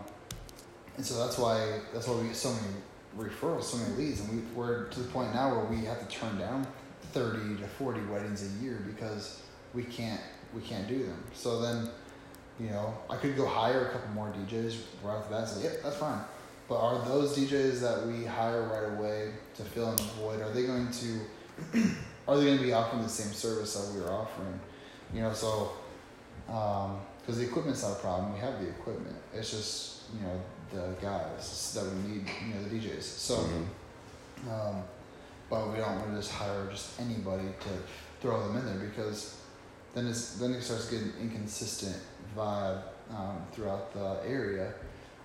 and 0.97 1.05
so 1.05 1.23
that's 1.23 1.37
why 1.37 1.79
that's 1.93 2.07
why 2.07 2.15
we 2.15 2.27
get 2.27 2.35
so 2.35 2.51
many 2.51 2.73
referrals, 3.17 3.63
so 3.63 3.77
many 3.77 3.95
leads, 3.95 4.21
and 4.21 4.29
we, 4.29 4.37
we're 4.53 4.85
to 4.85 4.99
the 4.99 5.07
point 5.09 5.33
now 5.33 5.55
where 5.55 5.65
we 5.65 5.85
have 5.85 5.99
to 5.99 6.15
turn 6.15 6.37
down 6.37 6.67
thirty 7.13 7.55
to 7.57 7.67
forty 7.67 8.01
weddings 8.01 8.43
a 8.43 8.63
year 8.63 8.83
because 8.87 9.41
we 9.73 9.83
can't 9.83 10.21
we 10.53 10.61
can't 10.61 10.87
do 10.87 11.03
them. 11.03 11.23
So 11.33 11.61
then, 11.61 11.89
you 12.59 12.69
know, 12.69 12.97
I 13.09 13.17
could 13.17 13.35
go 13.35 13.45
hire 13.45 13.87
a 13.87 13.91
couple 13.91 14.09
more 14.11 14.27
DJs 14.27 14.77
right 15.03 15.15
off 15.15 15.29
the 15.29 15.35
bat 15.35 15.47
say, 15.47 15.63
"Yep, 15.63 15.83
that's 15.83 15.97
fine." 15.97 16.21
But 16.67 16.79
are 16.79 17.05
those 17.05 17.37
DJs 17.37 17.79
that 17.81 18.05
we 18.05 18.25
hire 18.25 18.63
right 18.63 18.99
away 18.99 19.31
to 19.55 19.63
fill 19.63 19.89
in 19.91 19.95
the 19.95 20.03
void? 20.03 20.41
Are 20.41 20.51
they 20.51 20.65
going 20.65 20.91
to 20.91 21.79
are 22.27 22.37
they 22.37 22.45
going 22.45 22.57
to 22.57 22.63
be 22.63 22.73
offering 22.73 23.03
the 23.03 23.09
same 23.09 23.33
service 23.33 23.73
that 23.73 23.93
we 23.93 24.05
are 24.05 24.11
offering? 24.11 24.59
You 25.13 25.21
know, 25.21 25.33
so 25.33 25.71
because 26.45 26.89
um, 27.35 27.39
the 27.39 27.43
equipment's 27.43 27.83
not 27.83 27.93
a 27.93 27.95
problem, 27.95 28.33
we 28.33 28.39
have 28.39 28.59
the 28.59 28.67
equipment. 28.67 29.15
It's 29.33 29.51
just 29.51 30.01
you 30.13 30.21
know 30.21 30.41
the 30.71 30.95
guys 31.01 31.73
that 31.73 31.85
we 31.85 32.13
need, 32.13 32.25
you 32.45 32.53
know, 32.53 32.63
the 32.63 32.75
DJs. 32.75 33.01
So, 33.01 33.35
mm-hmm. 33.35 34.49
um, 34.49 34.83
but 35.49 35.71
we 35.71 35.77
don't 35.77 35.95
want 35.99 36.09
to 36.11 36.17
just 36.17 36.31
hire 36.31 36.67
just 36.69 36.99
anybody 36.99 37.47
to 37.61 37.69
throw 38.21 38.47
them 38.47 38.57
in 38.57 38.65
there 38.65 38.89
because 38.89 39.39
then 39.93 40.07
it's 40.07 40.35
then 40.35 40.53
it 40.53 40.61
starts 40.61 40.89
getting 40.89 41.13
inconsistent 41.21 41.95
vibe 42.35 42.81
um, 43.11 43.37
throughout 43.51 43.93
the 43.93 44.19
area, 44.27 44.73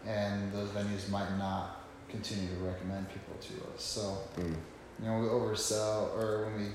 and 0.07 0.53
those 0.53 0.69
venues 0.71 1.09
might 1.11 1.37
not 1.39 1.83
continue 2.09 2.49
to 2.49 2.57
recommend 2.63 3.09
people 3.09 3.35
to 3.41 3.75
us. 3.75 3.83
So, 3.83 4.19
mm. 4.39 4.55
you 5.01 5.07
know, 5.07 5.19
we 5.19 5.27
oversell 5.27 6.17
or 6.17 6.45
when 6.45 6.63
we 6.63 6.69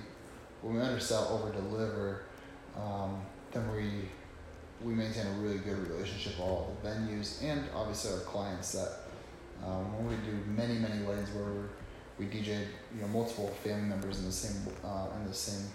when 0.62 0.76
we 0.76 0.82
undersell, 0.82 1.28
over 1.30 1.54
deliver, 1.54 2.24
um, 2.76 3.22
then 3.52 3.72
we 3.72 4.10
we 4.84 4.94
maintain 4.94 5.26
a 5.26 5.32
really 5.40 5.58
good 5.58 5.78
relationship 5.90 6.34
with 6.38 6.48
all 6.48 6.78
the 6.82 6.90
venues 6.90 7.44
and 7.44 7.64
obviously 7.76 8.14
our 8.14 8.20
clients 8.20 8.74
that 8.74 9.00
um, 9.66 9.96
when 9.96 10.08
we 10.08 10.16
do 10.26 10.38
many 10.56 10.78
many 10.78 11.04
weddings 11.04 11.30
where 11.32 11.70
we 12.20 12.26
DJ 12.26 12.66
you 12.96 13.02
know 13.02 13.08
multiple 13.08 13.48
family 13.64 13.88
members 13.90 14.20
in 14.20 14.26
the 14.26 14.32
same 14.32 14.74
uh, 14.84 15.08
in 15.20 15.28
the 15.28 15.34
same 15.34 15.68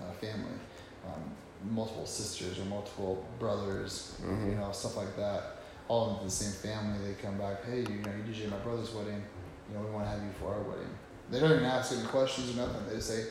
uh, 0.00 0.12
family. 0.12 0.58
Um, 1.06 1.22
multiple 1.70 2.06
sisters 2.06 2.58
or 2.58 2.64
multiple 2.64 3.24
brothers 3.38 4.16
mm-hmm. 4.20 4.50
you 4.50 4.56
know 4.56 4.70
stuff 4.72 4.96
like 4.96 5.16
that. 5.16 5.58
All 5.88 6.18
in 6.18 6.24
the 6.24 6.30
same 6.30 6.52
family 6.52 6.98
they 7.06 7.14
come 7.20 7.38
back 7.38 7.64
hey 7.64 7.80
you 7.80 8.02
know 8.02 8.10
you 8.10 8.32
DJ 8.32 8.50
my 8.50 8.58
brother's 8.58 8.92
wedding. 8.92 9.22
You 9.68 9.78
know 9.78 9.84
we 9.84 9.90
want 9.92 10.04
to 10.04 10.10
have 10.10 10.22
you 10.22 10.30
for 10.38 10.54
our 10.54 10.62
wedding. 10.62 10.90
They 11.30 11.40
don't 11.40 11.52
even 11.52 11.64
ask 11.64 11.92
any 11.92 12.06
questions 12.06 12.52
or 12.52 12.56
nothing. 12.60 12.86
They 12.88 12.96
just 12.96 13.08
say 13.08 13.26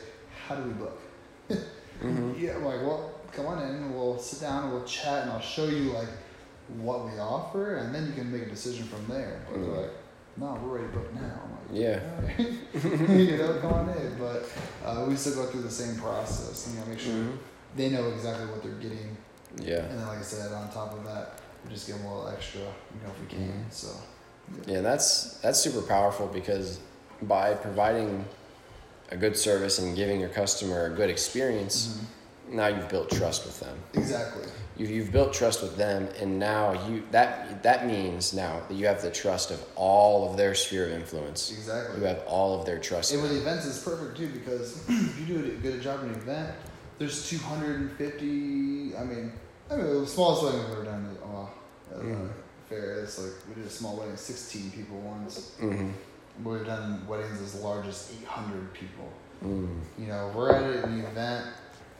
how 0.48 0.56
do 0.56 0.64
we 0.64 0.72
book? 0.72 1.00
Mm-hmm. 2.02 2.42
yeah 2.42 2.56
I'm 2.56 2.64
like 2.64 2.80
well 2.80 3.12
come 3.32 3.46
on 3.46 3.62
in, 3.62 3.94
we'll 3.94 4.01
sit 4.22 4.40
down, 4.40 4.64
and 4.64 4.72
we'll 4.72 4.84
chat, 4.84 5.22
and 5.22 5.32
I'll 5.32 5.40
show 5.40 5.66
you 5.66 5.92
like 5.92 6.08
what 6.68 7.04
we 7.04 7.18
offer, 7.18 7.76
and 7.76 7.94
then 7.94 8.06
you 8.06 8.12
can 8.12 8.30
make 8.30 8.42
a 8.42 8.50
decision 8.50 8.86
from 8.86 9.06
there. 9.08 9.44
But 9.50 9.58
mm. 9.58 9.76
like, 9.76 9.90
no, 10.36 10.58
we're 10.62 10.78
ready 10.78 10.92
to 10.92 10.98
book 10.98 11.14
now. 11.14 11.40
I'm 11.44 11.50
like, 11.52 11.68
yeah, 11.72 12.00
you 13.14 13.36
know, 13.36 13.58
come 13.60 13.72
on 13.72 13.88
in. 13.90 14.16
But 14.18 14.50
uh, 14.84 15.04
we 15.06 15.16
still 15.16 15.34
go 15.34 15.46
through 15.50 15.62
the 15.62 15.70
same 15.70 15.96
process, 15.96 16.72
you 16.72 16.80
know, 16.80 16.86
make 16.86 16.98
sure 16.98 17.12
mm-hmm. 17.12 17.36
they 17.76 17.90
know 17.90 18.08
exactly 18.10 18.46
what 18.46 18.62
they're 18.62 18.72
getting. 18.72 19.16
Yeah. 19.60 19.84
And 19.84 19.98
then, 19.98 20.06
like 20.06 20.18
I 20.18 20.22
said, 20.22 20.52
on 20.52 20.70
top 20.70 20.94
of 20.94 21.04
that, 21.04 21.40
we 21.64 21.70
just 21.70 21.86
give 21.86 21.96
them 21.96 22.06
a 22.06 22.16
little 22.16 22.30
extra, 22.30 22.60
you 22.60 23.02
know, 23.04 23.10
if 23.10 23.20
we 23.20 23.26
can. 23.26 23.48
Mm-hmm. 23.48 23.70
So. 23.70 23.88
Yeah. 24.66 24.74
yeah, 24.74 24.80
that's 24.80 25.38
that's 25.38 25.60
super 25.60 25.82
powerful 25.82 26.26
because 26.26 26.80
by 27.22 27.54
providing 27.54 28.24
a 29.10 29.16
good 29.16 29.36
service 29.36 29.78
and 29.78 29.94
giving 29.94 30.18
your 30.18 30.30
customer 30.30 30.86
a 30.86 30.90
good 30.90 31.10
experience. 31.10 31.88
Mm-hmm 31.88 32.04
now 32.50 32.66
you've 32.68 32.88
built 32.88 33.10
trust 33.10 33.44
with 33.46 33.58
them. 33.60 33.76
Exactly. 33.94 34.44
you, 34.76 34.86
you've 34.86 35.12
built 35.12 35.32
trust 35.32 35.62
with 35.62 35.76
them 35.76 36.08
and 36.20 36.38
now 36.38 36.72
you 36.88 37.02
that 37.10 37.62
that 37.62 37.86
means 37.86 38.32
now 38.32 38.60
that 38.68 38.74
you 38.74 38.86
have 38.86 39.00
the 39.02 39.10
trust 39.10 39.50
of 39.50 39.62
all 39.76 40.30
of 40.30 40.36
their 40.36 40.54
sphere 40.54 40.86
of 40.86 40.92
influence 40.92 41.50
Exactly. 41.52 42.00
you 42.00 42.06
have 42.06 42.22
all 42.26 42.58
of 42.58 42.64
their 42.66 42.78
trust 42.78 43.12
And 43.12 43.22
with 43.22 43.32
events, 43.32 43.66
it's 43.66 43.82
perfect 43.82 44.16
too 44.16 44.28
because 44.28 44.82
if 44.88 45.20
you 45.20 45.26
do 45.38 45.44
a 45.44 45.48
good 45.60 45.80
job 45.82 46.02
in 46.04 46.08
an 46.10 46.14
event, 46.16 46.50
there's 46.98 47.28
250. 47.28 48.96
I 48.96 49.04
mean, 49.04 49.32
I 49.70 49.76
mean, 49.76 50.00
the 50.00 50.06
smallest 50.06 50.42
wedding 50.44 50.60
I've 50.60 50.72
ever 50.72 50.84
done 50.84 51.04
is 51.12 51.18
oh, 51.24 51.50
Mhm. 51.96 52.30
fair. 52.68 53.00
It's 53.02 53.18
like 53.18 53.32
we 53.48 53.54
did 53.54 53.66
a 53.66 53.70
small 53.70 53.96
wedding, 53.96 54.16
16 54.16 54.70
people 54.70 54.98
once. 55.00 55.52
mm-hmm. 55.60 55.90
We've 56.44 56.64
done 56.64 57.06
weddings 57.06 57.40
as 57.42 57.54
large 57.62 57.86
as 57.86 58.10
800 58.22 58.72
people. 58.72 59.08
mm. 59.44 59.68
You 59.98 60.06
know, 60.06 60.32
we're 60.34 60.54
at 60.54 60.84
an 60.84 61.00
event. 61.00 61.46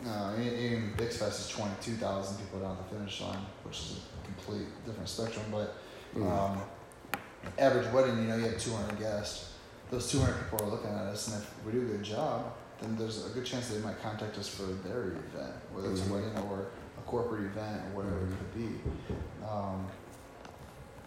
Uh, 0.07 0.32
even- 0.40 0.94
Bix 0.96 1.14
Fest 1.14 1.40
is 1.40 1.48
22,000 1.50 2.36
people 2.38 2.61
down 2.61 2.76
the 2.76 2.96
finish 2.96 3.20
line, 3.20 3.44
which 3.64 3.78
is 3.78 4.00
a 4.20 4.24
complete 4.26 4.66
different 4.84 5.09
spectrum. 5.09 5.44
But 5.50 5.74
Mm. 6.14 6.30
um, 6.30 6.62
average 7.59 7.90
wedding, 7.92 8.18
you 8.18 8.24
know, 8.28 8.36
you 8.36 8.44
have 8.48 8.59
200 8.61 8.98
guests. 8.98 9.53
Those 9.90 10.11
200 10.11 10.34
people 10.50 10.66
are 10.66 10.70
looking 10.70 10.90
at 10.90 11.07
us, 11.07 11.28
and 11.28 11.42
if 11.42 11.64
we 11.64 11.72
do 11.72 11.82
a 11.82 11.84
good 11.84 12.03
job, 12.03 12.55
then 12.80 12.96
there's 12.96 13.24
a 13.26 13.28
good 13.30 13.44
chance 13.44 13.68
they 13.68 13.78
might 13.78 14.00
contact 14.03 14.36
us 14.38 14.48
for 14.48 14.64
their 14.64 15.09
event, 15.12 15.55
whether 15.72 15.90
it's 15.90 16.00
Mhm. 16.00 16.11
a 16.11 16.14
wedding 16.14 16.38
or 16.50 16.66
a 16.98 17.03
corporate 17.07 17.44
event 17.44 17.82
or 17.86 18.03
whatever 18.03 18.16
Mhm. 18.26 18.32
it 18.32 18.38
could 18.38 18.55
be. 18.55 18.80
Um, 19.46 19.86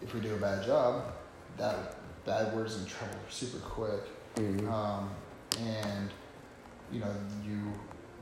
if 0.00 0.14
we 0.14 0.20
do 0.20 0.34
a 0.34 0.38
bad 0.38 0.64
job, 0.64 1.12
that 1.58 1.96
bad 2.24 2.54
word's 2.56 2.76
in 2.76 2.86
trouble 2.86 3.18
super 3.30 3.58
quick, 3.58 4.02
Mhm. 4.36 4.70
um, 4.72 5.10
and 5.58 6.10
you 6.90 7.00
know 7.00 7.12
you 7.44 7.72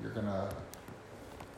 you're 0.05 0.13
gonna 0.13 0.49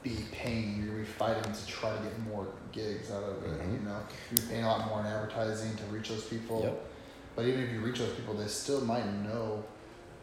be 0.03 0.17
paying, 0.31 0.79
you're 0.79 0.87
gonna 0.93 0.99
be 1.01 1.05
fighting 1.05 1.53
to 1.53 1.67
try 1.67 1.95
to 1.95 2.03
get 2.03 2.19
more 2.21 2.47
gigs 2.71 3.11
out 3.11 3.25
of 3.25 3.43
it. 3.43 3.61
Mhm. 3.61 3.73
You 3.73 3.79
know, 3.81 3.99
you're 4.31 4.47
paying 4.47 4.65
a 4.65 4.69
lot 4.69 4.87
more 4.87 5.01
in 5.01 5.07
advertising 5.07 5.77
to 5.77 5.85
reach 5.85 6.09
those 6.09 6.25
people. 6.25 6.63
Yep. 6.63 6.85
But 7.35 7.45
even 7.47 7.65
if 7.65 7.73
you 7.73 7.81
reach 7.81 7.99
those 7.99 8.15
people, 8.15 8.35
they 8.35 8.47
still 8.47 8.81
might 8.83 9.05
know 9.25 9.65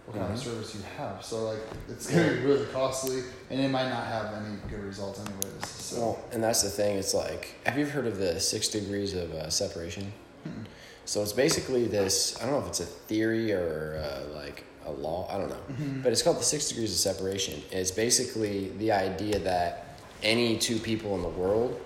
what 0.06 0.18
kind 0.18 0.34
of 0.34 0.40
Mhm. 0.40 0.44
service 0.44 0.74
you 0.74 0.82
have. 0.98 1.24
So 1.24 1.44
like, 1.50 1.62
it's 1.90 2.08
gonna 2.08 2.32
be 2.32 2.40
really 2.40 2.66
costly, 2.68 3.24
and 3.50 3.60
it 3.60 3.70
might 3.70 3.90
not 3.90 4.08
have 4.08 4.34
any 4.34 4.56
good 4.70 4.84
results 4.84 5.20
anyways. 5.20 5.68
So 5.70 6.00
Well, 6.00 6.20
and 6.32 6.42
that's 6.44 6.62
the 6.62 6.70
thing. 6.70 6.98
It's 6.98 7.14
like, 7.14 7.56
have 7.66 7.78
you 7.78 7.84
ever 7.84 7.92
heard 7.92 8.08
of 8.08 8.18
the 8.18 8.40
six 8.40 8.70
degrees 8.70 9.14
of 9.14 9.34
uh, 9.34 9.50
separation? 9.50 10.14
Mm-mm. 10.48 10.66
So 11.06 11.22
it's 11.22 11.34
basically 11.34 11.86
this. 11.88 12.38
I 12.42 12.46
don't 12.46 12.54
know 12.54 12.60
if 12.62 12.68
it's 12.68 12.80
a 12.80 12.86
theory 12.86 13.52
or 13.52 14.02
uh, 14.02 14.34
like 14.34 14.64
a 14.86 14.92
law. 14.92 15.28
I 15.32 15.38
don't 15.38 15.50
know, 15.50 15.64
Mhm. 15.72 16.04
but 16.04 16.12
it's 16.12 16.22
called 16.22 16.40
the 16.40 16.44
six 16.44 16.70
degrees 16.70 16.92
of 16.92 16.98
separation. 17.00 17.62
It's 17.72 17.92
basically 17.92 18.70
the 18.78 18.92
idea 18.92 19.40
that 19.40 19.86
any 20.22 20.58
two 20.58 20.80
people 20.80 21.16
in 21.16 21.22
the 21.22 21.30
world 21.30 21.80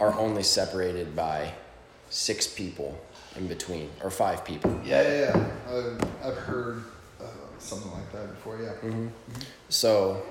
are 0.00 0.18
only 0.18 0.42
separated 0.42 1.14
by 1.14 1.52
six 2.10 2.46
people 2.46 2.98
in 3.36 3.46
between, 3.48 3.90
or 4.02 4.10
five 4.10 4.44
people. 4.44 4.70
yeah, 4.84 5.02
yeah, 5.02 5.20
yeah. 5.20 5.46
I've, 6.22 6.26
I've 6.32 6.36
heard 6.38 6.84
uh, 7.20 7.24
something 7.58 7.90
like 7.92 8.12
that 8.12 8.28
before. 8.34 8.58
Yeah. 8.62 8.72
hmm 8.72 9.08
So 9.68 10.22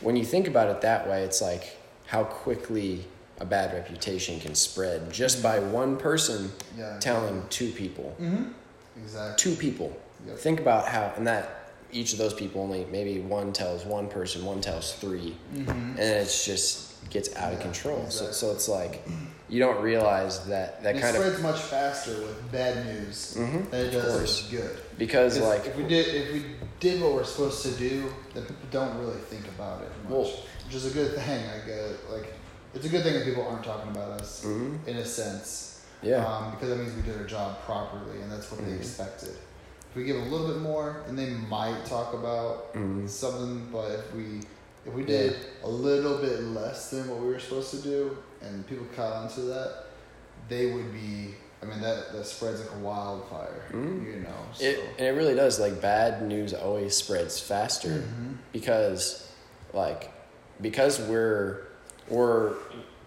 when 0.00 0.16
you 0.16 0.24
think 0.24 0.48
about 0.48 0.68
it 0.70 0.80
that 0.80 1.08
way, 1.08 1.22
it's 1.22 1.40
like 1.40 1.76
how 2.06 2.24
quickly 2.24 3.06
a 3.40 3.44
bad 3.44 3.72
reputation 3.72 4.38
can 4.40 4.54
spread 4.54 5.12
just 5.12 5.42
by 5.42 5.58
one 5.58 5.96
person 5.96 6.52
Yeah. 6.78 6.98
telling 7.00 7.44
two 7.50 7.70
people. 7.72 8.14
Mm-hmm. 8.20 8.44
Exactly. 9.02 9.36
Two 9.36 9.56
people. 9.56 9.96
Yep. 10.26 10.38
Think 10.38 10.60
about 10.60 10.86
how, 10.88 11.12
and 11.16 11.26
that 11.26 11.70
each 11.92 12.12
of 12.12 12.18
those 12.18 12.34
people 12.34 12.60
only 12.62 12.86
maybe 12.90 13.20
one 13.20 13.52
tells 13.52 13.84
one 13.84 14.08
person, 14.08 14.44
one 14.44 14.60
tells 14.60 14.92
three, 14.94 15.36
Mm-hmm. 15.54 15.70
and 15.70 15.98
it's 16.00 16.44
just 16.44 17.08
gets 17.10 17.34
out 17.36 17.52
of 17.52 17.60
control. 17.60 17.98
So, 18.08 18.26
exactly. 18.26 18.32
so 18.32 18.50
it's 18.52 18.68
like 18.68 19.06
you 19.48 19.60
don't 19.60 19.80
realize 19.82 20.44
that 20.46 20.82
that 20.82 20.96
it 20.96 21.00
kind 21.02 21.14
of 21.16 21.22
spreads 21.22 21.42
much 21.42 21.60
faster 21.60 22.12
with 22.12 22.50
bad 22.50 22.86
news 22.86 23.36
Mhm, 23.38 23.70
than 23.70 23.86
it 23.86 23.90
does 23.90 24.42
with 24.42 24.50
good. 24.50 24.78
Because, 24.98 25.38
like 25.38 25.66
if 25.66 25.76
we 25.76 25.84
did 25.86 26.06
if 26.14 26.32
we 26.32 26.44
did 26.80 27.02
what 27.02 27.12
we're 27.14 27.24
supposed 27.24 27.62
to 27.64 27.70
do, 27.72 28.10
then 28.32 28.44
people 28.44 28.56
don't 28.70 28.98
really 28.98 29.18
think 29.30 29.46
about 29.48 29.82
it 29.82 29.90
much, 30.04 30.10
Well- 30.12 30.32
which 30.64 30.74
is 30.74 30.86
a 30.86 30.90
good 30.94 31.14
thing. 31.14 31.44
I 31.46 31.66
get 31.66 32.10
like 32.10 32.32
it's 32.74 32.86
a 32.86 32.88
good 32.88 33.02
thing 33.04 33.14
that 33.14 33.24
people 33.24 33.46
aren't 33.46 33.62
talking 33.64 33.90
about 33.90 34.20
us 34.20 34.42
mhm, 34.44 34.78
in 34.88 34.96
a 34.96 35.04
sense, 35.04 35.82
yeah, 36.02 36.24
um, 36.26 36.50
because 36.52 36.70
that 36.70 36.78
means 36.78 36.94
we 36.96 37.02
did 37.02 37.20
our 37.20 37.26
job 37.26 37.60
properly, 37.66 38.22
and 38.22 38.32
that's 38.32 38.50
what 38.50 38.64
they 38.64 38.72
Mhm. 38.72 38.78
expected. 38.80 39.36
If 39.94 39.98
we 39.98 40.04
give 40.06 40.16
a 40.16 40.24
little 40.24 40.48
bit 40.48 40.56
more, 40.56 40.96
then 41.06 41.14
they 41.14 41.30
might 41.30 41.84
talk 41.86 42.14
about 42.14 42.74
mhm, 42.74 43.08
something. 43.08 43.68
But 43.70 43.92
if 43.92 44.12
we 44.12 44.40
if 44.84 44.92
we 44.92 45.04
did 45.04 45.36
a 45.62 45.68
little 45.68 46.18
bit 46.18 46.40
less 46.42 46.90
than 46.90 47.08
what 47.08 47.20
we 47.20 47.28
were 47.28 47.38
supposed 47.38 47.70
to 47.70 47.76
do, 47.80 48.18
and 48.42 48.66
people 48.66 48.84
caught 48.96 49.12
on 49.12 49.28
to 49.34 49.40
that, 49.42 49.84
they 50.48 50.72
would 50.72 50.92
be. 50.92 51.36
I 51.62 51.66
mean, 51.66 51.80
that 51.80 52.12
that 52.12 52.26
spreads 52.26 52.60
like 52.60 52.72
a 52.74 52.78
wildfire. 52.80 53.66
Mhm. 53.70 54.04
You 54.04 54.20
know. 54.22 54.34
So. 54.52 54.64
it 54.64 54.80
and 54.98 55.06
it 55.06 55.10
really 55.12 55.36
does. 55.36 55.60
Like 55.60 55.80
bad 55.80 56.22
news 56.26 56.52
always 56.54 56.96
spreads 56.96 57.38
faster. 57.38 58.02
Mhm. 58.02 58.38
because 58.52 59.28
like 59.72 60.10
because 60.60 60.98
we're 61.02 61.68
we're 62.08 62.54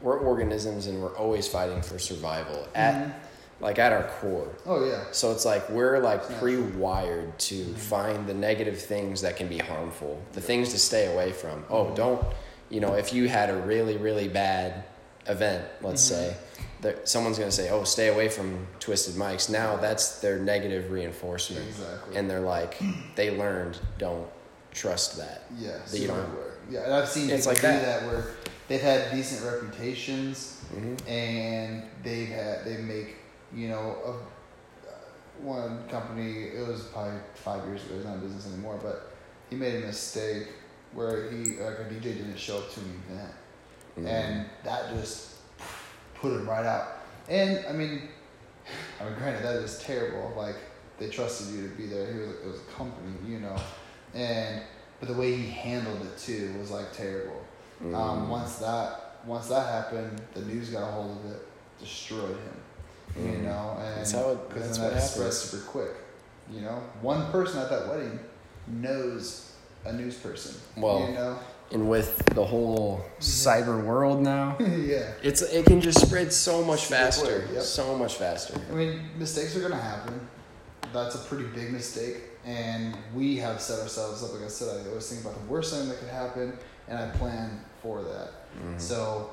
we're 0.01 0.17
organisms 0.19 0.87
and 0.87 1.01
we're 1.03 1.17
always 1.17 1.49
fighting 1.49 1.81
for 1.81 1.99
survival 1.99 2.65
at 2.73 2.95
Mhm. 2.95 3.13
Like 3.59 3.79
at 3.79 3.91
our 3.91 4.03
core 4.19 4.49
Oh 4.67 4.85
yeah. 4.85 5.03
so 5.11 5.31
it's 5.31 5.43
like 5.45 5.67
we're 5.69 5.97
like 5.99 6.21
pre-wired 6.39 7.37
to 7.39 7.55
Mhm. 7.55 7.75
find 7.75 8.27
the 8.27 8.33
negative 8.33 8.79
things 8.79 9.21
that 9.21 9.35
can 9.35 9.47
be 9.47 9.57
harmful 9.57 10.21
the 10.33 10.41
things 10.41 10.71
to 10.73 10.79
stay 10.79 11.11
away 11.13 11.31
from 11.31 11.65
oh 11.69 11.85
Mhm. 11.85 11.95
don't 11.95 12.25
you 12.69 12.79
know 12.81 12.93
if 12.93 13.13
you 13.13 13.27
had 13.27 13.49
a 13.49 13.55
really 13.57 13.97
really 13.97 14.27
bad 14.27 14.83
event 15.25 15.65
let's 15.81 16.03
Mhm. 16.05 16.09
say 16.09 16.35
that 16.81 17.09
someone's 17.09 17.37
going 17.39 17.49
to 17.49 17.55
say 17.55 17.69
oh 17.71 17.83
stay 17.83 18.09
away 18.09 18.29
from 18.29 18.67
Twisted 18.79 19.15
Mike's 19.15 19.49
now 19.49 19.75
that's 19.77 20.19
their 20.19 20.37
negative 20.37 20.91
reinforcement 20.91 21.65
Exactly. 21.67 22.15
and 22.15 22.29
they're 22.29 22.39
like 22.57 22.77
they 23.15 23.31
learned 23.35 23.79
don't 23.97 24.27
trust 24.71 25.17
that 25.17 25.41
yeah. 25.57 25.77
that 25.89 25.97
you 25.99 26.07
don't- 26.07 26.29
Yeah, 26.69 26.81
and 26.81 26.93
I've 26.93 27.09
seen 27.09 27.29
It's 27.31 27.47
like 27.47 27.55
do 27.57 27.61
that. 27.63 28.01
that 28.01 28.07
where 28.07 28.23
they've 28.67 28.81
had 28.81 29.09
decent 29.11 29.41
reputations 29.51 30.57
mm-hmm. 30.75 31.09
and 31.09 31.83
they've 32.03 32.27
had 32.27 32.65
they 32.65 32.77
make 32.77 33.15
you 33.55 33.69
know 33.69 33.97
a, 34.05 34.09
uh, 34.89 34.91
one 35.41 35.87
company 35.87 36.43
it 36.45 36.67
was 36.67 36.83
probably 36.85 37.19
five 37.35 37.65
years 37.67 37.83
ago 37.85 37.95
he's 37.95 38.05
not 38.05 38.15
in 38.15 38.19
business 38.21 38.47
anymore 38.51 38.79
but 38.81 39.11
he 39.49 39.55
made 39.55 39.75
a 39.83 39.85
mistake 39.87 40.47
where 40.93 41.29
he 41.31 41.57
like 41.57 41.79
a 41.79 41.87
DJ 41.89 42.01
didn't 42.03 42.37
show 42.37 42.57
up 42.59 42.71
to 42.73 42.79
an 42.79 43.01
event 43.09 43.33
Mm-hmm. 43.97 44.07
and 44.07 44.45
that 44.63 44.93
just 44.93 45.37
put 46.13 46.31
him 46.31 46.47
right 46.47 46.65
out 46.67 46.99
and 47.29 47.65
I 47.67 47.71
mean 47.71 48.03
I 49.01 49.05
mean 49.05 49.13
granted 49.17 49.43
that 49.43 49.55
is 49.55 49.79
terrible 49.79 50.33
like 50.37 50.55
they 50.99 51.09
trusted 51.09 51.55
you 51.55 51.67
to 51.67 51.75
be 51.75 51.87
there 51.87 52.13
he 52.13 52.19
was 52.19 52.29
it 52.29 52.45
was 52.45 52.59
a 52.59 52.71
company 52.77 53.11
you 53.27 53.39
know 53.39 53.55
and 54.13 54.61
but 54.99 55.07
the 55.09 55.15
way 55.15 55.35
he 55.35 55.47
handled 55.49 56.01
it 56.03 56.15
too 56.17 56.53
was 56.59 56.69
like 56.71 56.93
terrible 56.93 57.43
Mm-hmm. 57.83 57.93
um, 57.95 58.29
once 58.29 58.55
that 58.57 59.17
once 59.25 59.47
that 59.49 59.67
happened, 59.71 60.21
the 60.33 60.41
news 60.41 60.69
got 60.69 60.83
a 60.87 60.91
hold 60.91 61.17
of 61.23 61.31
it, 61.31 61.47
destroyed 61.79 62.29
him. 62.29 62.57
You 63.17 63.23
Mhm. 63.31 63.43
know, 63.43 63.77
and 63.79 63.97
That's 63.97 64.11
how 64.11 64.29
it- 64.31 64.47
because 64.49 64.63
that's 64.67 64.77
then 64.77 64.93
that 64.93 65.01
spread 65.01 65.23
happens. 65.25 65.37
super 65.41 65.63
quick. 65.65 65.91
You 66.51 66.61
know, 66.61 66.81
one 67.01 67.31
person 67.31 67.59
at 67.59 67.69
that 67.69 67.87
wedding 67.89 68.19
knows 68.67 69.51
a 69.85 69.93
news 69.93 70.15
person. 70.15 70.55
Well, 70.75 71.01
you 71.07 71.13
know, 71.13 71.39
and 71.71 71.89
with 71.89 72.23
the 72.33 72.45
whole 72.45 73.03
cyber 73.19 73.83
world 73.83 74.21
now 74.21 74.55
yeah. 74.59 75.11
it's 75.21 75.41
it 75.41 75.65
can 75.65 75.81
just 75.81 75.99
spread 75.99 76.31
so 76.31 76.63
much 76.63 76.85
Super 76.85 76.95
faster 77.01 77.39
quick, 77.41 77.55
yep. 77.55 77.63
so 77.63 77.95
much 77.97 78.15
faster 78.15 78.53
I 78.71 78.73
mean, 78.73 79.09
mistakes 79.17 79.55
are 79.57 79.61
gonna 79.61 79.75
happen. 79.75 80.19
That's 80.93 81.15
a 81.15 81.19
pretty 81.19 81.43
big 81.45 81.73
mistake, 81.73 82.17
and 82.45 82.95
we 83.13 83.35
have 83.37 83.59
set 83.61 83.79
ourselves 83.81 84.23
up. 84.23 84.33
Like 84.33 84.43
I 84.43 84.47
said, 84.47 84.69
I 84.85 84.89
always 84.89 85.09
think 85.09 85.21
about 85.25 85.33
the 85.35 85.45
worst 85.51 85.73
thing 85.73 85.89
that 85.89 85.99
could 85.99 86.07
happen, 86.07 86.57
and 86.87 86.97
I 86.97 87.07
plan 87.17 87.59
for 87.81 88.01
that. 88.03 88.29
Mhm. 88.63 88.79
So, 88.79 89.31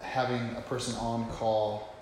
having 0.00 0.56
a 0.56 0.62
person 0.62 0.94
on 0.96 1.28
call, 1.30 1.94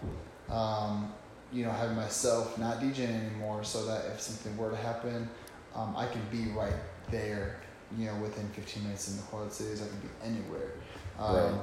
um, 0.50 1.12
you 1.52 1.64
know, 1.64 1.70
having 1.70 1.96
myself 1.96 2.58
not 2.58 2.80
DJing 2.80 3.08
anymore, 3.08 3.64
so 3.64 3.86
that 3.86 4.06
if 4.06 4.20
something 4.20 4.56
were 4.56 4.70
to 4.70 4.76
happen, 4.76 5.28
um, 5.74 5.94
I 5.96 6.06
can 6.06 6.22
be 6.30 6.50
right 6.52 6.74
there. 7.10 7.60
You 7.96 8.06
know, 8.06 8.16
within 8.16 8.46
15 8.48 8.82
minutes 8.82 9.08
in 9.08 9.16
the 9.16 9.22
Quad 9.22 9.50
Cities, 9.50 9.80
I 9.82 9.86
can 9.88 10.00
be 10.00 10.08
anywhere. 10.22 10.72
Um, 11.18 11.34
Right. 11.34 11.60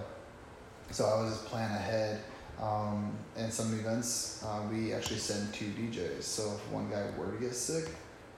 So 0.92 1.06
I 1.06 1.22
was 1.22 1.34
just 1.34 1.46
planning 1.46 1.76
ahead. 1.76 2.22
Um, 2.62 3.18
and 3.36 3.52
some 3.52 3.78
events, 3.78 4.44
uh, 4.46 4.62
we 4.72 4.94
actually 4.94 5.18
send 5.18 5.54
two 5.54 5.66
DJs. 5.66 6.24
So 6.24 6.54
if 6.54 6.72
one 6.72 6.90
guy 6.90 7.06
were 7.18 7.32
to 7.32 7.38
get 7.38 7.54
sick, 7.54 7.90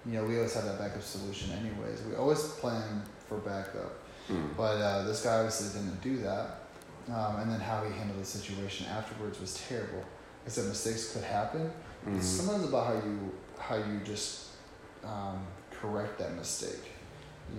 you 0.06 0.14
know, 0.14 0.24
we 0.24 0.38
always 0.38 0.54
have 0.56 0.66
that 0.66 0.80
backup 0.80 1.04
solution 1.04 1.52
anyways. 1.52 2.02
We 2.04 2.16
always 2.16 2.42
plan 2.44 3.04
for 3.28 3.38
backup. 3.38 4.00
Mm. 4.30 4.56
But 4.58 4.78
uh, 4.78 5.04
this 5.04 5.24
guy 5.24 5.36
obviously 5.36 5.80
didn't 5.80 6.02
do 6.02 6.18
that. 6.24 6.62
Um, 7.14 7.40
and 7.40 7.52
then 7.52 7.60
how 7.60 7.84
he 7.84 7.94
handled 7.94 8.20
the 8.20 8.26
situation 8.26 8.88
afterwards 8.88 9.40
was 9.40 9.64
terrible. 9.68 10.04
I 10.48 10.50
said 10.50 10.66
mistakes 10.66 11.12
could 11.12 11.24
happen. 11.24 11.70
Mhm. 12.08 12.18
It's 12.18 12.26
sometimes 12.26 12.64
about 12.64 12.88
how 12.88 12.94
you 12.94 13.32
how 13.60 13.76
you 13.76 14.00
just 14.06 14.46
um, 15.04 15.46
correct 15.72 16.18
that 16.20 16.34
mistake. 16.36 16.94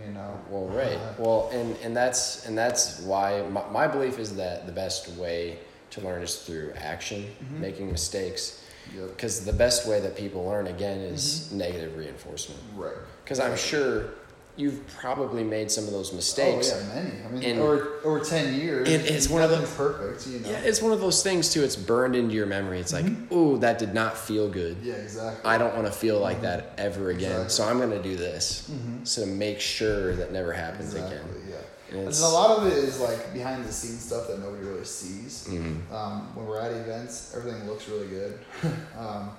you 0.05 0.13
know. 0.13 0.39
Well, 0.51 0.67
right. 0.67 0.99
Uh, 0.99 1.15
well, 1.19 1.51
and 1.53 1.77
and 1.83 1.97
that's 1.97 2.47
and 2.47 2.57
that's 2.57 3.01
why 3.01 3.43
my, 3.43 3.63
my 3.71 3.87
belief 3.87 4.19
is 4.19 4.37
that 4.37 4.67
the 4.67 4.73
best 4.73 5.09
way 5.17 5.59
to 5.91 6.01
learn 6.03 6.23
is 6.23 6.37
through 6.43 6.73
action, 6.77 7.23
mm-hmm. 7.23 7.61
making 7.61 7.91
mistakes. 7.91 8.65
Because 8.93 9.39
yep. 9.39 9.53
the 9.53 9.59
best 9.59 9.87
way 9.87 10.01
that 10.01 10.17
people 10.17 10.47
learn 10.47 10.67
again 10.67 10.99
is 10.99 11.23
mm-hmm. 11.49 11.59
negative 11.59 11.97
reinforcement. 11.97 12.61
Right. 12.75 12.97
Because 13.25 13.41
I'm 13.41 13.57
sure 13.57 14.11
you've 14.59 14.85
probably 14.89 15.45
made 15.45 15.71
some 15.71 15.85
of 15.85 15.93
those 15.93 16.13
mistakes. 16.13 16.73
Oh 16.73 16.79
yeah, 16.79 17.03
many. 17.03 17.23
I 17.25 17.29
mean, 17.31 17.43
and 17.45 17.61
over 17.61 18.01
over 18.05 18.21
ten 18.21 18.61
years. 18.61 18.89
It, 18.89 19.07
it's 19.07 19.29
one 19.29 19.43
of 19.43 19.51
those 19.51 19.73
perfect. 19.75 20.27
You 20.27 20.41
know. 20.41 20.51
Yeah, 20.51 20.59
it's 20.59 20.83
one 20.83 20.93
of 20.93 21.01
those 21.01 21.23
things 21.23 21.53
too. 21.53 21.63
It's 21.63 21.77
burned 21.77 22.17
into 22.17 22.35
your 22.35 22.47
memory. 22.47 22.81
It's 22.81 22.93
like, 22.93 23.05
mm-hmm. 23.05 23.35
ooh, 23.35 23.59
that 23.59 23.79
did 23.79 23.95
not 23.95 24.19
feel 24.19 24.51
good. 24.51 24.77
Yeah, 24.83 24.95
exactly. 24.95 25.49
I 25.49 25.57
don't 25.57 25.75
want 25.75 25.87
to 25.87 25.93
feel 25.93 26.21
like 26.21 26.39
mm-hmm. 26.39 26.47
that 26.47 26.75
ever 26.77 27.11
again. 27.11 27.31
Exactly. 27.31 27.51
So 27.51 27.65
I'm 27.69 27.79
going 27.79 27.91
to 27.91 28.03
do 28.03 28.17
this. 28.17 28.69
Mm-hmm. 28.71 29.05
So 29.05 29.25
make 29.25 29.61
sure 29.61 30.15
that 30.17 30.33
never 30.33 30.53
happens 30.53 30.95
exactly, 30.95 31.17
again. 31.17 31.43
Yeah. 31.51 31.99
And, 31.99 32.09
and, 32.09 32.17
a 32.17 32.29
lot 32.29 32.59
of 32.59 32.67
it 32.67 32.75
is 32.75 33.01
like 33.01 33.33
behind 33.33 33.65
the 33.65 33.73
scenes 33.73 34.05
stuff 34.05 34.29
that 34.29 34.41
nobody 34.41 34.63
really 34.65 34.85
sees. 34.85 35.49
Mm-hmm. 35.49 35.95
Um, 35.95 36.35
when 36.35 36.47
we're 36.47 36.61
at 36.61 36.73
events, 36.73 37.35
everything 37.35 37.67
looks 37.67 37.89
really 37.89 38.09
good. 38.09 38.39
um, 38.99 39.31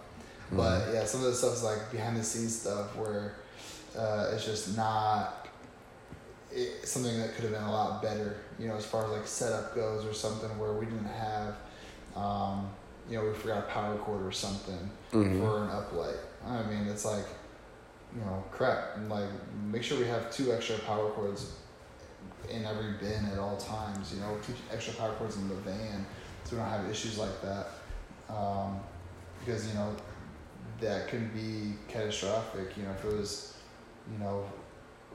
but 0.51 0.79
mm-hmm. 0.79 0.93
yeah, 0.95 1.05
some 1.05 1.21
of 1.21 1.27
the 1.27 1.33
stuff 1.33 1.53
is 1.53 1.63
like 1.63 1.91
behind 1.91 2.17
the 2.17 2.23
scenes 2.23 2.59
stuff 2.59 2.95
where 2.95 3.35
uh, 3.97 4.31
it's 4.33 4.45
just 4.45 4.77
not 4.77 5.47
it, 6.51 6.87
something 6.87 7.17
that 7.19 7.35
could 7.35 7.43
have 7.43 7.53
been 7.53 7.63
a 7.63 7.71
lot 7.71 8.01
better, 8.01 8.37
you 8.57 8.67
know, 8.67 8.75
as 8.75 8.85
far 8.85 9.05
as 9.05 9.11
like 9.11 9.27
setup 9.27 9.75
goes 9.75 10.05
or 10.05 10.13
something 10.13 10.49
where 10.57 10.73
we 10.73 10.85
didn't 10.85 11.05
have, 11.05 11.55
um, 12.15 12.69
you 13.09 13.17
know, 13.17 13.25
we 13.25 13.33
forgot 13.33 13.59
a 13.59 13.71
power 13.71 13.97
cord 13.97 14.25
or 14.25 14.31
something 14.31 14.89
mm-hmm. 15.11 15.39
for 15.39 15.63
an 15.63 15.69
uplight. 15.69 16.17
I 16.45 16.63
mean, 16.63 16.87
it's 16.87 17.05
like, 17.05 17.25
you 18.15 18.21
know, 18.21 18.43
crap. 18.51 18.97
like, 19.07 19.29
make 19.71 19.83
sure 19.83 19.99
we 19.99 20.07
have 20.07 20.31
two 20.31 20.51
extra 20.51 20.77
power 20.79 21.09
cords 21.11 21.53
in 22.49 22.65
every 22.65 22.93
bin 22.93 23.25
at 23.25 23.37
all 23.37 23.57
times. 23.57 24.13
You 24.13 24.21
know, 24.21 24.37
two 24.45 24.53
extra 24.73 24.93
power 24.93 25.13
cords 25.13 25.37
in 25.37 25.47
the 25.47 25.55
van, 25.55 26.05
so 26.43 26.55
we 26.55 26.61
don't 26.61 26.69
have 26.69 26.89
issues 26.89 27.17
like 27.17 27.41
that. 27.41 27.67
Um, 28.29 28.79
because 29.39 29.67
you 29.67 29.73
know, 29.73 29.95
that 30.81 31.07
can 31.07 31.29
be 31.29 31.75
catastrophic. 31.87 32.75
You 32.77 32.83
know, 32.83 32.91
if 32.91 33.05
it 33.05 33.13
was, 33.13 33.57
you 34.11 34.17
know, 34.19 34.45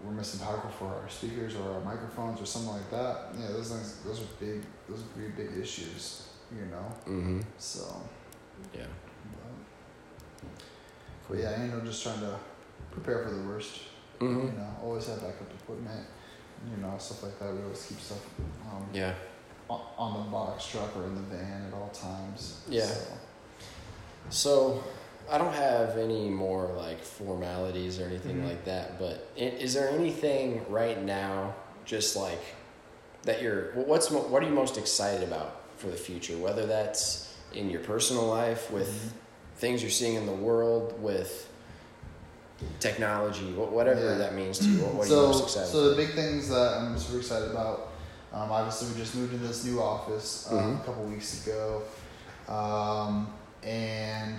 we're 0.03 0.13
missing 0.13 0.41
power 0.41 0.71
for 0.79 0.87
our 0.87 1.09
speakers 1.09 1.57
or 1.57 1.73
our 1.73 1.81
microphones 1.81 2.41
or 2.41 2.47
something 2.47 2.73
like 2.73 2.91
that. 2.91 3.35
Yeah, 3.39 3.49
those 3.49 3.71
things, 3.71 4.01
those 4.05 4.21
are 4.21 4.27
big, 4.39 4.63
those 4.89 5.03
would 5.03 5.37
be 5.37 5.43
big 5.43 5.59
issues, 5.59 6.29
you 6.53 6.67
know. 6.67 6.93
Mm-hmm. 7.07 7.41
So. 7.59 8.03
Yeah. 8.73 8.87
But, 10.39 10.49
but 11.29 11.39
yeah, 11.39 11.65
you 11.65 11.71
know, 11.71 11.81
just 11.81 12.03
trying 12.03 12.21
to 12.21 12.39
prepare 12.91 13.25
for 13.25 13.35
the 13.35 13.43
worst. 13.43 13.81
Mm-hmm. 14.21 14.47
You 14.47 14.53
know, 14.53 14.77
always 14.83 15.07
have 15.09 15.21
backup 15.21 15.53
equipment. 15.63 16.07
You 16.71 16.83
know, 16.83 16.95
stuff 16.99 17.25
like 17.25 17.39
that. 17.39 17.53
We 17.53 17.63
always 17.63 17.85
keep 17.87 18.01
stuff. 18.01 18.25
Um, 18.71 18.87
yeah. 18.93 19.15
On 19.69 20.25
the 20.25 20.31
box 20.31 20.67
truck 20.67 20.97
or 20.97 21.05
in 21.05 21.15
the 21.15 21.23
van 21.23 21.67
at 21.67 21.75
all 21.75 21.89
times. 21.89 22.63
Yeah. 22.69 22.85
So, 22.85 23.19
so 24.31 24.85
I 25.31 25.39
don't 25.39 25.55
have 25.55 25.97
any 25.97 26.29
more 26.29 26.73
like 26.77 27.03
formalities 27.03 27.99
or 28.01 28.05
anything 28.05 28.37
mm-hmm. 28.39 28.49
like 28.49 28.65
that, 28.67 28.99
but 28.99 29.31
is 29.37 29.75
there 29.75 29.89
anything 29.89 30.65
right 30.69 31.03
now 31.03 31.55
just 31.85 32.17
like 32.17 32.41
that 33.25 33.43
you're 33.43 33.73
what's 33.73 34.11
what 34.11 34.43
are 34.43 34.47
you 34.47 34.53
most 34.53 34.79
excited 34.79 35.27
about 35.27 35.63
for 35.77 35.89
the 35.89 35.97
future 35.97 36.37
whether 36.37 36.67
that's 36.67 37.35
in 37.53 37.71
your 37.71 37.81
personal 37.81 38.27
life 38.27 38.71
with 38.71 38.89
mm-hmm. 38.89 39.57
things 39.57 39.83
you're 39.83 39.91
seeing 39.91 40.15
in 40.15 40.27
the 40.27 40.33
world 40.33 41.01
with 41.03 41.51
technology 42.81 43.53
whatever 43.53 44.01
yeah. 44.01 44.19
that 44.19 44.35
means 44.35 44.59
to 44.59 44.67
you 44.67 44.83
what, 44.83 44.95
what 44.95 45.07
so, 45.07 45.19
are 45.19 45.23
you 45.23 45.29
most 45.29 45.43
excited 45.45 45.69
so 45.69 45.91
the 45.91 45.97
big 45.97 46.15
things 46.15 46.49
that 46.49 46.79
i'm 46.79 46.99
super 46.99 47.19
excited 47.19 47.51
about 47.51 47.93
um, 48.33 48.51
obviously 48.51 48.89
we 48.89 48.99
just 48.99 49.15
moved 49.15 49.33
into 49.33 49.47
this 49.47 49.65
new 49.65 49.81
office 49.81 50.51
um, 50.51 50.59
mm-hmm. 50.59 50.81
a 50.81 50.85
couple 50.85 51.05
weeks 51.05 51.47
ago 51.47 51.83
um, 52.49 53.33
and 53.63 54.39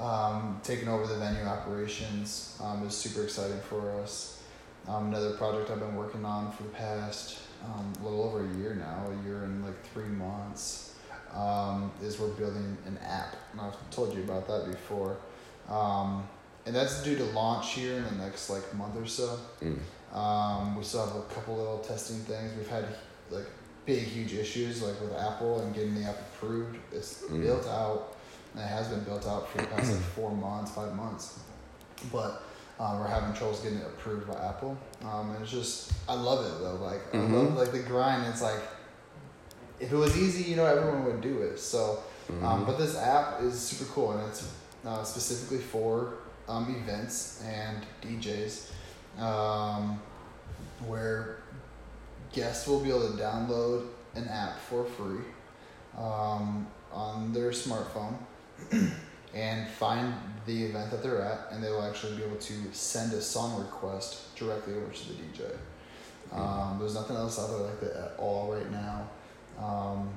um, 0.00 0.60
taking 0.64 0.88
over 0.88 1.06
the 1.06 1.16
venue 1.16 1.44
operations 1.44 2.58
um, 2.62 2.86
is 2.86 2.94
super 2.94 3.24
exciting 3.24 3.60
for 3.68 3.92
us. 4.00 4.42
Um, 4.88 5.08
another 5.08 5.32
project 5.36 5.70
I've 5.70 5.80
been 5.80 5.96
working 5.96 6.24
on 6.24 6.52
for 6.52 6.64
the 6.64 6.70
past 6.70 7.38
um, 7.64 7.92
a 8.00 8.04
little 8.04 8.24
over 8.24 8.44
a 8.44 8.54
year 8.56 8.74
now, 8.74 9.10
a 9.10 9.26
year 9.26 9.44
and 9.44 9.64
like 9.64 9.82
three 9.92 10.08
months, 10.08 10.94
um, 11.34 11.90
is 12.02 12.18
we're 12.18 12.28
building 12.28 12.76
an 12.86 12.98
app. 12.98 13.36
And 13.52 13.60
I've 13.60 13.90
told 13.90 14.14
you 14.14 14.22
about 14.22 14.46
that 14.48 14.70
before. 14.70 15.16
Um, 15.68 16.28
and 16.66 16.74
that's 16.74 17.02
due 17.02 17.16
to 17.16 17.24
launch 17.26 17.72
here 17.72 17.96
in 17.96 18.04
the 18.04 18.24
next 18.24 18.50
like 18.50 18.74
month 18.74 18.96
or 18.96 19.06
so. 19.06 19.38
Mm. 19.62 20.76
we 20.76 20.84
still 20.84 21.06
have 21.06 21.16
a 21.16 21.22
couple 21.34 21.56
little 21.56 21.78
testing 21.78 22.18
things. 22.20 22.52
We've 22.56 22.68
had 22.68 22.86
like 23.30 23.46
big, 23.86 24.02
huge 24.02 24.34
issues 24.34 24.82
like 24.82 25.00
with 25.00 25.14
Apple 25.14 25.60
and 25.60 25.74
getting 25.74 25.94
the 25.94 26.08
app 26.08 26.18
approved. 26.20 26.78
It's 26.92 27.22
mm. 27.22 27.42
built 27.42 27.66
out 27.66 28.13
it 28.56 28.60
has 28.60 28.88
been 28.88 29.02
built 29.04 29.26
out 29.26 29.48
for 29.48 29.58
the 29.58 29.66
past 29.68 29.92
like 29.92 30.00
four 30.00 30.30
months, 30.30 30.72
five 30.72 30.94
months. 30.94 31.40
But 32.12 32.42
um, 32.78 33.00
we're 33.00 33.08
having 33.08 33.34
troubles 33.34 33.60
getting 33.60 33.78
it 33.78 33.86
approved 33.86 34.28
by 34.28 34.34
Apple. 34.34 34.76
Um, 35.04 35.30
and 35.30 35.42
it's 35.42 35.50
just, 35.50 35.92
I 36.08 36.14
love 36.14 36.44
it 36.44 36.60
though. 36.60 36.76
Like, 36.76 37.12
mm-hmm. 37.12 37.34
I 37.34 37.38
love 37.38 37.54
like 37.56 37.72
the 37.72 37.80
grind. 37.80 38.26
It's 38.26 38.42
like, 38.42 38.60
if 39.80 39.92
it 39.92 39.96
was 39.96 40.16
easy, 40.16 40.48
you 40.48 40.56
know, 40.56 40.66
everyone 40.66 41.04
would 41.04 41.20
do 41.20 41.42
it. 41.42 41.58
So, 41.58 42.02
um, 42.28 42.36
mm-hmm. 42.36 42.64
but 42.64 42.78
this 42.78 42.96
app 42.96 43.42
is 43.42 43.58
super 43.58 43.90
cool 43.92 44.12
and 44.12 44.28
it's 44.28 44.52
uh, 44.86 45.02
specifically 45.02 45.58
for 45.58 46.14
um, 46.48 46.74
events 46.82 47.42
and 47.44 47.84
DJs 48.02 48.70
um, 49.18 50.00
where 50.86 51.38
guests 52.32 52.66
will 52.66 52.80
be 52.80 52.90
able 52.90 53.08
to 53.12 53.22
download 53.22 53.86
an 54.14 54.28
app 54.28 54.58
for 54.58 54.84
free 54.84 55.24
um, 55.96 56.66
on 56.92 57.32
their 57.32 57.50
smartphone 57.50 58.16
and 59.34 59.68
find 59.68 60.14
the 60.46 60.64
event 60.64 60.90
that 60.90 61.02
they're 61.02 61.22
at, 61.22 61.48
and 61.50 61.62
they 61.62 61.70
will 61.70 61.82
actually 61.82 62.16
be 62.16 62.22
able 62.22 62.36
to 62.36 62.54
send 62.72 63.12
a 63.12 63.20
song 63.20 63.60
request 63.60 64.34
directly 64.36 64.74
over 64.74 64.92
to 64.92 65.08
the 65.08 65.14
DJ. 65.14 65.56
Hmm. 66.30 66.40
Um, 66.40 66.78
there's 66.78 66.94
nothing 66.94 67.16
else 67.16 67.38
out 67.38 67.48
there 67.48 67.58
like 67.58 67.80
that 67.80 67.96
at 67.96 68.14
all 68.18 68.52
right 68.52 68.70
now. 68.70 69.08
Um, 69.58 70.10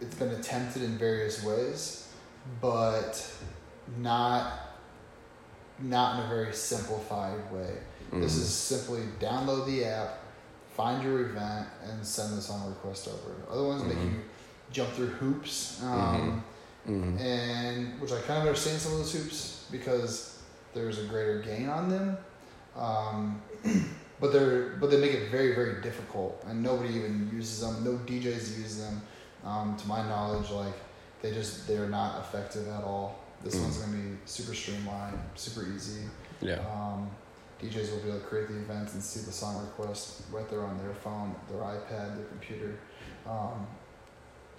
it's 0.00 0.16
been 0.16 0.30
attempted 0.30 0.82
in 0.82 0.98
various 0.98 1.42
ways, 1.44 2.08
but 2.60 3.30
not 3.98 4.60
not 5.80 6.18
in 6.18 6.26
a 6.26 6.28
very 6.28 6.52
simplified 6.52 7.52
way. 7.52 7.78
Mm-hmm. 8.06 8.20
This 8.20 8.36
is 8.36 8.48
simply 8.48 9.00
download 9.18 9.66
the 9.66 9.84
app, 9.84 10.20
find 10.70 11.02
your 11.02 11.26
event, 11.26 11.68
and 11.82 12.04
send 12.06 12.36
the 12.36 12.42
song 12.42 12.68
request 12.68 13.08
over. 13.08 13.34
Other 13.50 13.66
ones 13.66 13.82
mm-hmm. 13.82 14.04
make 14.04 14.12
you 14.12 14.20
jump 14.70 14.90
through 14.90 15.08
hoops, 15.08 15.82
um, 15.82 15.90
mm-hmm. 15.90 16.38
Mm-hmm. 16.88 17.18
and 17.18 17.98
which 17.98 18.12
I 18.12 18.20
kind 18.20 18.42
of 18.42 18.46
understand 18.46 18.78
some 18.78 18.92
of 18.92 18.98
those 18.98 19.12
hoops 19.12 19.66
because 19.72 20.42
there's 20.74 20.98
a 20.98 21.04
greater 21.04 21.40
gain 21.40 21.70
on 21.70 21.88
them. 21.88 22.18
Um, 22.76 23.40
but 24.20 24.32
they're 24.32 24.76
but 24.80 24.90
they 24.90 24.98
make 24.98 25.12
it 25.12 25.30
very 25.30 25.54
very 25.54 25.80
difficult, 25.80 26.44
and 26.46 26.62
nobody 26.62 26.94
even 26.94 27.30
uses 27.32 27.60
them. 27.60 27.82
No 27.84 27.92
DJs 28.04 28.58
use 28.58 28.78
them, 28.78 29.00
um, 29.44 29.76
to 29.78 29.88
my 29.88 30.06
knowledge. 30.06 30.50
Like 30.50 30.74
they 31.22 31.32
just 31.32 31.66
they're 31.66 31.88
not 31.88 32.20
effective 32.20 32.68
at 32.68 32.84
all. 32.84 33.18
This 33.42 33.56
mm. 33.56 33.62
one's 33.62 33.78
gonna 33.78 33.96
be 33.96 34.16
super 34.26 34.54
streamlined, 34.54 35.18
super 35.36 35.66
easy. 35.74 36.02
Yeah. 36.42 36.58
Um, 36.70 37.10
DJs 37.62 37.92
will 37.92 38.00
be 38.00 38.08
able 38.08 38.20
to 38.20 38.26
create 38.26 38.48
the 38.48 38.56
events 38.56 38.92
and 38.94 39.02
see 39.02 39.20
the 39.20 39.32
song 39.32 39.64
request 39.64 40.24
right 40.30 40.48
there 40.50 40.62
on 40.62 40.76
their 40.78 40.92
phone, 40.92 41.34
their 41.48 41.60
iPad, 41.60 42.16
their 42.16 42.26
computer. 42.26 42.78
Um, 43.26 43.66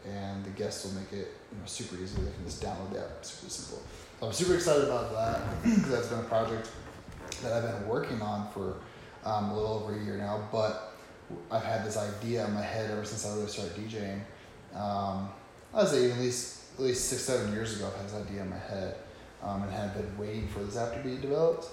and 0.08 0.44
the 0.44 0.50
guests 0.52 0.86
will 0.86 1.00
make 1.00 1.12
it 1.12 1.32
you 1.52 1.58
know 1.60 1.66
super 1.66 1.96
easy. 1.96 2.22
They 2.22 2.32
can 2.32 2.46
just 2.46 2.62
download 2.62 2.94
the 2.94 3.00
app, 3.00 3.24
super 3.24 3.50
simple. 3.50 3.84
So 4.20 4.28
I'm 4.28 4.34
super 4.34 4.56
excited 4.56 4.86
about 4.86 5.12
that 5.14 5.64
because 5.64 5.90
that's 5.90 6.08
been 6.08 6.20
a 6.20 6.24
project 6.24 6.70
that 7.44 7.54
I've 7.54 7.80
been 7.80 7.88
working 7.88 8.22
on 8.22 8.50
for 8.52 8.78
um, 9.24 9.50
a 9.50 9.56
little 9.56 9.84
over 9.84 9.96
a 9.96 10.04
year 10.04 10.18
now. 10.18 10.48
But 10.52 10.94
I've 11.52 11.64
had 11.64 11.86
this 11.86 11.98
idea 11.98 12.46
in 12.46 12.54
my 12.54 12.62
head 12.62 12.92
ever 12.92 13.04
since 13.04 13.26
I 13.26 13.36
really 13.36 13.48
started 13.48 13.76
DJing. 13.76 14.22
Um, 14.76 15.30
I'd 15.74 15.88
say 15.88 16.12
at 16.12 16.18
least 16.20 16.64
at 16.76 16.82
least 16.82 17.10
six 17.10 17.24
seven 17.24 17.54
years 17.54 17.76
ago. 17.76 17.88
I've 17.88 17.96
had 17.96 18.06
this 18.06 18.28
idea 18.28 18.42
in 18.42 18.50
my 18.50 18.58
head 18.58 18.96
um, 19.44 19.64
and 19.64 19.72
had 19.72 19.94
been 19.94 20.18
waiting 20.18 20.48
for 20.48 20.60
this 20.60 20.78
app 20.78 20.94
to 20.94 21.00
be 21.00 21.18
developed. 21.18 21.68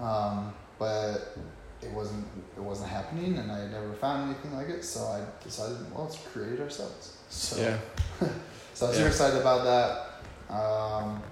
Um, 0.00 0.52
but 0.78 1.36
it 1.82 1.90
wasn't 1.90 2.26
it 2.56 2.62
wasn't 2.62 2.90
happening, 2.90 3.38
and 3.38 3.50
I 3.50 3.60
had 3.60 3.72
never 3.72 3.92
found 3.94 4.30
anything 4.30 4.54
like 4.56 4.68
it. 4.68 4.84
So 4.84 5.00
I 5.04 5.22
decided, 5.42 5.76
well, 5.92 6.04
let's 6.04 6.18
create 6.18 6.54
it 6.54 6.60
ourselves. 6.60 7.13
So, 7.28 7.60
yeah. 7.60 7.78
so 8.74 8.86
I'm 8.86 8.92
yeah. 8.92 8.98
super 8.98 9.08
excited 9.08 9.40
about 9.40 9.64
that. 9.64 10.54
Um, 10.54 11.22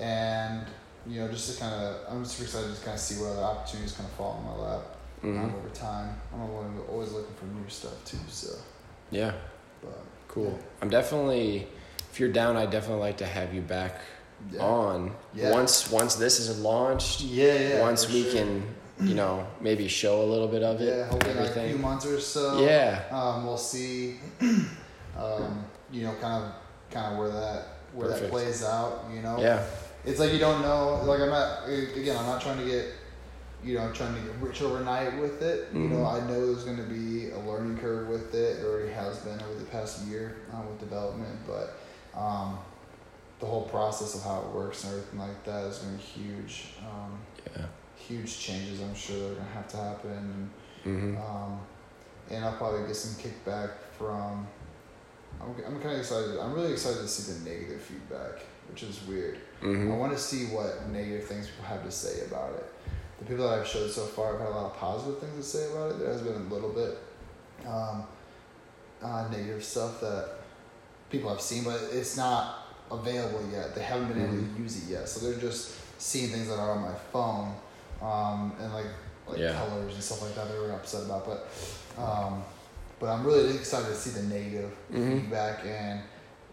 and, 0.00 0.66
you 1.06 1.20
know, 1.20 1.28
just 1.28 1.54
to 1.54 1.60
kind 1.60 1.74
of, 1.74 1.96
I'm 2.08 2.24
super 2.24 2.44
excited 2.44 2.74
to 2.74 2.82
kind 2.82 2.94
of 2.94 3.00
see 3.00 3.20
what 3.20 3.32
other 3.32 3.42
opportunities 3.42 3.92
kind 3.92 4.08
of 4.08 4.14
fall 4.14 4.38
in 4.38 4.44
my 4.44 4.68
lap 4.68 4.82
mm-hmm. 5.22 5.38
um, 5.38 5.54
over 5.54 5.68
time. 5.70 6.14
I'm 6.32 6.40
always 6.88 7.12
looking 7.12 7.34
for 7.34 7.46
new 7.46 7.68
stuff 7.68 8.04
too, 8.04 8.18
so. 8.28 8.56
Yeah. 9.10 9.32
But, 9.80 9.98
cool. 10.28 10.56
Yeah. 10.56 10.64
I'm 10.82 10.90
definitely, 10.90 11.66
if 12.10 12.20
you're 12.20 12.32
down, 12.32 12.56
I'd 12.56 12.70
definitely 12.70 13.02
like 13.02 13.18
to 13.18 13.26
have 13.26 13.54
you 13.54 13.60
back 13.60 14.00
yeah. 14.52 14.60
on 14.60 15.12
yeah. 15.34 15.50
once 15.50 15.90
once 15.90 16.14
this 16.14 16.38
is 16.38 16.60
launched. 16.60 17.22
Yeah, 17.22 17.54
yeah. 17.54 17.80
Once 17.80 18.08
we 18.08 18.22
sure. 18.22 18.32
can 18.32 18.62
you 19.00 19.14
know, 19.14 19.46
maybe 19.60 19.86
show 19.88 20.22
a 20.22 20.26
little 20.26 20.48
bit 20.48 20.62
of 20.62 20.80
it. 20.80 20.96
Yeah, 20.96 21.06
hopefully 21.06 21.34
like 21.34 21.56
a 21.56 21.68
few 21.68 21.78
months 21.78 22.06
or 22.06 22.20
so. 22.20 22.60
Yeah. 22.60 23.04
Um, 23.10 23.46
we'll 23.46 23.56
see. 23.56 24.18
um, 25.18 25.64
you 25.90 26.02
know, 26.02 26.14
kind 26.20 26.44
of, 26.44 26.52
kind 26.90 27.12
of 27.12 27.18
where 27.18 27.30
that 27.30 27.66
where 27.92 28.08
Perfect. 28.08 28.24
that 28.24 28.30
plays 28.30 28.64
out. 28.64 29.04
You 29.12 29.22
know. 29.22 29.38
Yeah. 29.38 29.64
It's 30.04 30.20
like 30.20 30.32
you 30.32 30.38
don't 30.38 30.62
know. 30.62 31.02
Like 31.04 31.20
I'm 31.20 31.30
not. 31.30 31.68
Again, 31.68 32.16
I'm 32.16 32.26
not 32.26 32.40
trying 32.40 32.58
to 32.58 32.64
get. 32.64 32.86
You 33.64 33.74
know, 33.74 33.90
trying 33.92 34.14
to 34.14 34.20
get 34.20 34.36
rich 34.36 34.62
overnight 34.62 35.18
with 35.20 35.42
it. 35.42 35.66
Mm-hmm. 35.70 35.82
You 35.82 35.88
know, 35.88 35.96
mm-hmm. 35.96 36.24
I 36.24 36.30
know 36.30 36.46
there's 36.46 36.62
going 36.62 36.76
to 36.76 36.84
be 36.84 37.30
a 37.30 37.38
learning 37.40 37.78
curve 37.78 38.06
with 38.06 38.32
it. 38.32 38.60
It 38.60 38.64
already 38.64 38.92
has 38.92 39.18
been 39.18 39.40
over 39.42 39.58
the 39.58 39.64
past 39.64 40.06
year 40.06 40.36
um, 40.52 40.64
with 40.68 40.78
development, 40.78 41.40
but 41.44 41.76
um, 42.16 42.56
the 43.40 43.46
whole 43.46 43.62
process 43.62 44.14
of 44.14 44.22
how 44.22 44.42
it 44.42 44.54
works 44.54 44.84
and 44.84 44.92
everything 44.92 45.18
like 45.18 45.44
that 45.44 45.64
is 45.64 45.78
going 45.78 45.98
to 45.98 46.04
be 46.04 46.22
huge. 46.22 46.66
Um, 46.88 47.18
yeah 47.56 47.64
huge 48.08 48.38
changes 48.38 48.80
I'm 48.80 48.94
sure 48.94 49.18
that 49.18 49.32
are 49.32 49.34
gonna 49.34 49.50
have 49.50 49.68
to 49.68 49.76
happen. 49.76 50.50
And, 50.84 51.16
mm-hmm. 51.16 51.22
um, 51.22 51.60
and 52.30 52.44
I'll 52.44 52.56
probably 52.56 52.86
get 52.86 52.96
some 52.96 53.22
kickback 53.22 53.70
from. 53.96 54.46
I'm, 55.40 55.50
I'm 55.66 55.80
kind 55.80 55.94
of 55.94 56.00
excited. 56.00 56.38
I'm 56.38 56.52
really 56.52 56.72
excited 56.72 57.00
to 57.00 57.08
see 57.08 57.32
the 57.32 57.50
negative 57.50 57.80
feedback, 57.80 58.40
which 58.70 58.82
is 58.82 59.00
weird. 59.06 59.38
Mm-hmm. 59.62 59.92
I 59.92 59.96
want 59.96 60.12
to 60.12 60.18
see 60.18 60.46
what 60.46 60.88
negative 60.88 61.24
things 61.24 61.46
people 61.48 61.64
have 61.64 61.84
to 61.84 61.90
say 61.90 62.24
about 62.26 62.52
it. 62.54 62.72
The 63.18 63.24
people 63.24 63.48
that 63.48 63.60
I've 63.60 63.66
showed 63.66 63.90
so 63.90 64.04
far 64.04 64.32
have 64.32 64.40
had 64.40 64.48
a 64.48 64.50
lot 64.50 64.66
of 64.66 64.76
positive 64.76 65.18
things 65.18 65.36
to 65.36 65.42
say 65.42 65.70
about 65.70 65.92
it. 65.92 65.98
There 65.98 66.12
has 66.12 66.22
been 66.22 66.34
a 66.34 66.54
little 66.54 66.70
bit 66.70 66.98
um, 67.66 68.04
uh, 69.02 69.28
negative 69.30 69.64
stuff 69.64 70.00
that 70.00 70.36
people 71.10 71.30
have 71.30 71.40
seen, 71.40 71.64
but 71.64 71.80
it's 71.92 72.16
not 72.16 72.68
available 72.90 73.44
yet. 73.50 73.74
They 73.74 73.82
haven't 73.82 74.08
been 74.08 74.18
mm-hmm. 74.18 74.34
able 74.34 74.36
to 74.36 74.48
mm-hmm. 74.50 74.62
use 74.62 74.84
it 74.84 74.92
yet, 74.92 75.08
so 75.08 75.26
they're 75.26 75.40
just 75.40 75.76
seeing 76.00 76.30
things 76.30 76.48
that 76.48 76.58
are 76.58 76.72
on 76.72 76.82
my 76.82 76.94
phone 77.12 77.54
um, 78.00 78.52
and 78.60 78.72
like 78.72 78.86
like 79.26 79.38
yeah. 79.38 79.52
colors 79.52 79.94
and 79.94 80.02
stuff 80.02 80.22
like 80.22 80.34
that. 80.34 80.48
They 80.50 80.58
were 80.58 80.72
upset 80.72 81.04
about, 81.04 81.26
but 81.26 81.48
um, 82.00 82.42
but 83.00 83.08
I'm 83.08 83.24
really 83.24 83.54
excited 83.54 83.88
to 83.88 83.94
see 83.94 84.10
the 84.10 84.26
negative 84.26 84.70
mm-hmm. 84.92 85.20
feedback 85.20 85.64
and 85.64 86.00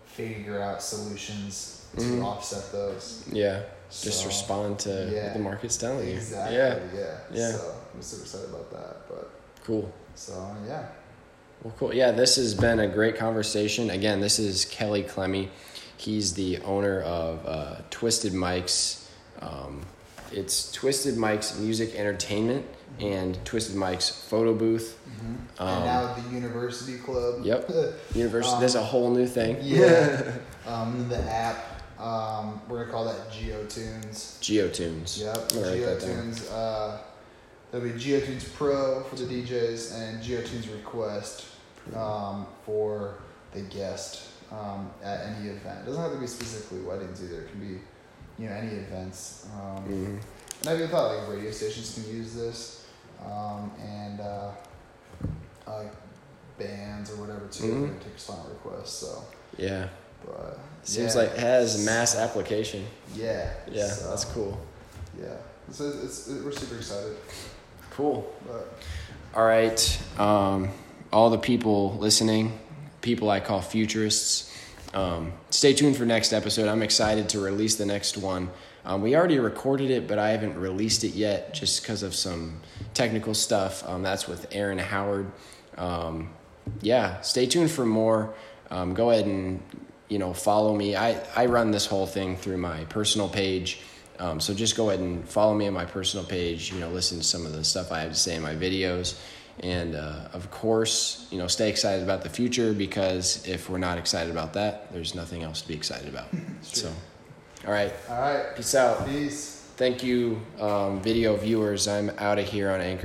figure 0.05 0.61
out 0.61 0.81
solutions 0.81 1.87
to 1.97 2.01
mm-hmm. 2.01 2.23
offset 2.23 2.71
those. 2.71 3.27
Yeah. 3.31 3.63
So, 3.89 4.09
just 4.09 4.25
respond 4.25 4.79
to 4.79 5.09
yeah, 5.13 5.25
what 5.25 5.33
the 5.33 5.39
market's 5.39 5.77
telling 5.77 6.07
you. 6.07 6.15
Exactly. 6.15 6.57
Yeah. 6.57 6.79
Yeah. 6.93 7.17
Yeah. 7.31 7.51
So 7.51 7.75
I'm 7.93 8.01
super 8.01 8.23
excited 8.23 8.49
about 8.49 8.71
that. 8.71 9.07
But 9.07 9.31
cool. 9.63 9.91
So 10.15 10.55
yeah. 10.67 10.87
Well, 11.63 11.73
cool. 11.77 11.93
Yeah, 11.93 12.11
this 12.11 12.35
has 12.35 12.53
been 12.53 12.79
a 12.79 12.87
great 12.87 13.15
conversation. 13.17 13.89
Again, 13.89 14.19
this 14.19 14.39
is 14.39 14.65
Kelly 14.65 15.03
Clemmy. 15.03 15.49
He's 15.97 16.33
the 16.33 16.59
owner 16.59 17.01
of 17.01 17.45
uh, 17.45 17.75
Twisted 17.89 18.33
Mike's. 18.33 19.09
Um, 19.41 19.81
it's 20.31 20.71
Twisted 20.71 21.17
Mike's 21.17 21.57
Music 21.57 21.95
Entertainment 21.95 22.65
and 22.99 23.43
Twisted 23.45 23.75
Mike's 23.75 24.09
Photo 24.09 24.53
Booth. 24.53 24.99
Mm-hmm. 25.07 25.61
Um, 25.61 25.67
and 25.67 25.85
now 25.85 26.13
the 26.13 26.35
University 26.35 26.97
Club. 26.97 27.43
Yep. 27.43 27.69
University. 28.13 28.53
Um, 28.53 28.59
There's 28.59 28.75
a 28.75 28.83
whole 28.83 29.11
new 29.11 29.27
thing. 29.27 29.57
Yeah. 29.61 30.33
um, 30.67 31.07
the 31.09 31.19
app. 31.19 31.63
Um, 31.99 32.61
we're 32.67 32.79
gonna 32.79 32.91
call 32.91 33.05
that 33.05 33.31
GeoTunes. 33.31 34.39
GeoTunes. 34.39 35.19
Yep. 35.21 35.35
GeoTunes. 35.49 36.51
Uh, 36.51 36.97
there'll 37.71 37.87
be 37.87 37.93
GeoTunes 37.93 38.53
Pro 38.53 39.03
for 39.03 39.15
the 39.15 39.23
DJs 39.23 39.97
and 39.97 40.23
GeoTunes 40.23 40.71
Request 40.73 41.45
um, 41.95 42.45
for 42.65 43.15
the 43.53 43.61
guest 43.61 44.23
um, 44.51 44.91
at 45.03 45.25
any 45.25 45.49
event. 45.49 45.81
It 45.81 45.85
doesn't 45.85 46.01
have 46.01 46.11
to 46.11 46.19
be 46.19 46.27
specifically 46.27 46.81
weddings 46.81 47.23
either. 47.23 47.41
It 47.41 47.51
can 47.51 47.59
be 47.59 47.79
you 48.37 48.49
know 48.49 48.55
any 48.55 48.73
events. 48.73 49.47
Um, 49.55 49.83
mm-hmm. 49.83 50.17
And 50.61 50.69
I 50.69 50.75
even 50.75 50.87
thought 50.89 51.15
like 51.15 51.29
radio 51.29 51.51
stations 51.51 51.93
can 51.93 52.15
use 52.15 52.33
this, 52.33 52.84
um, 53.25 53.71
and 53.81 54.19
uh, 54.19 54.51
uh, 55.67 55.83
bands 56.57 57.11
or 57.11 57.15
whatever 57.15 57.47
too. 57.47 57.63
Mm-hmm. 57.63 57.99
Take 57.99 58.17
song 58.17 58.45
requests. 58.49 58.93
So 58.93 59.23
yeah. 59.57 59.87
But 60.25 60.59
seems 60.83 61.15
yeah. 61.15 61.21
like 61.21 61.31
it 61.31 61.39
has 61.39 61.85
mass 61.85 62.15
application. 62.15 62.85
Yeah. 63.15 63.51
Yeah, 63.71 63.87
so, 63.87 64.09
that's 64.09 64.25
cool. 64.25 64.59
Yeah, 65.19 65.35
so 65.71 65.87
it's, 65.87 66.27
it's, 66.27 66.43
we're 66.43 66.51
super 66.51 66.75
excited. 66.75 67.15
Cool. 67.91 68.33
But, 68.45 68.79
all 69.33 69.45
right, 69.45 70.01
um, 70.17 70.69
all 71.13 71.29
the 71.29 71.37
people 71.37 71.95
listening, 71.97 72.59
people 73.01 73.29
I 73.29 73.39
call 73.39 73.61
futurists 73.61 74.51
um, 74.93 75.33
stay 75.49 75.73
tuned 75.73 75.95
for 75.95 76.05
next 76.05 76.33
episode. 76.33 76.67
I'm 76.67 76.81
excited 76.81 77.29
to 77.29 77.39
release 77.39 77.75
the 77.75 77.85
next 77.85 78.17
one. 78.17 78.49
Um, 78.85 79.01
we 79.01 79.15
already 79.15 79.39
recorded 79.39 79.89
it, 79.89 80.07
but 80.07 80.19
I 80.19 80.29
haven't 80.29 80.57
released 80.57 81.03
it 81.03 81.13
yet 81.13 81.53
just 81.53 81.81
because 81.81 82.03
of 82.03 82.13
some 82.13 82.61
technical 82.93 83.33
stuff. 83.33 83.87
Um, 83.87 84.03
that's 84.03 84.27
with 84.27 84.47
Aaron 84.51 84.77
Howard. 84.77 85.31
Um, 85.77 86.29
yeah, 86.81 87.21
stay 87.21 87.47
tuned 87.47 87.71
for 87.71 87.85
more. 87.85 88.33
Um, 88.69 88.93
go 88.93 89.11
ahead 89.11 89.25
and 89.25 89.61
you 90.07 90.19
know 90.19 90.33
follow 90.33 90.75
me. 90.75 90.95
I 90.95 91.19
I 91.35 91.47
run 91.47 91.71
this 91.71 91.85
whole 91.85 92.05
thing 92.05 92.37
through 92.37 92.57
my 92.57 92.85
personal 92.85 93.27
page. 93.27 93.81
Um, 94.19 94.39
so 94.39 94.53
just 94.53 94.77
go 94.77 94.89
ahead 94.89 95.01
and 95.01 95.27
follow 95.27 95.53
me 95.53 95.67
on 95.67 95.73
my 95.73 95.85
personal 95.85 96.25
page. 96.25 96.71
You 96.71 96.79
know, 96.79 96.89
listen 96.89 97.17
to 97.17 97.23
some 97.23 97.45
of 97.45 97.53
the 97.53 97.63
stuff 97.63 97.91
I 97.91 97.99
have 97.99 98.11
to 98.11 98.17
say 98.17 98.35
in 98.35 98.41
my 98.41 98.55
videos. 98.55 99.19
And 99.61 99.95
uh, 99.95 100.29
of 100.33 100.51
course, 100.51 101.27
you 101.31 101.37
know, 101.37 101.47
stay 101.47 101.69
excited 101.69 102.03
about 102.03 102.23
the 102.23 102.29
future 102.29 102.73
because 102.73 103.45
if 103.47 103.69
we're 103.69 103.77
not 103.77 103.97
excited 103.97 104.31
about 104.31 104.53
that, 104.53 104.91
there's 104.93 105.15
nothing 105.15 105.43
else 105.43 105.61
to 105.61 105.67
be 105.67 105.73
excited 105.73 106.09
about. 106.09 106.27
so, 106.61 106.91
all 107.65 107.73
right. 107.73 107.91
All 108.09 108.21
right. 108.21 108.55
Peace 108.55 108.75
out. 108.75 109.07
Peace. 109.07 109.63
Thank 109.77 110.03
you, 110.03 110.39
um, 110.61 111.01
video 111.01 111.35
viewers. 111.35 111.87
I'm 111.87 112.09
out 112.17 112.39
of 112.39 112.45
here 112.45 112.69
on 112.71 112.79
Anchor. 112.79 113.03